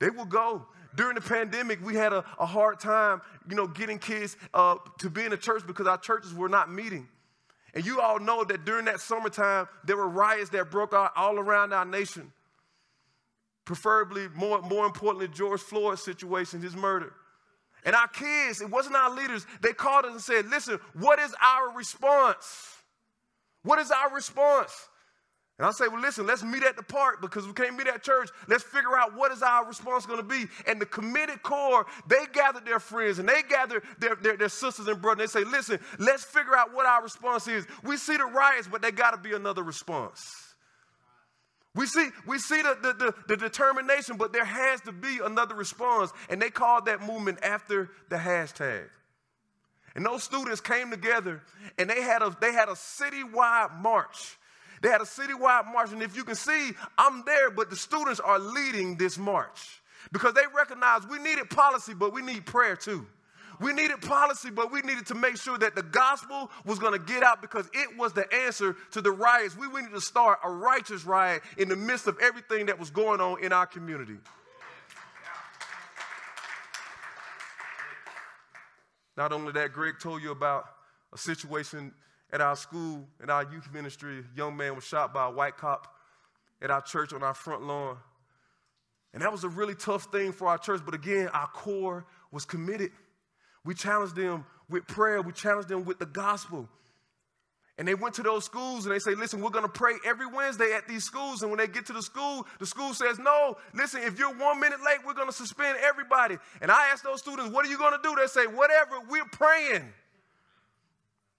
They 0.00 0.10
will 0.10 0.26
go. 0.26 0.66
During 0.96 1.14
the 1.14 1.20
pandemic, 1.20 1.84
we 1.84 1.94
had 1.94 2.12
a, 2.12 2.24
a 2.38 2.46
hard 2.46 2.78
time, 2.78 3.22
you 3.48 3.56
know, 3.56 3.66
getting 3.66 3.98
kids 3.98 4.36
uh, 4.52 4.76
to 4.98 5.08
be 5.08 5.24
in 5.24 5.30
the 5.30 5.36
church 5.36 5.66
because 5.66 5.86
our 5.86 5.98
churches 5.98 6.34
were 6.34 6.48
not 6.48 6.70
meeting. 6.70 7.08
And 7.74 7.84
you 7.84 8.00
all 8.00 8.20
know 8.20 8.44
that 8.44 8.64
during 8.64 8.84
that 8.84 9.00
summertime, 9.00 9.66
there 9.84 9.96
were 9.96 10.08
riots 10.08 10.50
that 10.50 10.70
broke 10.70 10.92
out 10.92 11.12
all 11.16 11.38
around 11.38 11.72
our 11.72 11.84
nation 11.84 12.30
preferably 13.64 14.28
more, 14.34 14.60
more 14.62 14.86
importantly, 14.86 15.28
George 15.28 15.60
Floyd's 15.60 16.02
situation, 16.02 16.60
his 16.60 16.76
murder. 16.76 17.12
And 17.84 17.94
our 17.94 18.08
kids, 18.08 18.60
it 18.60 18.70
wasn't 18.70 18.96
our 18.96 19.14
leaders, 19.14 19.46
they 19.60 19.72
called 19.72 20.06
us 20.06 20.12
and 20.12 20.20
said, 20.20 20.46
listen, 20.46 20.78
what 20.94 21.18
is 21.18 21.34
our 21.42 21.76
response? 21.76 22.76
What 23.62 23.78
is 23.78 23.90
our 23.90 24.14
response? 24.14 24.72
And 25.58 25.66
I 25.66 25.70
say, 25.70 25.86
well, 25.86 26.00
listen, 26.00 26.26
let's 26.26 26.42
meet 26.42 26.64
at 26.64 26.74
the 26.74 26.82
park 26.82 27.20
because 27.20 27.46
we 27.46 27.52
can't 27.52 27.76
meet 27.76 27.86
at 27.86 28.02
church. 28.02 28.28
Let's 28.48 28.64
figure 28.64 28.98
out 28.98 29.14
what 29.14 29.30
is 29.30 29.40
our 29.40 29.64
response 29.64 30.04
going 30.04 30.18
to 30.18 30.24
be. 30.24 30.46
And 30.66 30.80
the 30.80 30.86
committed 30.86 31.42
core, 31.44 31.86
they 32.08 32.24
gathered 32.32 32.66
their 32.66 32.80
friends 32.80 33.20
and 33.20 33.28
they 33.28 33.42
gathered 33.48 33.84
their, 34.00 34.16
their, 34.16 34.36
their 34.36 34.48
sisters 34.48 34.88
and 34.88 35.00
brothers. 35.00 35.32
They 35.32 35.40
say, 35.40 35.48
listen, 35.48 35.78
let's 36.00 36.24
figure 36.24 36.56
out 36.56 36.74
what 36.74 36.86
our 36.86 37.02
response 37.02 37.46
is. 37.46 37.66
We 37.84 37.96
see 37.98 38.16
the 38.16 38.24
riots, 38.24 38.66
but 38.66 38.82
they 38.82 38.90
got 38.90 39.12
to 39.12 39.16
be 39.16 39.34
another 39.34 39.62
response. 39.62 40.43
We 41.74 41.86
see, 41.86 42.08
we 42.26 42.38
see 42.38 42.62
the, 42.62 42.78
the, 42.80 42.92
the, 42.92 43.14
the, 43.28 43.36
determination, 43.36 44.16
but 44.16 44.32
there 44.32 44.44
has 44.44 44.80
to 44.82 44.92
be 44.92 45.18
another 45.22 45.56
response. 45.56 46.12
And 46.30 46.40
they 46.40 46.50
called 46.50 46.86
that 46.86 47.02
movement 47.02 47.40
after 47.42 47.90
the 48.10 48.16
hashtag. 48.16 48.84
And 49.96 50.06
those 50.06 50.22
students 50.22 50.60
came 50.60 50.90
together 50.90 51.42
and 51.78 51.88
they 51.88 52.02
had 52.02 52.22
a, 52.22 52.36
they 52.40 52.52
had 52.52 52.68
a 52.68 52.72
citywide 52.72 53.80
march. 53.80 54.38
They 54.82 54.88
had 54.88 55.00
a 55.00 55.04
citywide 55.04 55.72
march. 55.72 55.92
And 55.92 56.02
if 56.02 56.16
you 56.16 56.24
can 56.24 56.34
see, 56.34 56.72
I'm 56.96 57.24
there, 57.24 57.50
but 57.50 57.70
the 57.70 57.76
students 57.76 58.20
are 58.20 58.38
leading 58.38 58.96
this 58.96 59.18
march 59.18 59.82
because 60.12 60.34
they 60.34 60.42
recognize 60.54 61.06
we 61.08 61.18
needed 61.18 61.50
policy, 61.50 61.94
but 61.94 62.12
we 62.12 62.22
need 62.22 62.46
prayer 62.46 62.76
too. 62.76 63.06
We 63.60 63.72
needed 63.72 64.00
policy, 64.00 64.50
but 64.50 64.72
we 64.72 64.80
needed 64.80 65.06
to 65.06 65.14
make 65.14 65.36
sure 65.36 65.56
that 65.58 65.74
the 65.74 65.82
gospel 65.82 66.50
was 66.64 66.78
going 66.78 66.92
to 66.92 66.98
get 66.98 67.22
out 67.22 67.40
because 67.40 67.68
it 67.72 67.96
was 67.96 68.12
the 68.12 68.32
answer 68.32 68.76
to 68.92 69.00
the 69.00 69.10
riots. 69.10 69.56
We 69.56 69.68
needed 69.68 69.92
to 69.92 70.00
start 70.00 70.40
a 70.44 70.50
righteous 70.50 71.04
riot 71.04 71.42
in 71.58 71.68
the 71.68 71.76
midst 71.76 72.06
of 72.06 72.18
everything 72.20 72.66
that 72.66 72.78
was 72.78 72.90
going 72.90 73.20
on 73.20 73.42
in 73.42 73.52
our 73.52 73.66
community. 73.66 74.16
Not 79.16 79.32
only 79.32 79.52
that, 79.52 79.72
Greg 79.72 79.94
told 80.00 80.22
you 80.22 80.32
about 80.32 80.64
a 81.12 81.18
situation 81.18 81.92
at 82.32 82.40
our 82.40 82.56
school, 82.56 83.06
in 83.22 83.30
our 83.30 83.44
youth 83.44 83.72
ministry. 83.72 84.18
A 84.18 84.36
young 84.36 84.56
man 84.56 84.74
was 84.74 84.84
shot 84.84 85.14
by 85.14 85.26
a 85.26 85.30
white 85.30 85.56
cop 85.56 85.94
at 86.60 86.70
our 86.70 86.82
church 86.82 87.12
on 87.12 87.22
our 87.22 87.34
front 87.34 87.62
lawn. 87.62 87.96
And 89.12 89.22
that 89.22 89.30
was 89.30 89.44
a 89.44 89.48
really 89.48 89.76
tough 89.76 90.04
thing 90.10 90.32
for 90.32 90.48
our 90.48 90.58
church, 90.58 90.80
but 90.84 90.94
again, 90.94 91.28
our 91.28 91.46
core 91.46 92.04
was 92.32 92.44
committed. 92.44 92.90
We 93.64 93.74
challenged 93.74 94.16
them 94.16 94.44
with 94.68 94.86
prayer, 94.86 95.22
we 95.22 95.32
challenged 95.32 95.68
them 95.68 95.84
with 95.84 95.98
the 95.98 96.06
gospel. 96.06 96.68
And 97.76 97.88
they 97.88 97.94
went 97.94 98.14
to 98.16 98.22
those 98.22 98.44
schools 98.44 98.86
and 98.86 98.94
they 98.94 99.00
say, 99.00 99.16
listen, 99.16 99.40
we're 99.40 99.50
going 99.50 99.64
to 99.64 99.70
pray 99.70 99.94
every 100.06 100.26
Wednesday 100.26 100.72
at 100.74 100.86
these 100.86 101.02
schools. 101.02 101.42
And 101.42 101.50
when 101.50 101.58
they 101.58 101.66
get 101.66 101.86
to 101.86 101.92
the 101.92 102.02
school, 102.02 102.46
the 102.60 102.66
school 102.66 102.94
says, 102.94 103.18
no, 103.18 103.56
listen, 103.74 104.00
if 104.04 104.16
you're 104.16 104.32
one 104.32 104.60
minute 104.60 104.78
late, 104.84 104.98
we're 105.04 105.14
going 105.14 105.26
to 105.26 105.34
suspend 105.34 105.78
everybody. 105.82 106.38
And 106.62 106.70
I 106.70 106.90
asked 106.92 107.02
those 107.02 107.18
students, 107.18 107.52
what 107.52 107.66
are 107.66 107.68
you 107.68 107.76
going 107.76 107.92
to 107.92 107.98
do? 108.00 108.14
They 108.14 108.28
say, 108.28 108.46
whatever, 108.46 109.00
we're 109.10 109.24
praying. 109.24 109.92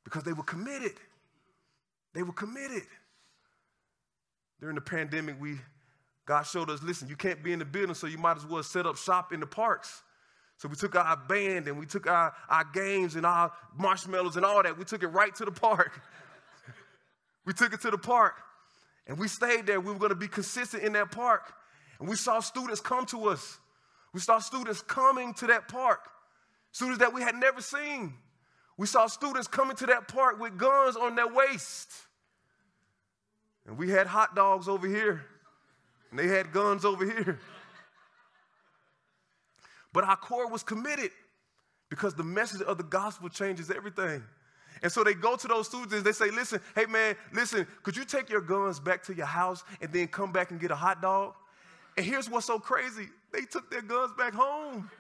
Because 0.03 0.23
they 0.23 0.33
were 0.33 0.43
committed. 0.43 0.95
They 2.13 2.21
were 2.21 2.33
committed. 2.33 2.83
During 4.59 4.75
the 4.75 4.81
pandemic, 4.81 5.39
we 5.39 5.57
God 6.25 6.43
showed 6.43 6.69
us, 6.69 6.81
listen, 6.81 7.07
you 7.07 7.15
can't 7.15 7.43
be 7.43 7.53
in 7.53 7.59
the 7.59 7.65
building, 7.65 7.93
so 7.93 8.07
you 8.07 8.17
might 8.17 8.35
as 8.35 8.45
well 8.45 8.63
set 8.63 8.85
up 8.85 8.97
shop 8.97 9.31
in 9.31 9.39
the 9.39 9.45
parks. 9.45 10.01
So 10.57 10.69
we 10.69 10.75
took 10.75 10.95
our 10.95 11.17
band 11.17 11.67
and 11.67 11.77
we 11.77 11.85
took 11.85 12.07
our, 12.07 12.33
our 12.49 12.63
games 12.73 13.15
and 13.15 13.25
our 13.25 13.51
marshmallows 13.77 14.37
and 14.37 14.45
all 14.45 14.63
that. 14.63 14.77
We 14.77 14.85
took 14.85 15.03
it 15.03 15.07
right 15.07 15.33
to 15.35 15.45
the 15.45 15.51
park. 15.51 16.01
we 17.45 17.53
took 17.53 17.73
it 17.73 17.81
to 17.81 17.91
the 17.91 17.97
park. 17.97 18.35
And 19.07 19.19
we 19.19 19.27
stayed 19.27 19.67
there. 19.67 19.79
We 19.79 19.91
were 19.91 19.99
going 19.99 20.09
to 20.09 20.15
be 20.15 20.27
consistent 20.27 20.83
in 20.83 20.93
that 20.93 21.11
park. 21.11 21.53
And 21.99 22.07
we 22.09 22.15
saw 22.15 22.39
students 22.39 22.81
come 22.81 23.05
to 23.07 23.29
us. 23.29 23.59
We 24.15 24.21
saw 24.21 24.39
students 24.39 24.81
coming 24.81 25.33
to 25.35 25.47
that 25.47 25.67
park, 25.67 26.09
students 26.71 26.99
that 26.99 27.13
we 27.13 27.21
had 27.21 27.35
never 27.35 27.61
seen. 27.61 28.13
We 28.77 28.87
saw 28.87 29.07
students 29.07 29.47
coming 29.47 29.75
to 29.75 29.85
that 29.87 30.07
park 30.07 30.39
with 30.39 30.57
guns 30.57 30.95
on 30.95 31.15
their 31.15 31.27
waist. 31.27 31.91
And 33.67 33.77
we 33.77 33.89
had 33.89 34.07
hot 34.07 34.33
dogs 34.33 34.69
over 34.69 34.87
here, 34.87 35.25
and 36.09 36.19
they 36.19 36.27
had 36.27 36.53
guns 36.53 36.85
over 36.85 37.03
here. 37.03 37.39
But 39.95 40.03
our 40.03 40.17
core 40.17 40.49
was 40.49 40.61
committed 40.61 41.11
because 41.89 42.13
the 42.15 42.23
message 42.23 42.61
of 42.63 42.77
the 42.77 42.83
gospel 42.83 43.29
changes 43.29 43.71
everything. 43.71 44.21
And 44.83 44.91
so 44.91 45.05
they 45.05 45.13
go 45.13 45.37
to 45.37 45.47
those 45.47 45.67
students, 45.67 46.03
they 46.03 46.11
say, 46.11 46.31
listen, 46.31 46.59
hey 46.75 46.85
man, 46.85 47.15
listen, 47.31 47.65
could 47.81 47.95
you 47.95 48.03
take 48.03 48.29
your 48.29 48.41
guns 48.41 48.77
back 48.77 49.03
to 49.03 49.15
your 49.15 49.25
house 49.25 49.63
and 49.79 49.93
then 49.93 50.09
come 50.09 50.33
back 50.33 50.51
and 50.51 50.59
get 50.59 50.69
a 50.69 50.75
hot 50.75 51.01
dog? 51.01 51.33
And 51.95 52.05
here's 52.05 52.29
what's 52.29 52.45
so 52.45 52.59
crazy 52.59 53.07
they 53.31 53.43
took 53.43 53.71
their 53.71 53.81
guns 53.81 54.11
back 54.17 54.33
home. 54.33 54.91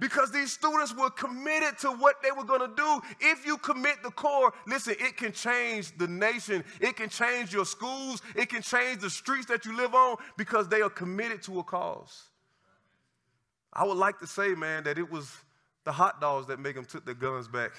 Because 0.00 0.32
these 0.32 0.50
students 0.50 0.96
were 0.96 1.10
committed 1.10 1.78
to 1.80 1.88
what 1.88 2.22
they 2.22 2.30
were 2.30 2.44
going 2.44 2.60
to 2.60 2.74
do. 2.74 3.00
If 3.20 3.44
you 3.44 3.58
commit 3.58 4.02
the 4.02 4.12
core, 4.12 4.54
listen, 4.66 4.94
it 4.98 5.18
can 5.18 5.32
change 5.32 5.94
the 5.98 6.08
nation. 6.08 6.64
It 6.80 6.96
can 6.96 7.10
change 7.10 7.52
your 7.52 7.66
schools. 7.66 8.22
It 8.34 8.48
can 8.48 8.62
change 8.62 9.02
the 9.02 9.10
streets 9.10 9.44
that 9.46 9.66
you 9.66 9.76
live 9.76 9.94
on 9.94 10.16
because 10.38 10.68
they 10.68 10.80
are 10.80 10.88
committed 10.88 11.42
to 11.42 11.58
a 11.58 11.64
cause. 11.64 12.28
I 13.78 13.84
would 13.84 13.96
like 13.96 14.18
to 14.18 14.26
say, 14.26 14.56
man, 14.56 14.82
that 14.84 14.98
it 14.98 15.08
was 15.08 15.30
the 15.84 15.92
hot 15.92 16.20
dogs 16.20 16.48
that 16.48 16.60
them 16.60 16.84
took 16.84 17.06
their 17.06 17.14
guns 17.14 17.46
back. 17.46 17.70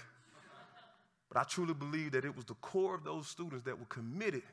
But 1.27 1.41
I 1.41 1.43
truly 1.43 1.73
believe 1.73 2.13
that 2.13 2.23
it 2.23 2.33
was 2.33 2.45
the 2.45 2.53
core 2.55 2.95
of 2.95 3.03
those 3.03 3.27
students 3.27 3.65
that 3.65 3.77
were 3.77 3.85
committed 3.85 4.43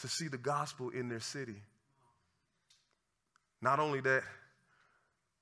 to 0.00 0.08
see 0.08 0.26
the 0.26 0.36
gospel 0.36 0.90
in 0.90 1.08
their 1.08 1.20
city. 1.20 1.62
Not 3.60 3.78
only 3.78 4.00
that, 4.00 4.24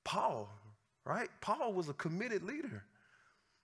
Paul, 0.03 0.47
right? 1.03 1.29
Paul 1.41 1.73
was 1.73 1.89
a 1.89 1.93
committed 1.93 2.43
leader. 2.43 2.83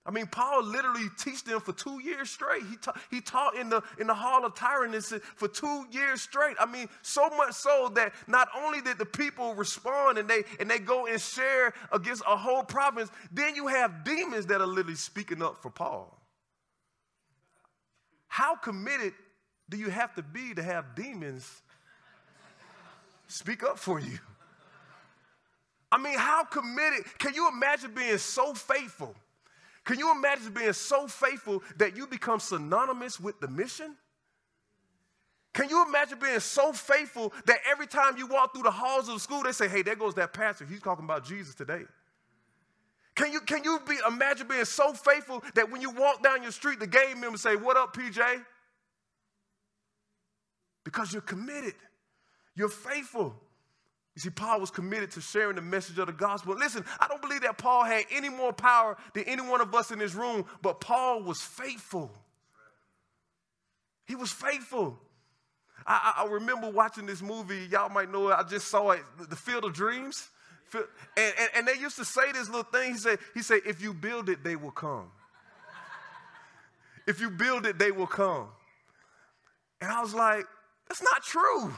I 0.08 0.12
mean, 0.12 0.26
Paul 0.26 0.64
literally 0.64 1.10
taught 1.18 1.44
them 1.44 1.60
for 1.60 1.74
two 1.74 2.02
years 2.02 2.30
straight. 2.30 2.64
He, 2.70 2.78
ta- 2.78 2.96
he 3.12 3.20
taught 3.20 3.58
in 3.58 3.68
the, 3.68 3.84
in 4.00 4.08
the 4.08 4.14
hall 4.14 4.46
of 4.46 4.56
Tyrannus 4.56 5.14
for 5.36 5.50
two 5.50 5.86
years 5.92 6.22
straight. 6.22 6.56
I 6.62 6.66
mean, 6.66 6.88
so 7.02 7.30
much 7.32 7.54
so 7.54 7.92
that 7.96 8.14
not 8.26 8.48
only 8.56 8.80
did 8.80 8.98
the 8.98 9.06
people 9.06 9.54
respond 9.54 10.18
and 10.18 10.30
they, 10.30 10.44
and 10.62 10.72
they 10.72 10.80
go 10.80 11.08
and 11.08 11.20
share 11.20 11.74
against 11.92 12.24
a 12.26 12.38
whole 12.38 12.64
province, 12.64 13.12
then 13.34 13.54
you 13.54 13.68
have 13.68 14.06
demons 14.06 14.46
that 14.46 14.62
are 14.62 14.68
literally 14.68 14.96
speaking 14.96 15.44
up 15.44 15.62
for 15.62 15.70
Paul. 15.70 16.18
How 18.30 18.56
committed 18.56 19.12
do 19.70 19.76
you 19.76 19.90
have 19.90 20.16
to 20.16 20.24
be 20.24 20.54
to 20.54 20.64
have 20.64 20.96
demons 20.96 21.62
speak 23.28 23.62
up 23.62 23.78
for 23.78 24.00
you? 24.00 24.20
I 25.92 25.98
mean, 25.98 26.18
how 26.18 26.46
committed? 26.46 27.04
Can 27.18 27.34
you 27.34 27.50
imagine 27.50 27.94
being 27.94 28.18
so 28.18 28.54
faithful? 28.54 29.14
Can 29.88 29.98
you 29.98 30.12
imagine 30.12 30.52
being 30.52 30.74
so 30.74 31.08
faithful 31.08 31.64
that 31.78 31.96
you 31.96 32.08
become 32.08 32.42
synonymous 32.42 33.22
with 33.22 33.40
the 33.40 33.48
mission? 33.48 33.96
Can 35.54 35.70
you 35.70 35.88
imagine 35.88 36.20
being 36.20 36.42
so 36.42 36.74
faithful 36.74 37.32
that 37.46 37.60
every 37.72 37.88
time 37.88 38.18
you 38.18 38.28
walk 38.28 38.54
through 38.54 38.64
the 38.64 38.72
halls 38.72 39.08
of 39.08 39.14
the 39.14 39.20
school, 39.22 39.44
they 39.44 39.54
say, 39.54 39.70
hey, 39.70 39.84
there 39.84 39.96
goes 39.96 40.14
that 40.16 40.34
pastor. 40.34 40.66
He's 40.66 40.82
talking 40.82 41.06
about 41.06 41.24
Jesus 41.24 41.56
today. 41.56 41.84
Can 43.16 43.32
you, 43.32 43.40
can 43.40 43.64
you 43.64 43.80
be, 43.88 43.96
imagine 44.06 44.50
being 44.50 44.66
so 44.66 44.92
faithful 44.92 45.42
that 45.56 45.72
when 45.72 45.80
you 45.80 45.92
walk 45.92 46.22
down 46.22 46.44
your 46.44 46.52
street, 46.52 46.82
the 46.82 46.86
game 46.86 47.22
members 47.22 47.42
say, 47.42 47.56
What 47.56 47.78
up, 47.78 47.96
PJ? 47.96 48.44
Because 50.84 51.14
you're 51.14 51.22
committed, 51.22 51.76
you're 52.56 52.68
faithful. 52.68 53.36
You 54.18 54.22
see, 54.22 54.30
Paul 54.32 54.60
was 54.60 54.72
committed 54.72 55.12
to 55.12 55.22
sharing 55.22 55.58
the 55.58 55.62
message 55.62 56.00
of 56.00 56.08
the 56.08 56.12
gospel. 56.12 56.56
Listen, 56.56 56.84
I 57.00 57.08
don't 57.08 57.22
believe 57.22 57.42
that 57.42 57.60
Paul 57.60 57.84
had 57.84 58.04
any 58.12 58.30
more 58.30 58.52
power 58.52 58.98
than 59.14 59.26
any 59.26 59.44
one 59.44 59.62
of 59.62 59.76
us 59.76 59.92
in 59.92 60.00
this 60.00 60.16
room, 60.16 60.44
but 60.64 60.82
Paul 60.82 61.22
was 61.22 61.40
faithful. 61.40 62.10
He 64.08 64.16
was 64.16 64.32
faithful. 64.32 64.98
I, 65.86 66.24
I, 66.26 66.32
remember 66.32 66.68
watching 66.68 67.06
this 67.06 67.22
movie, 67.22 67.68
y'all 67.70 67.90
might 67.90 68.12
know 68.12 68.30
it, 68.30 68.34
I 68.34 68.42
just 68.42 68.70
saw 68.70 68.90
it, 68.90 69.02
The 69.30 69.36
Field 69.36 69.66
of 69.66 69.74
Dreams. 69.74 70.30
And, 70.74 70.84
and, 71.16 71.50
and, 71.56 71.68
they 71.68 71.80
used 71.80 71.98
to 71.98 72.06
say 72.06 72.32
this 72.32 72.48
little 72.48 72.64
thing. 72.64 72.94
He 72.94 72.98
said, 72.98 73.20
he 73.36 73.44
said, 73.44 73.60
if 73.68 73.84
you 73.84 73.94
build 73.94 74.30
it, 74.30 74.44
they 74.44 74.56
will 74.56 74.72
come. 74.72 75.12
if 77.06 77.22
you 77.22 77.30
build 77.30 77.68
it, 77.68 77.78
they 77.78 77.92
will 77.92 78.08
come. 78.08 78.48
And 79.80 79.92
I 79.92 80.02
was 80.02 80.16
like, 80.16 80.48
that's 80.88 81.04
not 81.04 81.22
true. 81.22 81.72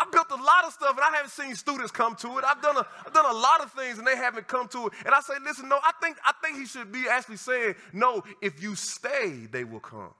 I 0.00 0.06
built 0.10 0.30
a 0.30 0.42
lot 0.42 0.64
of 0.64 0.72
stuff 0.72 0.90
and 0.90 1.00
I 1.00 1.14
haven't 1.14 1.30
seen 1.30 1.54
students 1.54 1.90
come 1.90 2.16
to 2.16 2.38
it. 2.38 2.44
I've 2.44 2.62
done 2.62 2.78
a, 2.78 2.86
I've 3.06 3.12
done 3.12 3.26
a 3.30 3.34
lot 3.34 3.62
of 3.62 3.70
things 3.72 3.98
and 3.98 4.06
they 4.06 4.16
haven't 4.16 4.48
come 4.48 4.66
to 4.68 4.86
it. 4.86 4.94
And 5.04 5.14
I 5.14 5.20
say, 5.20 5.34
listen, 5.44 5.68
no, 5.68 5.78
I 5.84 5.92
think, 6.02 6.16
I 6.24 6.32
think 6.42 6.58
he 6.58 6.64
should 6.64 6.90
be 6.90 7.04
actually 7.10 7.36
saying, 7.36 7.74
no, 7.92 8.24
if 8.40 8.62
you 8.62 8.74
stay, 8.74 9.46
they 9.50 9.64
will 9.64 9.80
come. 9.80 10.14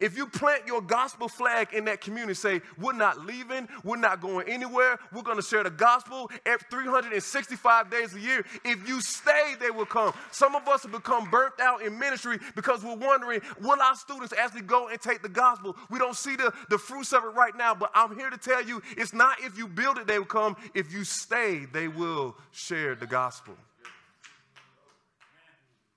If 0.00 0.16
you 0.16 0.26
plant 0.26 0.66
your 0.66 0.80
gospel 0.80 1.28
flag 1.28 1.68
in 1.72 1.84
that 1.84 2.00
community, 2.00 2.34
say, 2.34 2.60
we're 2.76 2.92
not 2.92 3.24
leaving, 3.24 3.68
we're 3.84 3.96
not 3.96 4.20
going 4.20 4.48
anywhere, 4.48 4.98
we're 5.12 5.22
going 5.22 5.36
to 5.36 5.42
share 5.42 5.62
the 5.62 5.70
gospel 5.70 6.28
365 6.44 7.90
days 7.90 8.14
a 8.14 8.20
year. 8.20 8.44
If 8.64 8.88
you 8.88 9.00
stay, 9.00 9.54
they 9.60 9.70
will 9.70 9.86
come. 9.86 10.12
Some 10.32 10.56
of 10.56 10.66
us 10.66 10.82
have 10.82 10.92
become 10.92 11.30
burnt 11.30 11.54
out 11.60 11.82
in 11.82 11.98
ministry 11.98 12.38
because 12.56 12.82
we're 12.82 12.96
wondering, 12.96 13.42
will 13.60 13.80
our 13.80 13.94
students 13.94 14.32
actually 14.36 14.62
go 14.62 14.88
and 14.88 15.00
take 15.00 15.22
the 15.22 15.28
gospel? 15.28 15.76
We 15.90 15.98
don't 16.00 16.16
see 16.16 16.34
the, 16.34 16.52
the 16.68 16.78
fruits 16.78 17.12
of 17.12 17.22
it 17.24 17.34
right 17.34 17.56
now, 17.56 17.74
but 17.74 17.90
I'm 17.94 18.16
here 18.16 18.30
to 18.30 18.38
tell 18.38 18.62
you 18.62 18.82
it's 18.96 19.12
not 19.12 19.36
if 19.40 19.56
you 19.56 19.68
build 19.68 19.98
it, 19.98 20.06
they 20.06 20.18
will 20.18 20.26
come. 20.26 20.56
If 20.74 20.92
you 20.92 21.04
stay, 21.04 21.66
they 21.72 21.86
will 21.86 22.36
share 22.50 22.94
the 22.94 23.06
gospel. 23.06 23.54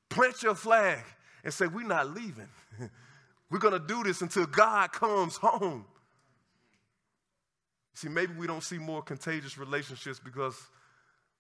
Plant 0.10 0.44
your 0.44 0.56
flag 0.56 1.00
and 1.44 1.54
say, 1.54 1.68
we're 1.68 1.88
not 1.88 2.14
leaving. 2.14 2.50
We're 3.50 3.60
going 3.60 3.80
to 3.80 3.88
do 3.88 4.04
this 4.04 4.22
until 4.22 4.46
God 4.46 4.92
comes 4.92 5.38
home. 5.38 5.86
See, 7.94 8.10
maybe 8.10 8.34
we 8.34 8.48
don't 8.48 8.64
see 8.64 8.78
more 8.78 9.02
contagious 9.02 9.58
relationships 9.58 10.20
because 10.24 10.56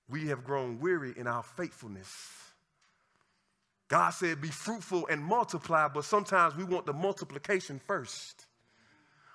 we 0.07 0.27
have 0.27 0.43
grown 0.43 0.79
weary 0.79 1.13
in 1.17 1.27
our 1.27 1.43
faithfulness. 1.43 2.13
God 3.87 4.11
said, 4.11 4.41
Be 4.41 4.49
fruitful 4.49 5.07
and 5.07 5.21
multiply, 5.21 5.87
but 5.87 6.05
sometimes 6.05 6.55
we 6.55 6.63
want 6.63 6.85
the 6.85 6.93
multiplication 6.93 7.79
first. 7.79 8.45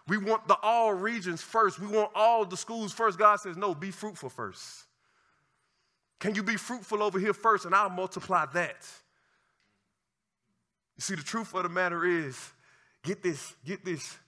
We 0.09 0.16
want 0.16 0.48
the 0.48 0.56
all 0.62 0.92
regions 0.92 1.42
first. 1.42 1.78
We 1.78 1.87
want 1.87 2.11
all 2.14 2.44
the 2.44 2.56
schools 2.56 2.92
first. 2.92 3.18
God 3.18 3.37
says, 3.37 3.56
No, 3.56 3.74
be 3.74 3.90
fruitful 3.90 4.30
first. 4.30 4.87
Can 6.18 6.35
you 6.35 6.42
be 6.42 6.56
fruitful 6.56 7.02
over 7.02 7.18
here 7.18 7.33
first, 7.33 7.64
and 7.64 7.74
I'll 7.74 7.90
multiply 7.90 8.46
that? 8.54 8.87
You 10.96 11.02
see, 11.02 11.14
the 11.14 11.22
truth 11.22 11.54
of 11.54 11.62
the 11.62 11.68
matter 11.68 12.04
is, 12.04 12.52
Get 13.03 13.23
this, 13.23 13.55
get 13.65 13.85
this. 13.85 14.19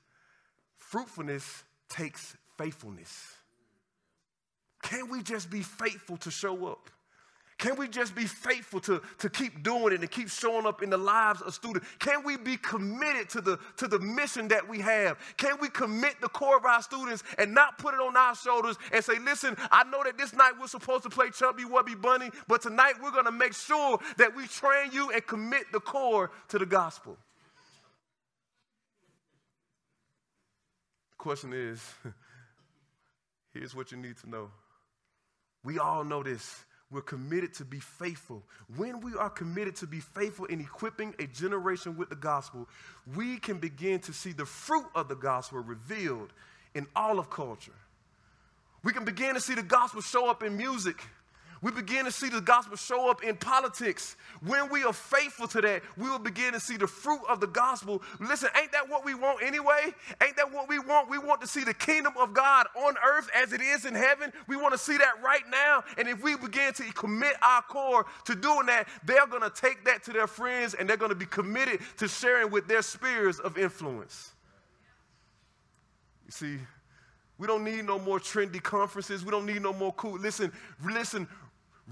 Fruitfulness 0.78 1.64
takes 1.88 2.36
faithfulness. 2.56 3.34
Can 4.82 5.08
we 5.08 5.22
just 5.22 5.50
be 5.50 5.62
faithful 5.62 6.16
to 6.18 6.30
show 6.30 6.66
up? 6.66 6.90
Can 7.58 7.76
we 7.76 7.86
just 7.86 8.16
be 8.16 8.24
faithful 8.24 8.80
to, 8.80 9.00
to 9.18 9.30
keep 9.30 9.62
doing 9.62 9.94
it 9.94 10.00
and 10.00 10.10
keep 10.10 10.28
showing 10.28 10.66
up 10.66 10.82
in 10.82 10.90
the 10.90 10.96
lives 10.96 11.40
of 11.42 11.54
students? 11.54 11.86
Can 12.00 12.24
we 12.24 12.36
be 12.36 12.56
committed 12.56 13.28
to 13.30 13.40
the, 13.40 13.56
to 13.76 13.86
the 13.86 14.00
mission 14.00 14.48
that 14.48 14.68
we 14.68 14.80
have? 14.80 15.16
Can 15.36 15.58
we 15.60 15.68
commit 15.68 16.20
the 16.20 16.28
core 16.28 16.56
of 16.56 16.64
our 16.64 16.82
students 16.82 17.22
and 17.38 17.54
not 17.54 17.78
put 17.78 17.94
it 17.94 18.00
on 18.00 18.16
our 18.16 18.34
shoulders 18.34 18.76
and 18.92 19.04
say, 19.04 19.16
listen, 19.20 19.56
I 19.70 19.84
know 19.84 20.02
that 20.02 20.18
this 20.18 20.32
night 20.32 20.54
we're 20.60 20.66
supposed 20.66 21.04
to 21.04 21.10
play 21.10 21.30
Chubby 21.30 21.62
Wubby 21.62 22.00
Bunny, 22.00 22.30
but 22.48 22.62
tonight 22.62 22.94
we're 23.00 23.12
going 23.12 23.26
to 23.26 23.30
make 23.30 23.54
sure 23.54 24.00
that 24.16 24.34
we 24.34 24.48
train 24.48 24.90
you 24.92 25.12
and 25.12 25.24
commit 25.24 25.70
the 25.70 25.78
core 25.78 26.32
to 26.48 26.58
the 26.58 26.66
gospel? 26.66 27.16
Question 31.22 31.52
is 31.52 31.80
here's 33.54 33.76
what 33.76 33.92
you 33.92 33.96
need 33.96 34.16
to 34.16 34.28
know. 34.28 34.50
We 35.64 35.78
all 35.78 36.02
know 36.02 36.24
this. 36.24 36.64
We're 36.90 37.00
committed 37.00 37.54
to 37.54 37.64
be 37.64 37.78
faithful. 37.78 38.42
When 38.76 39.00
we 39.00 39.14
are 39.14 39.30
committed 39.30 39.76
to 39.76 39.86
be 39.86 40.00
faithful 40.00 40.46
in 40.46 40.60
equipping 40.60 41.14
a 41.20 41.28
generation 41.28 41.96
with 41.96 42.08
the 42.08 42.16
gospel, 42.16 42.68
we 43.16 43.38
can 43.38 43.58
begin 43.58 44.00
to 44.00 44.12
see 44.12 44.32
the 44.32 44.44
fruit 44.44 44.84
of 44.96 45.08
the 45.08 45.14
gospel 45.14 45.60
revealed 45.60 46.32
in 46.74 46.88
all 46.96 47.20
of 47.20 47.30
culture. 47.30 47.72
We 48.82 48.92
can 48.92 49.04
begin 49.04 49.34
to 49.34 49.40
see 49.40 49.54
the 49.54 49.62
gospel 49.62 50.02
show 50.02 50.28
up 50.28 50.42
in 50.42 50.56
music 50.56 51.00
we 51.62 51.70
begin 51.70 52.04
to 52.06 52.10
see 52.10 52.28
the 52.28 52.40
gospel 52.40 52.76
show 52.76 53.08
up 53.08 53.22
in 53.22 53.36
politics. 53.36 54.16
When 54.44 54.68
we 54.68 54.82
are 54.82 54.92
faithful 54.92 55.46
to 55.48 55.60
that, 55.60 55.82
we 55.96 56.10
will 56.10 56.18
begin 56.18 56.52
to 56.54 56.60
see 56.60 56.76
the 56.76 56.88
fruit 56.88 57.20
of 57.28 57.38
the 57.38 57.46
gospel. 57.46 58.02
Listen, 58.18 58.48
ain't 58.60 58.72
that 58.72 58.88
what 58.88 59.04
we 59.04 59.14
want 59.14 59.44
anyway? 59.44 59.94
Ain't 60.20 60.36
that 60.36 60.52
what 60.52 60.68
we 60.68 60.80
want? 60.80 61.08
We 61.08 61.18
want 61.18 61.40
to 61.42 61.46
see 61.46 61.62
the 61.62 61.72
kingdom 61.72 62.14
of 62.18 62.34
God 62.34 62.66
on 62.76 62.96
earth 63.06 63.30
as 63.32 63.52
it 63.52 63.60
is 63.60 63.84
in 63.84 63.94
heaven. 63.94 64.32
We 64.48 64.56
want 64.56 64.72
to 64.72 64.78
see 64.78 64.96
that 64.96 65.22
right 65.22 65.44
now. 65.50 65.84
And 65.98 66.08
if 66.08 66.20
we 66.20 66.36
begin 66.36 66.72
to 66.74 66.82
commit 66.94 67.34
our 67.42 67.62
core 67.62 68.06
to 68.24 68.34
doing 68.34 68.66
that, 68.66 68.88
they're 69.04 69.28
going 69.28 69.48
to 69.48 69.50
take 69.50 69.84
that 69.84 70.02
to 70.04 70.12
their 70.12 70.26
friends 70.26 70.74
and 70.74 70.88
they're 70.88 70.96
going 70.96 71.10
to 71.10 71.14
be 71.14 71.26
committed 71.26 71.80
to 71.98 72.08
sharing 72.08 72.50
with 72.50 72.66
their 72.66 72.82
spheres 72.82 73.38
of 73.38 73.56
influence. 73.56 74.32
You 76.26 76.32
see, 76.32 76.58
we 77.42 77.48
don't 77.48 77.64
need 77.64 77.84
no 77.86 77.98
more 77.98 78.20
trendy 78.20 78.62
conferences. 78.62 79.24
We 79.24 79.32
don't 79.32 79.46
need 79.46 79.62
no 79.62 79.72
more 79.72 79.92
cool. 79.94 80.18
Listen, 80.18 80.52
listen, 80.84 81.26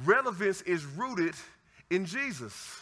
relevance 0.04 0.62
is 0.62 0.84
rooted 0.84 1.34
in 1.90 2.06
Jesus. 2.06 2.80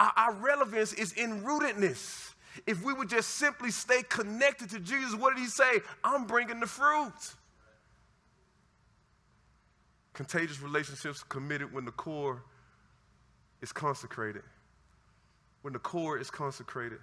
Our, 0.00 0.12
our, 0.16 0.32
relevance 0.34 0.92
is 0.92 1.12
in 1.12 1.42
rootedness. 1.42 2.32
If 2.66 2.84
we 2.84 2.92
would 2.92 3.08
just 3.08 3.30
simply 3.30 3.70
stay 3.70 4.02
connected 4.08 4.70
to 4.70 4.80
Jesus, 4.80 5.14
what 5.14 5.34
did 5.34 5.42
he 5.42 5.48
say? 5.48 5.80
I'm 6.02 6.26
bringing 6.26 6.60
the 6.60 6.66
fruit. 6.66 7.12
Contagious 10.12 10.60
relationships 10.60 11.22
committed 11.24 11.72
when 11.72 11.84
the 11.84 11.90
core 11.92 12.42
is 13.60 13.72
consecrated. 13.72 14.42
When 15.62 15.72
the 15.72 15.78
core 15.80 16.18
is 16.18 16.30
consecrated. 16.30 16.98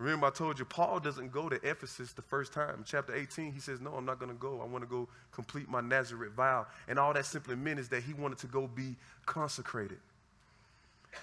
Remember, 0.00 0.28
I 0.28 0.30
told 0.30 0.58
you, 0.58 0.64
Paul 0.64 0.98
doesn't 0.98 1.30
go 1.30 1.50
to 1.50 1.56
Ephesus 1.56 2.12
the 2.12 2.22
first 2.22 2.54
time. 2.54 2.76
In 2.78 2.84
chapter 2.84 3.14
18, 3.14 3.52
he 3.52 3.60
says, 3.60 3.82
No, 3.82 3.92
I'm 3.92 4.06
not 4.06 4.18
going 4.18 4.32
to 4.32 4.38
go. 4.38 4.62
I 4.62 4.64
want 4.64 4.82
to 4.82 4.88
go 4.88 5.06
complete 5.30 5.68
my 5.68 5.82
Nazarite 5.82 6.32
vow. 6.32 6.66
And 6.88 6.98
all 6.98 7.12
that 7.12 7.26
simply 7.26 7.54
meant 7.54 7.78
is 7.78 7.90
that 7.90 8.02
he 8.02 8.14
wanted 8.14 8.38
to 8.38 8.46
go 8.46 8.66
be 8.66 8.96
consecrated. 9.26 9.98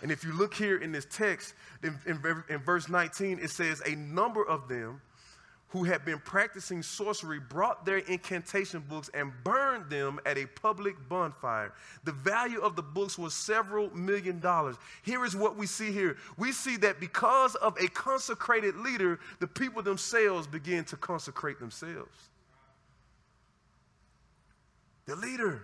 And 0.04 0.12
if 0.12 0.24
you 0.24 0.32
look 0.32 0.54
here 0.54 0.78
in 0.78 0.92
this 0.92 1.08
text, 1.10 1.56
in, 1.82 1.98
in, 2.06 2.44
in 2.50 2.60
verse 2.60 2.88
19, 2.88 3.40
it 3.40 3.50
says, 3.50 3.82
A 3.84 3.96
number 3.96 4.48
of 4.48 4.68
them 4.68 5.02
who 5.70 5.84
had 5.84 6.06
been 6.06 6.20
practicing 6.20 6.82
sorcery 6.82 7.40
brought 7.40 7.86
their 7.86 7.98
incantation 7.98 8.82
books 8.88 9.10
and 9.14 9.32
burned 9.44 9.90
them 9.90 10.20
at 10.26 10.38
a 10.38 10.46
public 10.46 10.96
bonfire. 11.10 11.74
The 12.06 12.14
value 12.14 12.60
of 12.60 12.76
the 12.76 12.82
books 12.82 13.18
was 13.18 13.34
several 13.34 13.94
million 13.96 14.40
dollars. 14.40 14.78
Here 15.04 15.26
is 15.26 15.36
what 15.36 15.58
we 15.58 15.68
see 15.68 15.92
here 15.92 16.18
we 16.38 16.52
see 16.52 16.78
that 16.78 17.00
because 17.00 17.56
of 17.56 17.78
a 17.78 17.88
consecrated 17.90 18.76
leader, 18.78 19.20
the 19.40 19.48
people 19.48 19.82
themselves 19.82 20.48
begin 20.48 20.86
to 20.86 20.98
consecrate 20.98 21.60
themselves. 21.60 22.30
The 25.06 25.16
leader. 25.16 25.64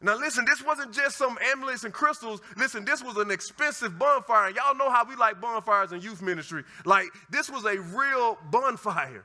Now, 0.00 0.18
listen, 0.18 0.44
this 0.44 0.62
wasn't 0.62 0.92
just 0.92 1.16
some 1.16 1.38
amulets 1.52 1.84
and 1.84 1.94
crystals. 1.94 2.40
Listen, 2.56 2.84
this 2.84 3.02
was 3.02 3.16
an 3.16 3.30
expensive 3.30 3.98
bonfire. 3.98 4.48
And 4.48 4.56
y'all 4.56 4.76
know 4.76 4.90
how 4.90 5.04
we 5.08 5.16
like 5.16 5.40
bonfires 5.40 5.92
in 5.92 6.00
youth 6.00 6.20
ministry. 6.20 6.64
Like, 6.84 7.06
this 7.30 7.48
was 7.48 7.64
a 7.64 7.80
real 7.80 8.36
bonfire. 8.50 9.24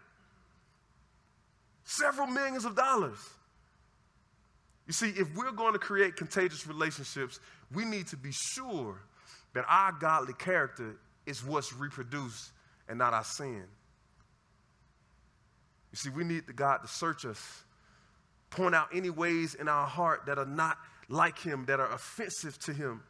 Several 1.83 2.27
millions 2.27 2.65
of 2.65 2.75
dollars. 2.75 3.17
You 4.87 4.93
see, 4.93 5.09
if 5.09 5.35
we're 5.35 5.51
going 5.51 5.73
to 5.73 5.79
create 5.79 6.15
contagious 6.15 6.65
relationships, 6.65 7.39
we 7.73 7.83
need 7.83 8.07
to 8.07 8.17
be 8.17 8.31
sure 8.31 9.01
that 9.53 9.65
our 9.67 9.91
godly 9.91 10.33
character 10.33 10.95
is 11.25 11.43
what's 11.43 11.73
reproduced 11.73 12.51
and 12.87 12.97
not 12.97 13.13
our 13.13 13.23
sin. 13.23 13.63
You 15.91 15.95
see, 15.95 16.09
we 16.09 16.23
need 16.23 16.47
the 16.47 16.53
God 16.53 16.77
to 16.77 16.87
search 16.87 17.25
us 17.25 17.63
point 18.49 18.75
out 18.75 18.89
any 18.93 19.09
ways 19.09 19.55
in 19.55 19.67
our 19.67 19.85
heart 19.85 20.25
that 20.25 20.37
are 20.37 20.45
not 20.45 20.77
like 21.07 21.39
him, 21.39 21.65
that 21.65 21.79
are 21.79 21.91
offensive 21.91 22.57
to 22.59 22.73
him. 22.73 23.01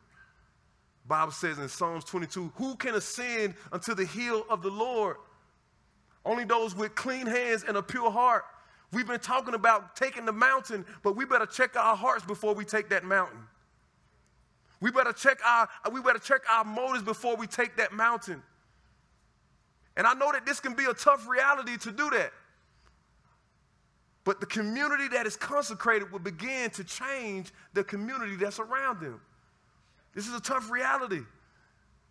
Bible 1.07 1.31
says 1.31 1.57
in 1.57 1.67
Psalms 1.67 2.03
22, 2.05 2.51
who 2.55 2.75
can 2.75 2.95
ascend 2.95 3.55
unto 3.71 3.95
the 3.95 4.05
hill 4.05 4.45
of 4.49 4.61
the 4.61 4.69
Lord? 4.69 5.17
Only 6.25 6.43
those 6.43 6.75
with 6.75 6.95
clean 6.95 7.25
hands 7.25 7.63
and 7.67 7.77
a 7.77 7.81
pure 7.81 8.11
heart. 8.11 8.43
We've 8.91 9.07
been 9.07 9.19
talking 9.19 9.53
about 9.53 9.95
taking 9.95 10.25
the 10.25 10.31
mountain, 10.33 10.85
but 11.03 11.15
we 11.15 11.25
better 11.25 11.45
check 11.45 11.75
our 11.75 11.95
hearts 11.95 12.25
before 12.25 12.53
we 12.53 12.65
take 12.65 12.89
that 12.89 13.03
mountain. 13.03 13.39
We 14.81 14.91
better 14.91 15.13
check 15.13 15.39
our 15.45 15.67
we 15.91 16.01
better 16.01 16.19
check 16.19 16.41
our 16.49 16.63
motives 16.63 17.03
before 17.03 17.35
we 17.35 17.47
take 17.47 17.75
that 17.77 17.91
mountain. 17.91 18.41
And 19.97 20.07
I 20.07 20.13
know 20.13 20.31
that 20.31 20.45
this 20.45 20.59
can 20.59 20.73
be 20.73 20.85
a 20.85 20.93
tough 20.93 21.27
reality 21.27 21.77
to 21.77 21.91
do 21.91 22.09
that. 22.11 22.31
But 24.29 24.39
the 24.39 24.45
community 24.45 25.07
that 25.07 25.25
is 25.25 25.35
consecrated 25.35 26.11
will 26.11 26.19
begin 26.19 26.69
to 26.75 26.83
change 26.83 27.51
the 27.73 27.83
community 27.83 28.35
that's 28.35 28.59
around 28.59 29.01
them. 29.01 29.19
This 30.13 30.27
is 30.27 30.35
a 30.35 30.39
tough 30.39 30.69
reality. 30.69 31.21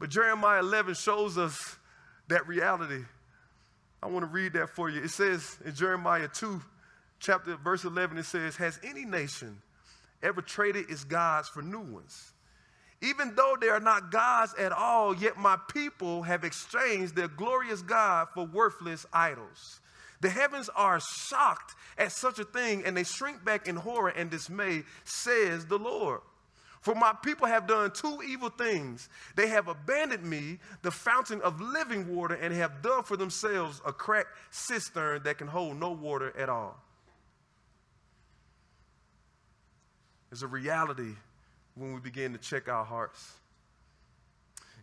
But 0.00 0.10
Jeremiah 0.10 0.58
11 0.58 0.94
shows 0.94 1.38
us 1.38 1.76
that 2.26 2.48
reality. 2.48 3.04
I 4.02 4.08
want 4.08 4.24
to 4.24 4.32
read 4.32 4.54
that 4.54 4.70
for 4.70 4.90
you. 4.90 5.00
It 5.00 5.10
says 5.10 5.58
in 5.64 5.76
Jeremiah 5.76 6.26
2, 6.26 6.60
chapter 7.20 7.54
verse 7.54 7.84
11, 7.84 8.18
it 8.18 8.24
says, 8.24 8.56
Has 8.56 8.80
any 8.82 9.04
nation 9.04 9.62
ever 10.20 10.42
traded 10.42 10.90
its 10.90 11.04
gods 11.04 11.48
for 11.48 11.62
new 11.62 11.78
ones? 11.78 12.32
Even 13.00 13.36
though 13.36 13.56
they 13.60 13.68
are 13.68 13.78
not 13.78 14.10
gods 14.10 14.56
at 14.58 14.72
all, 14.72 15.14
yet 15.14 15.36
my 15.36 15.56
people 15.72 16.24
have 16.24 16.42
exchanged 16.42 17.14
their 17.14 17.28
glorious 17.28 17.80
God 17.80 18.26
for 18.34 18.44
worthless 18.44 19.06
idols. 19.12 19.78
The 20.20 20.30
heavens 20.30 20.68
are 20.74 21.00
shocked 21.00 21.74
at 21.96 22.12
such 22.12 22.38
a 22.38 22.44
thing, 22.44 22.84
and 22.84 22.96
they 22.96 23.04
shrink 23.04 23.44
back 23.44 23.68
in 23.68 23.76
horror 23.76 24.10
and 24.10 24.30
dismay, 24.30 24.82
says 25.04 25.66
the 25.66 25.78
Lord. 25.78 26.20
For 26.80 26.94
my 26.94 27.12
people 27.22 27.46
have 27.46 27.66
done 27.66 27.90
two 27.90 28.20
evil 28.26 28.50
things. 28.50 29.08
They 29.34 29.48
have 29.48 29.68
abandoned 29.68 30.24
me, 30.24 30.58
the 30.82 30.90
fountain 30.90 31.40
of 31.42 31.60
living 31.60 32.14
water, 32.14 32.34
and 32.34 32.54
have 32.54 32.82
dug 32.82 33.06
for 33.06 33.16
themselves 33.16 33.80
a 33.84 33.92
cracked 33.92 34.36
cistern 34.50 35.22
that 35.24 35.38
can 35.38 35.48
hold 35.48 35.78
no 35.78 35.90
water 35.90 36.32
at 36.38 36.48
all. 36.48 36.80
It's 40.30 40.42
a 40.42 40.46
reality 40.46 41.14
when 41.74 41.94
we 41.94 42.00
begin 42.00 42.32
to 42.32 42.38
check 42.38 42.68
our 42.68 42.84
hearts. 42.84 43.34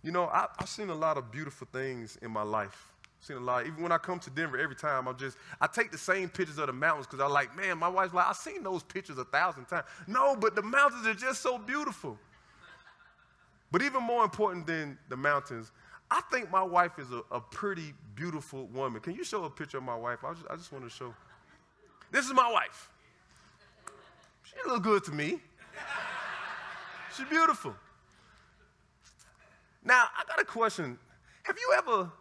You 0.02 0.12
know, 0.12 0.26
I, 0.26 0.48
have 0.60 0.70
seen 0.70 0.90
a 0.90 0.96
lot 0.96 1.18
of 1.18 1.32
beautiful 1.32 1.68
things 1.72 2.18
in 2.22 2.32
my 2.32 2.44
life. 2.44 2.92
Seen 3.26 3.38
a 3.38 3.40
lot. 3.40 3.66
Even 3.66 3.82
when 3.82 3.92
I 3.92 3.98
come 3.98 4.20
to 4.20 4.30
Denver, 4.30 4.56
every 4.60 4.76
time 4.76 5.08
I'm 5.08 5.18
just, 5.18 5.36
I 5.60 5.66
take 5.66 5.92
the 5.92 5.98
same 5.98 6.30
pictures 6.30 6.60
of 6.60 6.68
the 6.68 6.74
mountains 6.74 7.08
because 7.08 7.26
I'm 7.26 7.32
like, 7.32 7.58
man, 7.58 7.80
my 7.80 7.88
wife's 7.88 8.14
like, 8.14 8.28
I've 8.28 8.36
seen 8.36 8.62
those 8.62 8.84
pictures 8.84 9.18
a 9.18 9.26
thousand 9.26 9.66
times. 9.66 9.86
No, 10.06 10.36
but 10.36 10.54
the 10.54 10.62
mountains 10.62 11.08
are 11.08 11.16
just 11.16 11.42
so 11.42 11.58
beautiful. 11.58 12.20
But 13.72 13.82
even 13.82 14.04
more 14.04 14.24
important 14.24 14.68
than 14.68 15.00
the 15.10 15.18
mountains, 15.18 15.72
I 16.12 16.22
think 16.32 16.52
my 16.52 16.62
wife 16.62 17.00
is 17.00 17.12
a, 17.12 17.24
a 17.32 17.42
pretty 17.42 17.96
beautiful 18.14 18.68
woman. 18.68 19.02
Can 19.02 19.16
you 19.16 19.24
show 19.24 19.44
a 19.46 19.50
picture 19.50 19.80
of 19.80 19.84
my 19.84 19.96
wife? 19.96 20.24
I 20.24 20.34
just, 20.34 20.46
I 20.48 20.56
just 20.56 20.72
want 20.72 20.84
to 20.84 20.92
show. 20.92 21.12
This 22.12 22.28
is 22.28 22.34
my 22.36 22.52
wife. 22.52 22.92
She 24.44 24.54
look 24.68 24.84
good 24.84 25.04
to 25.06 25.12
me. 25.12 25.40
She's 27.18 27.26
beautiful. 27.26 27.76
Now, 29.84 30.06
I 30.16 30.26
got 30.28 30.40
a 30.40 30.46
question. 30.46 31.00
Have 31.42 31.58
you 31.58 31.74
ever 31.76 32.12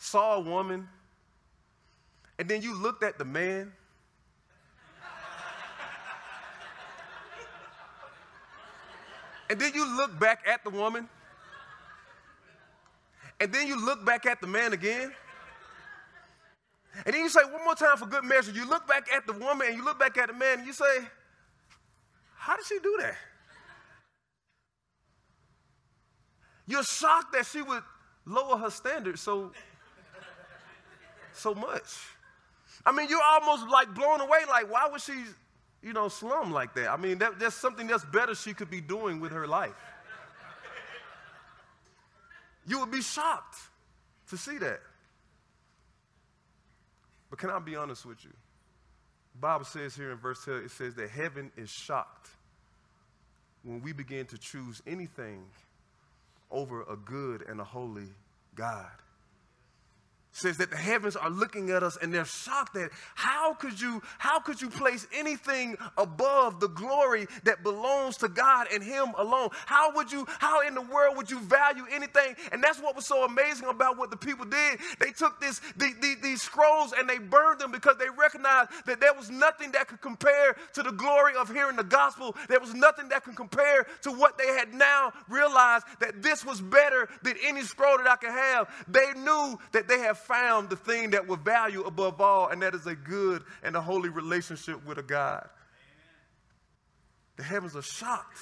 saw 0.00 0.36
a 0.36 0.40
woman 0.40 0.88
and 2.38 2.48
then 2.48 2.62
you 2.62 2.74
looked 2.74 3.04
at 3.04 3.18
the 3.18 3.24
man. 3.24 3.70
And 9.50 9.60
then 9.60 9.72
you 9.74 9.96
look 9.96 10.18
back 10.18 10.46
at 10.46 10.64
the 10.64 10.70
woman. 10.70 11.08
And 13.40 13.52
then 13.52 13.66
you 13.66 13.84
look 13.84 14.04
back 14.06 14.24
at 14.24 14.40
the 14.40 14.46
man 14.46 14.72
again. 14.72 15.12
And 17.04 17.14
then 17.14 17.22
you 17.22 17.28
say 17.28 17.40
one 17.44 17.64
more 17.64 17.74
time 17.74 17.96
for 17.98 18.06
good 18.06 18.24
measure. 18.24 18.52
You 18.52 18.66
look 18.66 18.86
back 18.88 19.08
at 19.14 19.26
the 19.26 19.32
woman 19.34 19.66
and 19.68 19.76
you 19.76 19.84
look 19.84 19.98
back 19.98 20.16
at 20.16 20.28
the 20.28 20.34
man 20.34 20.60
and 20.60 20.66
you 20.66 20.72
say 20.72 21.00
how 22.36 22.56
did 22.56 22.64
she 22.64 22.78
do 22.78 22.98
that? 23.00 23.16
You're 26.66 26.84
shocked 26.84 27.34
that 27.34 27.44
she 27.44 27.60
would 27.60 27.82
lower 28.24 28.56
her 28.56 28.70
standards. 28.70 29.20
So 29.20 29.52
so 31.40 31.54
much. 31.54 31.82
I 32.84 32.92
mean, 32.92 33.08
you're 33.08 33.22
almost 33.22 33.68
like 33.68 33.94
blown 33.94 34.20
away. 34.20 34.40
Like, 34.48 34.70
why 34.70 34.88
would 34.90 35.00
she, 35.00 35.12
you 35.82 35.92
know, 35.92 36.08
slum 36.08 36.52
like 36.52 36.74
that? 36.74 36.90
I 36.90 36.96
mean, 36.96 37.18
that, 37.18 37.38
there's 37.38 37.54
something 37.54 37.86
that's 37.86 38.04
better 38.04 38.34
she 38.34 38.54
could 38.54 38.70
be 38.70 38.80
doing 38.80 39.20
with 39.20 39.32
her 39.32 39.46
life. 39.46 39.74
You 42.66 42.80
would 42.80 42.90
be 42.90 43.02
shocked 43.02 43.56
to 44.28 44.36
see 44.36 44.58
that. 44.58 44.80
But 47.30 47.38
can 47.38 47.50
I 47.50 47.58
be 47.58 47.76
honest 47.76 48.04
with 48.06 48.22
you? 48.24 48.30
The 49.34 49.38
Bible 49.40 49.64
says 49.64 49.94
here 49.94 50.10
in 50.10 50.18
verse 50.18 50.44
10, 50.44 50.54
it 50.54 50.70
says 50.70 50.94
that 50.94 51.10
heaven 51.10 51.50
is 51.56 51.70
shocked 51.70 52.28
when 53.62 53.80
we 53.82 53.92
begin 53.92 54.26
to 54.26 54.38
choose 54.38 54.82
anything 54.86 55.42
over 56.50 56.82
a 56.82 56.96
good 56.96 57.42
and 57.48 57.60
a 57.60 57.64
holy 57.64 58.08
God 58.54 58.90
says 60.32 60.58
that 60.58 60.70
the 60.70 60.76
heavens 60.76 61.16
are 61.16 61.30
looking 61.30 61.70
at 61.70 61.82
us 61.82 61.98
and 62.00 62.12
they're 62.12 62.24
shocked 62.24 62.74
that 62.74 62.90
how 63.14 63.54
could 63.54 63.80
you 63.80 64.00
how 64.18 64.38
could 64.38 64.60
you 64.60 64.70
place 64.70 65.06
anything 65.14 65.76
above 65.98 66.60
the 66.60 66.68
glory 66.68 67.26
that 67.44 67.62
belongs 67.62 68.16
to 68.18 68.28
God 68.28 68.68
and 68.72 68.82
him 68.82 69.08
alone? 69.18 69.48
How 69.66 69.94
would 69.96 70.12
you 70.12 70.26
how 70.38 70.66
in 70.66 70.74
the 70.74 70.82
world 70.82 71.16
would 71.16 71.30
you 71.30 71.40
value 71.40 71.84
anything? 71.90 72.36
And 72.52 72.62
that's 72.62 72.80
what 72.80 72.94
was 72.94 73.06
so 73.06 73.24
amazing 73.24 73.68
about 73.68 73.98
what 73.98 74.10
the 74.10 74.16
people 74.16 74.44
did. 74.44 74.78
They 75.00 75.10
took 75.10 75.40
this 75.40 75.60
the, 75.76 75.92
the, 76.00 76.16
these 76.22 76.42
scrolls 76.42 76.94
and 76.96 77.08
they 77.08 77.18
burned 77.18 77.60
them 77.60 77.72
because 77.72 77.96
they 77.98 78.08
recognized 78.16 78.70
that 78.86 79.00
there 79.00 79.14
was 79.14 79.30
nothing 79.30 79.72
that 79.72 79.88
could 79.88 80.00
compare 80.00 80.56
to 80.74 80.82
the 80.82 80.92
glory 80.92 81.34
of 81.36 81.50
hearing 81.50 81.76
the 81.76 81.84
gospel. 81.84 82.36
There 82.48 82.60
was 82.60 82.74
nothing 82.74 83.08
that 83.08 83.24
could 83.24 83.36
compare 83.36 83.86
to 84.02 84.12
what 84.12 84.38
they 84.38 84.46
had 84.46 84.74
now 84.74 85.12
realized 85.28 85.86
that 86.00 86.22
this 86.22 86.44
was 86.44 86.60
better 86.60 87.08
than 87.22 87.34
any 87.44 87.62
scroll 87.62 87.98
that 87.98 88.06
I 88.06 88.16
could 88.16 88.30
have. 88.30 88.68
They 88.86 89.12
knew 89.20 89.58
that 89.72 89.88
they 89.88 89.98
had 89.98 90.19
found 90.20 90.70
the 90.70 90.76
thing 90.76 91.10
that 91.10 91.26
will 91.26 91.36
value 91.36 91.82
above 91.82 92.20
all, 92.20 92.48
and 92.48 92.62
that 92.62 92.74
is 92.74 92.86
a 92.86 92.94
good 92.94 93.42
and 93.62 93.76
a 93.76 93.80
holy 93.80 94.08
relationship 94.08 94.84
with 94.86 94.98
a 94.98 95.02
God. 95.02 95.42
Amen. 95.42 95.50
The 97.36 97.42
heavens 97.42 97.76
are 97.76 97.82
shocked 97.82 98.38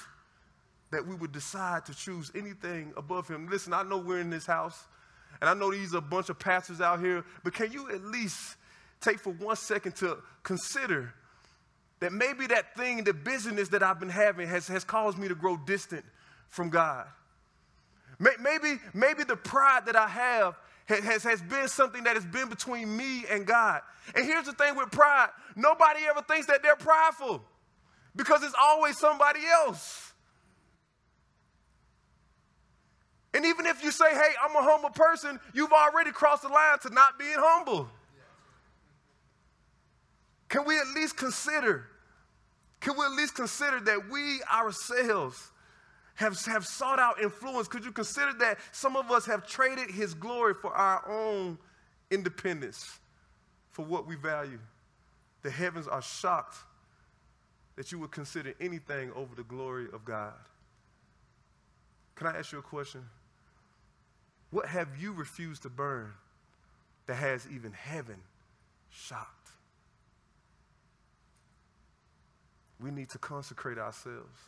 that 0.91 1.07
we 1.07 1.15
would 1.15 1.33
decide 1.33 1.85
to 1.87 1.95
choose 1.95 2.31
anything 2.35 2.93
above 2.97 3.29
Him. 3.29 3.49
Listen, 3.49 3.73
I 3.73 3.83
know 3.83 3.99
we're 3.99 4.21
in 4.21 4.31
this 4.31 4.47
house, 4.47 4.87
and 5.41 5.49
I 5.49 5.55
know 5.55 5.71
these 5.71 5.95
are 5.95 5.99
a 5.99 6.03
bunch 6.03 6.29
of 6.29 6.39
pastors 6.39 6.81
out 6.81 7.01
here, 7.01 7.25
but 7.45 7.55
can 7.55 7.73
you 7.73 7.91
at 7.91 8.03
least 8.03 8.57
take 9.01 9.19
for 9.19 9.33
one 9.35 9.57
second 9.57 9.95
to 9.97 10.19
consider 10.43 11.13
that 12.01 12.13
maybe 12.13 12.47
that 12.47 12.77
thing, 12.77 13.05
the 13.05 13.13
business 13.13 13.69
that 13.69 13.83
I've 13.83 14.01
been 14.01 14.09
having, 14.09 14.49
has, 14.49 14.69
has 14.69 14.85
caused 14.85 15.19
me 15.19 15.29
to 15.29 15.35
grow 15.35 15.57
distant 15.57 16.05
from 16.49 16.71
God? 16.71 17.07
Maybe, 18.19 18.81
maybe 18.95 19.23
the 19.23 19.37
pride 19.37 19.87
that 19.87 19.95
I 19.95 20.09
have 20.09 20.57
has, 20.89 21.23
has 21.23 21.43
been 21.43 21.69
something 21.69 22.05
that 22.05 22.15
has 22.15 22.25
been 22.25 22.49
between 22.49 22.97
me 22.97 23.25
and 23.31 23.47
God. 23.47 23.83
And 24.15 24.25
here's 24.25 24.47
the 24.47 24.53
thing 24.53 24.77
with 24.77 24.91
pride 24.91 25.29
nobody 25.55 26.01
ever 26.09 26.23
thinks 26.23 26.47
that 26.47 26.63
they're 26.63 26.77
prideful 26.77 27.43
because 28.17 28.43
it's 28.43 28.55
always 28.61 28.99
somebody 28.99 29.41
else. 29.47 30.13
And 33.35 33.45
even 33.45 33.67
if 33.67 33.85
you 33.85 33.91
say, 33.91 34.11
hey, 34.11 34.31
I'm 34.43 34.57
a 34.57 34.63
humble 34.63 34.91
person, 34.91 35.39
you've 35.53 35.73
already 35.73 36.11
crossed 36.11 36.43
the 36.43 36.49
line 36.49 36.79
to 36.81 36.91
not 36.91 37.19
being 37.19 37.37
humble. 37.37 37.89
Can 40.49 40.65
we 40.65 40.79
at 40.79 40.87
least 40.95 41.17
consider? 41.17 41.87
Can 42.81 42.97
we 42.97 43.05
at 43.05 43.13
least 43.13 43.35
consider 43.35 43.81
that 43.81 44.09
we 44.11 44.41
ourselves 44.51 45.51
have, 46.19 46.37
have 46.47 46.67
sought 46.67 46.99
out 46.99 47.23
influence? 47.23 47.69
Could 47.69 47.85
you 47.85 47.93
consider 47.93 48.33
that 48.41 48.59
some 48.73 48.97
of 48.97 49.09
us 49.13 49.25
have 49.27 49.47
traded 49.47 49.89
his 49.89 50.15
glory 50.15 50.53
for 50.53 50.73
our 50.73 51.09
own 51.09 51.57
independence, 52.11 52.99
for 53.71 53.85
what 53.85 54.05
we 54.05 54.17
value? 54.17 54.59
The 55.43 55.51
heavens 55.51 55.87
are 55.87 56.03
shocked 56.03 56.57
that 57.77 57.93
you 57.93 58.01
would 58.01 58.11
consider 58.11 58.53
anything 58.61 59.13
over 59.15 59.33
the 59.37 59.45
glory 59.45 59.87
of 59.93 60.05
God. 60.05 60.35
Can 62.17 62.27
I 62.27 62.37
ask 62.37 62.51
you 62.51 62.59
a 62.59 62.63
question? 62.63 63.05
What 64.51 64.67
have 64.67 64.89
you 65.01 65.13
refused 65.13 65.63
to 65.63 65.69
burn 65.69 66.11
that 67.07 67.15
has 67.15 67.47
even 67.55 67.71
heaven 67.71 68.17
shocked? 68.91 69.51
We 72.81 72.91
need 72.91 73.09
to 73.11 73.19
consecrate 73.19 73.79
ourselves. 73.79 74.41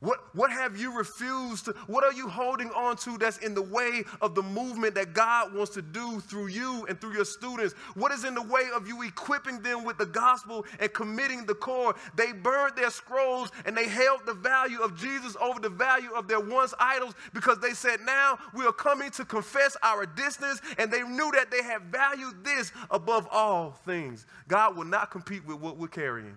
What, 0.00 0.32
what 0.32 0.52
have 0.52 0.80
you 0.80 0.96
refused 0.96 1.64
to, 1.64 1.72
what 1.88 2.04
are 2.04 2.12
you 2.12 2.28
holding 2.28 2.70
on 2.70 2.96
to 2.98 3.18
that's 3.18 3.38
in 3.38 3.52
the 3.52 3.62
way 3.62 4.04
of 4.20 4.36
the 4.36 4.42
movement 4.42 4.94
that 4.94 5.12
God 5.12 5.52
wants 5.52 5.74
to 5.74 5.82
do 5.82 6.20
through 6.20 6.46
you 6.48 6.86
and 6.88 7.00
through 7.00 7.14
your 7.14 7.24
students? 7.24 7.74
What 7.94 8.12
is 8.12 8.24
in 8.24 8.34
the 8.34 8.42
way 8.42 8.68
of 8.76 8.86
you 8.86 9.02
equipping 9.02 9.60
them 9.60 9.82
with 9.84 9.98
the 9.98 10.06
gospel 10.06 10.64
and 10.78 10.92
committing 10.92 11.46
the 11.46 11.54
core? 11.54 11.96
They 12.14 12.30
burned 12.30 12.76
their 12.76 12.92
scrolls 12.92 13.50
and 13.66 13.76
they 13.76 13.88
held 13.88 14.24
the 14.24 14.34
value 14.34 14.80
of 14.82 14.96
Jesus 14.96 15.36
over 15.40 15.58
the 15.58 15.68
value 15.68 16.12
of 16.12 16.28
their 16.28 16.40
once 16.40 16.74
idols 16.78 17.14
because 17.34 17.58
they 17.58 17.72
said, 17.72 17.98
now 18.06 18.38
we 18.54 18.64
are 18.66 18.72
coming 18.72 19.10
to 19.12 19.24
confess 19.24 19.76
our 19.82 20.06
distance 20.06 20.60
and 20.78 20.92
they 20.92 21.02
knew 21.02 21.32
that 21.32 21.50
they 21.50 21.64
had 21.64 21.82
valued 21.90 22.44
this 22.44 22.70
above 22.92 23.26
all 23.32 23.72
things. 23.84 24.26
God 24.46 24.76
will 24.76 24.84
not 24.84 25.10
compete 25.10 25.44
with 25.44 25.58
what 25.58 25.76
we're 25.76 25.88
carrying. 25.88 26.36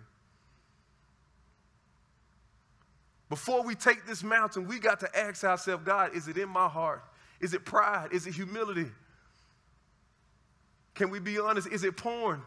Before 3.32 3.64
we 3.64 3.76
take 3.76 4.06
this 4.06 4.24
mountain, 4.24 4.68
we 4.68 4.78
got 4.78 5.00
to 5.00 5.18
ask 5.18 5.46
ourselves 5.46 5.86
God, 5.86 6.14
is 6.14 6.28
it 6.28 6.36
in 6.36 6.50
my 6.50 6.68
heart? 6.68 7.02
Is 7.40 7.54
it 7.54 7.64
pride? 7.64 8.10
Is 8.12 8.28
it 8.28 8.34
humility? 8.34 8.88
Can 10.96 11.10
we 11.10 11.20
be 11.20 11.40
honest? 11.40 11.70
Is 11.72 11.86
it 11.86 11.96
porn? 11.96 12.42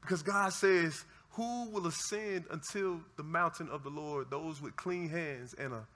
Because 0.00 0.24
God 0.24 0.52
says, 0.52 1.04
Who 1.34 1.70
will 1.70 1.86
ascend 1.86 2.46
until 2.50 3.02
the 3.16 3.22
mountain 3.22 3.68
of 3.70 3.84
the 3.84 3.90
Lord? 3.90 4.32
Those 4.32 4.60
with 4.60 4.74
clean 4.74 5.08
hands 5.08 5.54
and 5.56 5.72
a 5.72 5.86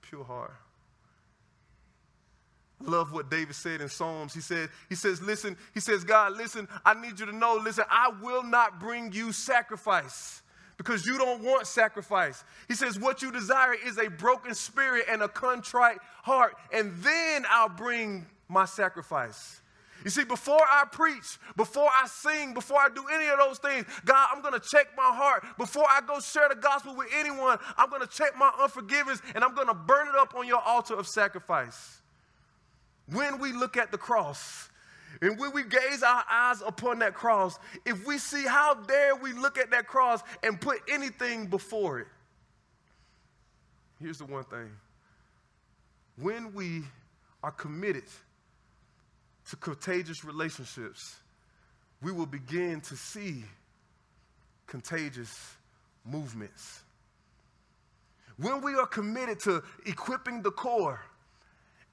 pure 0.00 0.22
heart. 0.22 0.54
Love 2.80 3.12
what 3.12 3.32
David 3.32 3.56
said 3.56 3.80
in 3.80 3.88
Psalms. 3.88 4.32
He 4.32 4.40
said, 4.40 4.68
he 4.88 4.94
says, 4.94 5.20
listen, 5.20 5.56
he 5.72 5.80
says, 5.80 6.04
God, 6.04 6.36
listen, 6.36 6.68
I 6.84 6.94
need 6.94 7.18
you 7.18 7.26
to 7.26 7.32
know, 7.32 7.58
listen, 7.60 7.84
I 7.90 8.12
will 8.22 8.44
not 8.44 8.78
bring 8.78 9.12
you 9.12 9.32
sacrifice 9.32 10.42
because 10.76 11.06
you 11.06 11.18
don't 11.18 11.42
want 11.42 11.66
sacrifice. 11.66 12.44
He 12.68 12.74
says, 12.74 12.98
What 12.98 13.22
you 13.22 13.30
desire 13.30 13.74
is 13.74 13.98
a 13.98 14.08
broken 14.08 14.54
spirit 14.54 15.04
and 15.10 15.22
a 15.22 15.28
contrite 15.28 15.98
heart, 16.22 16.54
and 16.72 16.92
then 17.02 17.44
I'll 17.48 17.68
bring 17.68 18.26
my 18.48 18.64
sacrifice. 18.64 19.60
You 20.04 20.10
see, 20.10 20.24
before 20.24 20.60
I 20.60 20.84
preach, 20.90 21.38
before 21.56 21.88
I 21.88 22.06
sing, 22.06 22.52
before 22.52 22.78
I 22.78 22.88
do 22.94 23.06
any 23.10 23.28
of 23.28 23.38
those 23.38 23.58
things, 23.58 23.86
God, 24.04 24.28
I'm 24.30 24.42
going 24.42 24.52
to 24.52 24.60
check 24.60 24.88
my 24.94 25.02
heart. 25.02 25.44
Before 25.56 25.86
I 25.88 26.02
go 26.06 26.20
share 26.20 26.48
the 26.50 26.56
gospel 26.56 26.94
with 26.94 27.08
anyone, 27.14 27.58
I'm 27.78 27.88
going 27.88 28.02
to 28.02 28.08
check 28.08 28.36
my 28.36 28.52
unforgiveness 28.60 29.22
and 29.34 29.42
I'm 29.42 29.54
going 29.54 29.68
to 29.68 29.74
burn 29.74 30.08
it 30.08 30.14
up 30.14 30.34
on 30.34 30.46
your 30.46 30.60
altar 30.60 30.94
of 30.94 31.08
sacrifice. 31.08 32.02
When 33.10 33.38
we 33.38 33.52
look 33.52 33.78
at 33.78 33.90
the 33.90 33.98
cross, 33.98 34.68
and 35.24 35.38
when 35.38 35.52
we 35.52 35.62
gaze 35.62 36.02
our 36.02 36.22
eyes 36.30 36.60
upon 36.60 36.98
that 36.98 37.14
cross, 37.14 37.58
if 37.86 38.06
we 38.06 38.18
see 38.18 38.44
how 38.44 38.74
dare 38.74 39.16
we 39.16 39.32
look 39.32 39.56
at 39.56 39.70
that 39.70 39.86
cross 39.86 40.20
and 40.42 40.60
put 40.60 40.82
anything 40.86 41.46
before 41.46 42.00
it. 42.00 42.08
Here's 43.98 44.18
the 44.18 44.26
one 44.26 44.44
thing 44.44 44.70
when 46.16 46.52
we 46.52 46.82
are 47.42 47.50
committed 47.50 48.04
to 49.48 49.56
contagious 49.56 50.26
relationships, 50.26 51.16
we 52.02 52.12
will 52.12 52.26
begin 52.26 52.82
to 52.82 52.94
see 52.94 53.44
contagious 54.66 55.56
movements. 56.04 56.82
When 58.36 58.60
we 58.60 58.74
are 58.74 58.86
committed 58.86 59.40
to 59.40 59.62
equipping 59.86 60.42
the 60.42 60.50
core, 60.50 61.00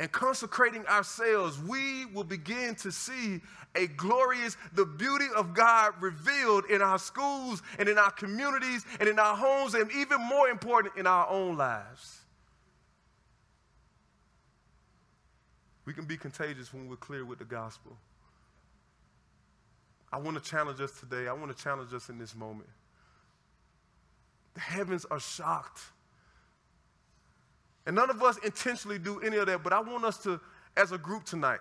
and 0.01 0.11
consecrating 0.11 0.83
ourselves, 0.87 1.61
we 1.61 2.07
will 2.07 2.23
begin 2.23 2.73
to 2.73 2.91
see 2.91 3.39
a 3.75 3.85
glorious, 3.85 4.57
the 4.73 4.83
beauty 4.83 5.27
of 5.35 5.53
God 5.53 5.93
revealed 6.01 6.65
in 6.71 6.81
our 6.81 6.97
schools 6.97 7.61
and 7.77 7.87
in 7.87 7.99
our 7.99 8.09
communities 8.09 8.83
and 8.99 9.07
in 9.07 9.19
our 9.19 9.35
homes, 9.35 9.75
and 9.75 9.91
even 9.91 10.19
more 10.19 10.49
important, 10.49 10.95
in 10.97 11.05
our 11.05 11.29
own 11.29 11.55
lives. 11.55 12.21
We 15.85 15.93
can 15.93 16.05
be 16.05 16.17
contagious 16.17 16.73
when 16.73 16.89
we're 16.89 16.95
clear 16.95 17.23
with 17.23 17.37
the 17.37 17.45
gospel. 17.45 17.95
I 20.11 20.17
want 20.17 20.43
to 20.43 20.49
challenge 20.49 20.81
us 20.81 20.99
today. 20.99 21.27
I 21.27 21.33
want 21.33 21.55
to 21.55 21.63
challenge 21.63 21.93
us 21.93 22.09
in 22.09 22.17
this 22.17 22.35
moment. 22.35 22.69
The 24.55 24.61
heavens 24.61 25.05
are 25.11 25.19
shocked 25.19 25.81
and 27.85 27.95
none 27.95 28.09
of 28.09 28.21
us 28.21 28.37
intentionally 28.43 28.99
do 28.99 29.19
any 29.21 29.37
of 29.37 29.47
that, 29.47 29.63
but 29.63 29.73
I 29.73 29.79
want 29.79 30.05
us 30.05 30.17
to, 30.19 30.39
as 30.77 30.91
a 30.91 30.97
group 30.97 31.23
tonight, 31.25 31.59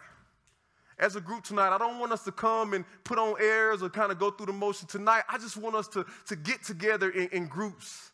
as 0.98 1.16
a 1.16 1.20
group 1.20 1.44
tonight, 1.44 1.74
I 1.74 1.78
don't 1.78 1.98
want 1.98 2.12
us 2.12 2.24
to 2.24 2.32
come 2.32 2.74
and 2.74 2.84
put 3.04 3.18
on 3.18 3.34
airs 3.40 3.82
or 3.82 3.88
kind 3.88 4.12
of 4.12 4.18
go 4.18 4.30
through 4.30 4.46
the 4.46 4.52
motion 4.52 4.86
tonight. 4.86 5.22
I 5.30 5.38
just 5.38 5.56
want 5.56 5.74
us 5.74 5.88
to, 5.88 6.04
to 6.26 6.36
get 6.36 6.62
together 6.62 7.08
in, 7.10 7.28
in 7.28 7.46
groups. 7.46 8.10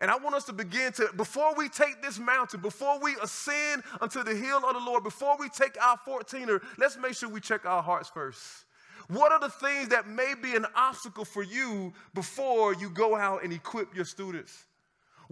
And 0.00 0.10
I 0.10 0.16
want 0.16 0.34
us 0.34 0.44
to 0.44 0.52
begin 0.52 0.92
to, 0.92 1.08
before 1.16 1.54
we 1.56 1.68
take 1.68 2.00
this 2.00 2.18
mountain, 2.18 2.60
before 2.60 3.00
we 3.00 3.16
ascend 3.22 3.82
unto 4.00 4.22
the 4.22 4.34
hill 4.34 4.58
of 4.58 4.74
the 4.74 4.80
Lord, 4.80 5.02
before 5.02 5.36
we 5.38 5.48
take 5.48 5.76
our 5.82 5.98
14er, 6.06 6.62
let's 6.78 6.96
make 6.96 7.14
sure 7.14 7.28
we 7.28 7.40
check 7.40 7.66
our 7.66 7.82
hearts 7.82 8.08
first. 8.08 8.40
What 9.08 9.32
are 9.32 9.40
the 9.40 9.48
things 9.48 9.88
that 9.88 10.08
may 10.08 10.34
be 10.40 10.54
an 10.54 10.66
obstacle 10.76 11.24
for 11.24 11.42
you 11.42 11.92
before 12.14 12.74
you 12.74 12.90
go 12.90 13.16
out 13.16 13.42
and 13.42 13.52
equip 13.52 13.94
your 13.94 14.04
students? 14.04 14.66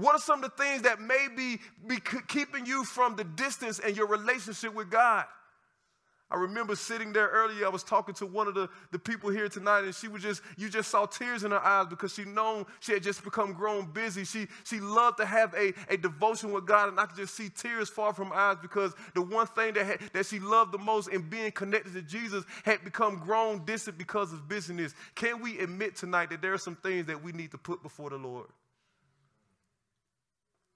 What 0.00 0.14
are 0.14 0.18
some 0.18 0.42
of 0.42 0.50
the 0.50 0.62
things 0.62 0.80
that 0.82 0.98
may 0.98 1.28
be, 1.36 1.60
be 1.86 1.98
keeping 2.26 2.64
you 2.64 2.84
from 2.84 3.16
the 3.16 3.24
distance 3.24 3.80
and 3.80 3.94
your 3.94 4.06
relationship 4.06 4.74
with 4.74 4.90
God? 4.90 5.26
I 6.30 6.36
remember 6.36 6.74
sitting 6.74 7.12
there 7.12 7.26
earlier. 7.26 7.66
I 7.66 7.68
was 7.68 7.82
talking 7.82 8.14
to 8.14 8.24
one 8.24 8.48
of 8.48 8.54
the, 8.54 8.70
the 8.92 8.98
people 8.98 9.28
here 9.28 9.48
tonight, 9.50 9.80
and 9.84 9.94
she 9.94 10.08
was 10.08 10.22
just, 10.22 10.40
you 10.56 10.70
just 10.70 10.90
saw 10.90 11.04
tears 11.04 11.44
in 11.44 11.50
her 11.50 11.62
eyes 11.62 11.86
because 11.90 12.14
she 12.14 12.24
known 12.24 12.64
she 12.78 12.92
had 12.92 13.02
just 13.02 13.22
become 13.24 13.52
grown 13.52 13.90
busy. 13.92 14.24
She, 14.24 14.46
she 14.64 14.80
loved 14.80 15.18
to 15.18 15.26
have 15.26 15.52
a, 15.52 15.74
a 15.90 15.98
devotion 15.98 16.50
with 16.50 16.64
God, 16.64 16.88
and 16.88 16.98
I 16.98 17.04
could 17.04 17.16
just 17.16 17.34
see 17.34 17.50
tears 17.50 17.90
fall 17.90 18.14
from 18.14 18.28
her 18.28 18.34
eyes 18.36 18.56
because 18.62 18.94
the 19.14 19.20
one 19.20 19.48
thing 19.48 19.74
that, 19.74 19.84
had, 19.84 20.00
that 20.14 20.24
she 20.24 20.38
loved 20.38 20.72
the 20.72 20.78
most 20.78 21.08
in 21.08 21.28
being 21.28 21.52
connected 21.52 21.92
to 21.92 22.00
Jesus 22.00 22.44
had 22.64 22.82
become 22.84 23.18
grown 23.18 23.66
distant 23.66 23.98
because 23.98 24.32
of 24.32 24.48
busyness. 24.48 24.94
Can 25.14 25.42
we 25.42 25.58
admit 25.58 25.94
tonight 25.94 26.30
that 26.30 26.40
there 26.40 26.54
are 26.54 26.58
some 26.58 26.76
things 26.76 27.04
that 27.06 27.22
we 27.22 27.32
need 27.32 27.50
to 27.50 27.58
put 27.58 27.82
before 27.82 28.08
the 28.08 28.16
Lord? 28.16 28.46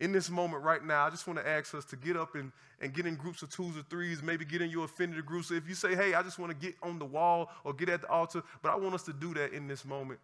In 0.04 0.12
this 0.12 0.28
moment 0.28 0.62
right 0.62 0.84
now, 0.84 1.06
I 1.06 1.10
just 1.10 1.26
want 1.26 1.38
to 1.38 1.48
ask 1.48 1.74
us 1.74 1.86
to 1.86 1.96
get 1.96 2.14
up 2.14 2.34
and, 2.34 2.52
and 2.82 2.92
get 2.92 3.06
in 3.06 3.16
groups 3.16 3.40
of 3.42 3.48
twos 3.48 3.74
or 3.74 3.82
threes, 3.88 4.22
maybe 4.22 4.44
get 4.44 4.60
in 4.60 4.68
your 4.68 4.84
affinity 4.84 5.22
groups. 5.22 5.48
So 5.48 5.54
if 5.54 5.66
you 5.66 5.74
say, 5.74 5.94
hey, 5.94 6.12
I 6.12 6.22
just 6.22 6.38
want 6.38 6.52
to 6.52 6.66
get 6.66 6.74
on 6.82 6.98
the 6.98 7.06
wall 7.06 7.48
or 7.64 7.72
get 7.72 7.88
at 7.88 8.02
the 8.02 8.08
altar, 8.08 8.42
but 8.62 8.70
I 8.70 8.76
want 8.76 8.94
us 8.94 9.02
to 9.04 9.14
do 9.14 9.32
that 9.32 9.54
in 9.54 9.66
this 9.66 9.82
moment. 9.82 10.20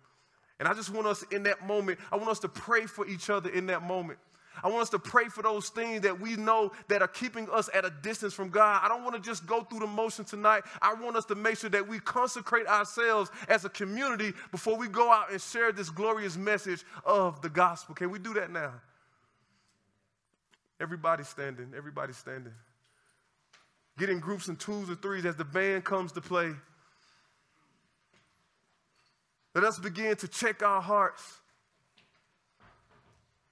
And 0.59 0.69
I 0.69 0.75
just 0.75 0.91
want 0.91 1.07
us 1.07 1.25
in 1.31 1.45
that 1.45 1.67
moment, 1.67 1.99
I 2.13 2.17
want 2.17 2.29
us 2.29 2.41
to 2.41 2.49
pray 2.49 2.85
for 2.85 3.07
each 3.07 3.31
other 3.31 3.49
in 3.49 3.67
that 3.69 3.83
moment. 3.83 4.19
I 4.63 4.69
want 4.69 4.83
us 4.83 4.91
to 4.91 4.99
pray 4.99 5.29
for 5.29 5.43
those 5.43 5.71
things 5.71 6.03
that 6.03 6.21
we 6.21 6.37
know 6.37 6.73
that 6.89 7.01
are 7.01 7.09
keeping 7.09 7.49
us 7.49 7.71
at 7.73 7.87
a 7.87 7.91
distance 8.03 8.35
from 8.35 8.51
God. 8.51 8.81
I 8.83 8.89
don't 8.89 9.03
want 9.03 9.15
to 9.15 9.23
just 9.23 9.47
go 9.47 9.63
through 9.63 9.79
the 9.79 9.87
motion 9.87 10.27
tonight. 10.27 10.65
I 10.83 10.93
want 10.93 11.17
us 11.17 11.25
to 11.27 11.35
make 11.35 11.57
sure 11.57 11.71
that 11.71 11.89
we 11.89 12.01
consecrate 12.01 12.67
ourselves 12.67 13.31
as 13.49 13.65
a 13.65 13.71
community 13.71 14.35
before 14.51 14.77
we 14.77 14.89
go 14.89 15.11
out 15.11 15.33
and 15.33 15.41
share 15.41 15.73
this 15.73 15.89
glorious 15.89 16.37
message 16.37 16.85
of 17.07 17.41
the 17.41 17.49
gospel. 17.49 17.95
Can 17.95 18.11
we 18.11 18.19
do 18.19 18.35
that 18.35 18.51
now? 18.51 18.73
Everybody 20.81 21.25
standing, 21.25 21.73
everybody 21.77 22.15
standing. 22.15 22.55
Get 23.99 24.09
in 24.09 24.19
groups 24.19 24.49
and 24.49 24.59
twos 24.59 24.89
or 24.89 24.95
threes 24.95 25.27
as 25.27 25.37
the 25.37 25.45
band 25.45 25.85
comes 25.85 26.13
to 26.13 26.23
play. 26.23 26.53
Let 29.55 29.65
us 29.65 29.79
begin 29.79 30.17
to 30.17 30.29
check 30.29 30.63
our 30.63 30.81
hearts. 30.81 31.23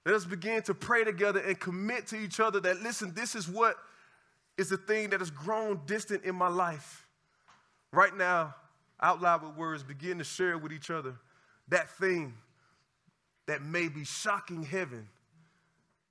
Let 0.05 0.15
us 0.15 0.25
begin 0.25 0.63
to 0.63 0.73
pray 0.73 1.03
together 1.03 1.39
and 1.39 1.59
commit 1.59 2.07
to 2.07 2.15
each 2.15 2.39
other 2.39 2.59
that, 2.61 2.81
listen, 2.81 3.13
this 3.13 3.35
is 3.35 3.47
what 3.47 3.75
is 4.57 4.69
the 4.69 4.77
thing 4.77 5.11
that 5.11 5.19
has 5.19 5.29
grown 5.29 5.81
distant 5.85 6.23
in 6.23 6.35
my 6.35 6.47
life. 6.47 7.05
Right 7.91 8.15
now, 8.15 8.55
out 9.01 9.21
loud 9.21 9.43
with 9.43 9.55
words, 9.55 9.83
begin 9.83 10.17
to 10.17 10.23
share 10.23 10.57
with 10.57 10.71
each 10.71 10.89
other 10.89 11.15
that 11.67 11.91
thing 11.91 12.33
that 13.45 13.61
may 13.61 13.87
be 13.87 14.03
shocking 14.03 14.63
heaven 14.63 15.07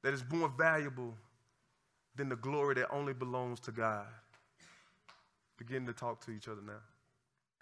that 0.03 0.15
is 0.15 0.25
more 0.31 0.49
valuable 0.49 1.15
than 2.17 2.29
the 2.29 2.37
glory 2.37 2.75
that 2.75 2.89
only 2.91 3.13
belongs 3.13 3.61
to 3.61 3.73
God. 3.73 4.07
Begin 5.57 5.87
to 5.87 5.93
talk 5.93 6.25
to 6.27 6.31
each 6.31 6.49
other 6.49 6.63
now. 6.65 6.81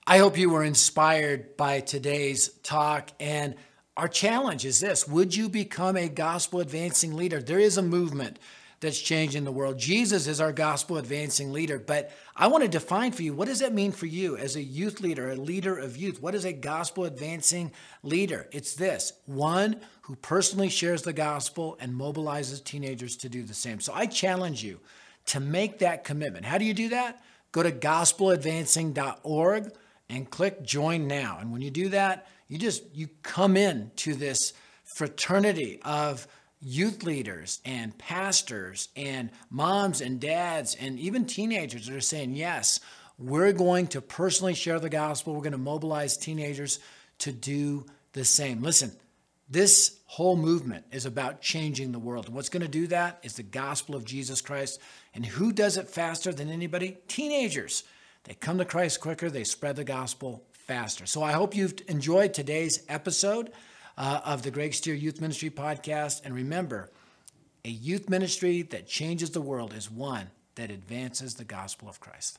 I 0.06 0.18
hope 0.18 0.38
you 0.38 0.50
were 0.50 0.62
inspired 0.62 1.56
by 1.56 1.80
today's 1.80 2.48
talk. 2.62 3.10
And 3.18 3.56
our 3.96 4.08
challenge 4.08 4.64
is 4.64 4.80
this 4.80 5.08
Would 5.08 5.34
you 5.34 5.48
become 5.48 5.96
a 5.96 6.08
gospel 6.08 6.60
advancing 6.60 7.16
leader? 7.16 7.40
There 7.42 7.58
is 7.58 7.76
a 7.76 7.82
movement 7.82 8.38
that's 8.80 9.00
changing 9.00 9.44
the 9.44 9.52
world. 9.52 9.78
Jesus 9.78 10.26
is 10.26 10.40
our 10.40 10.52
gospel 10.52 10.98
advancing 10.98 11.52
leader. 11.52 11.78
But 11.78 12.10
I 12.34 12.48
want 12.48 12.62
to 12.62 12.68
define 12.68 13.12
for 13.12 13.22
you 13.22 13.32
what 13.32 13.48
does 13.48 13.60
that 13.60 13.72
mean 13.72 13.92
for 13.92 14.06
you 14.06 14.36
as 14.36 14.56
a 14.56 14.62
youth 14.62 15.00
leader, 15.00 15.30
a 15.30 15.36
leader 15.36 15.78
of 15.78 15.96
youth? 15.96 16.20
What 16.20 16.34
is 16.34 16.44
a 16.44 16.52
gospel 16.52 17.04
advancing 17.04 17.72
leader? 18.02 18.48
It's 18.52 18.74
this 18.74 19.12
one 19.24 19.80
who 20.02 20.16
personally 20.16 20.68
shares 20.68 21.02
the 21.02 21.12
gospel 21.12 21.76
and 21.80 21.94
mobilizes 21.94 22.62
teenagers 22.62 23.16
to 23.18 23.28
do 23.28 23.42
the 23.42 23.54
same. 23.54 23.80
So 23.80 23.92
I 23.94 24.06
challenge 24.06 24.62
you 24.62 24.80
to 25.26 25.40
make 25.40 25.78
that 25.78 26.04
commitment. 26.04 26.44
How 26.44 26.58
do 26.58 26.64
you 26.64 26.74
do 26.74 26.90
that? 26.90 27.22
Go 27.52 27.62
to 27.62 27.72
gospeladvancing.org 27.72 29.72
and 30.08 30.30
click 30.30 30.62
join 30.62 31.08
now. 31.08 31.38
And 31.40 31.52
when 31.52 31.62
you 31.62 31.70
do 31.70 31.88
that, 31.88 32.26
you 32.48 32.58
just 32.58 32.84
you 32.94 33.08
come 33.22 33.56
in 33.56 33.90
to 33.96 34.14
this 34.14 34.52
fraternity 34.84 35.80
of 35.82 36.28
youth 36.66 37.04
leaders 37.04 37.60
and 37.64 37.96
pastors 37.96 38.88
and 38.96 39.30
moms 39.50 40.00
and 40.00 40.18
dads 40.18 40.74
and 40.74 40.98
even 40.98 41.24
teenagers 41.24 41.86
that 41.86 41.94
are 41.94 42.00
saying, 42.00 42.34
Yes, 42.34 42.80
we're 43.18 43.52
going 43.52 43.86
to 43.88 44.00
personally 44.00 44.54
share 44.54 44.80
the 44.80 44.90
gospel. 44.90 45.32
We're 45.32 45.42
going 45.42 45.52
to 45.52 45.58
mobilize 45.58 46.16
teenagers 46.16 46.80
to 47.20 47.30
do 47.30 47.86
the 48.12 48.24
same. 48.24 48.62
Listen, 48.62 48.90
this 49.48 50.00
whole 50.06 50.36
movement 50.36 50.84
is 50.90 51.06
about 51.06 51.40
changing 51.40 51.92
the 51.92 52.00
world. 52.00 52.26
And 52.26 52.34
what's 52.34 52.48
going 52.48 52.62
to 52.62 52.68
do 52.68 52.88
that 52.88 53.20
is 53.22 53.34
the 53.34 53.44
gospel 53.44 53.94
of 53.94 54.04
Jesus 54.04 54.40
Christ. 54.40 54.80
And 55.14 55.24
who 55.24 55.52
does 55.52 55.76
it 55.76 55.88
faster 55.88 56.32
than 56.32 56.50
anybody? 56.50 56.98
Teenagers. 57.06 57.84
They 58.24 58.34
come 58.34 58.58
to 58.58 58.64
Christ 58.64 59.00
quicker, 59.00 59.30
they 59.30 59.44
spread 59.44 59.76
the 59.76 59.84
gospel 59.84 60.42
faster. 60.52 61.06
So 61.06 61.22
I 61.22 61.30
hope 61.30 61.54
you've 61.54 61.76
enjoyed 61.86 62.34
today's 62.34 62.82
episode 62.88 63.52
uh, 63.96 64.20
of 64.24 64.42
the 64.42 64.50
Greg 64.50 64.74
Stier 64.74 64.94
Youth 64.94 65.20
Ministry 65.20 65.50
podcast. 65.50 66.22
And 66.24 66.34
remember, 66.34 66.90
a 67.64 67.70
youth 67.70 68.08
ministry 68.08 68.62
that 68.62 68.86
changes 68.86 69.30
the 69.30 69.40
world 69.40 69.72
is 69.72 69.90
one 69.90 70.30
that 70.54 70.70
advances 70.70 71.34
the 71.34 71.44
gospel 71.44 71.88
of 71.88 72.00
Christ. 72.00 72.38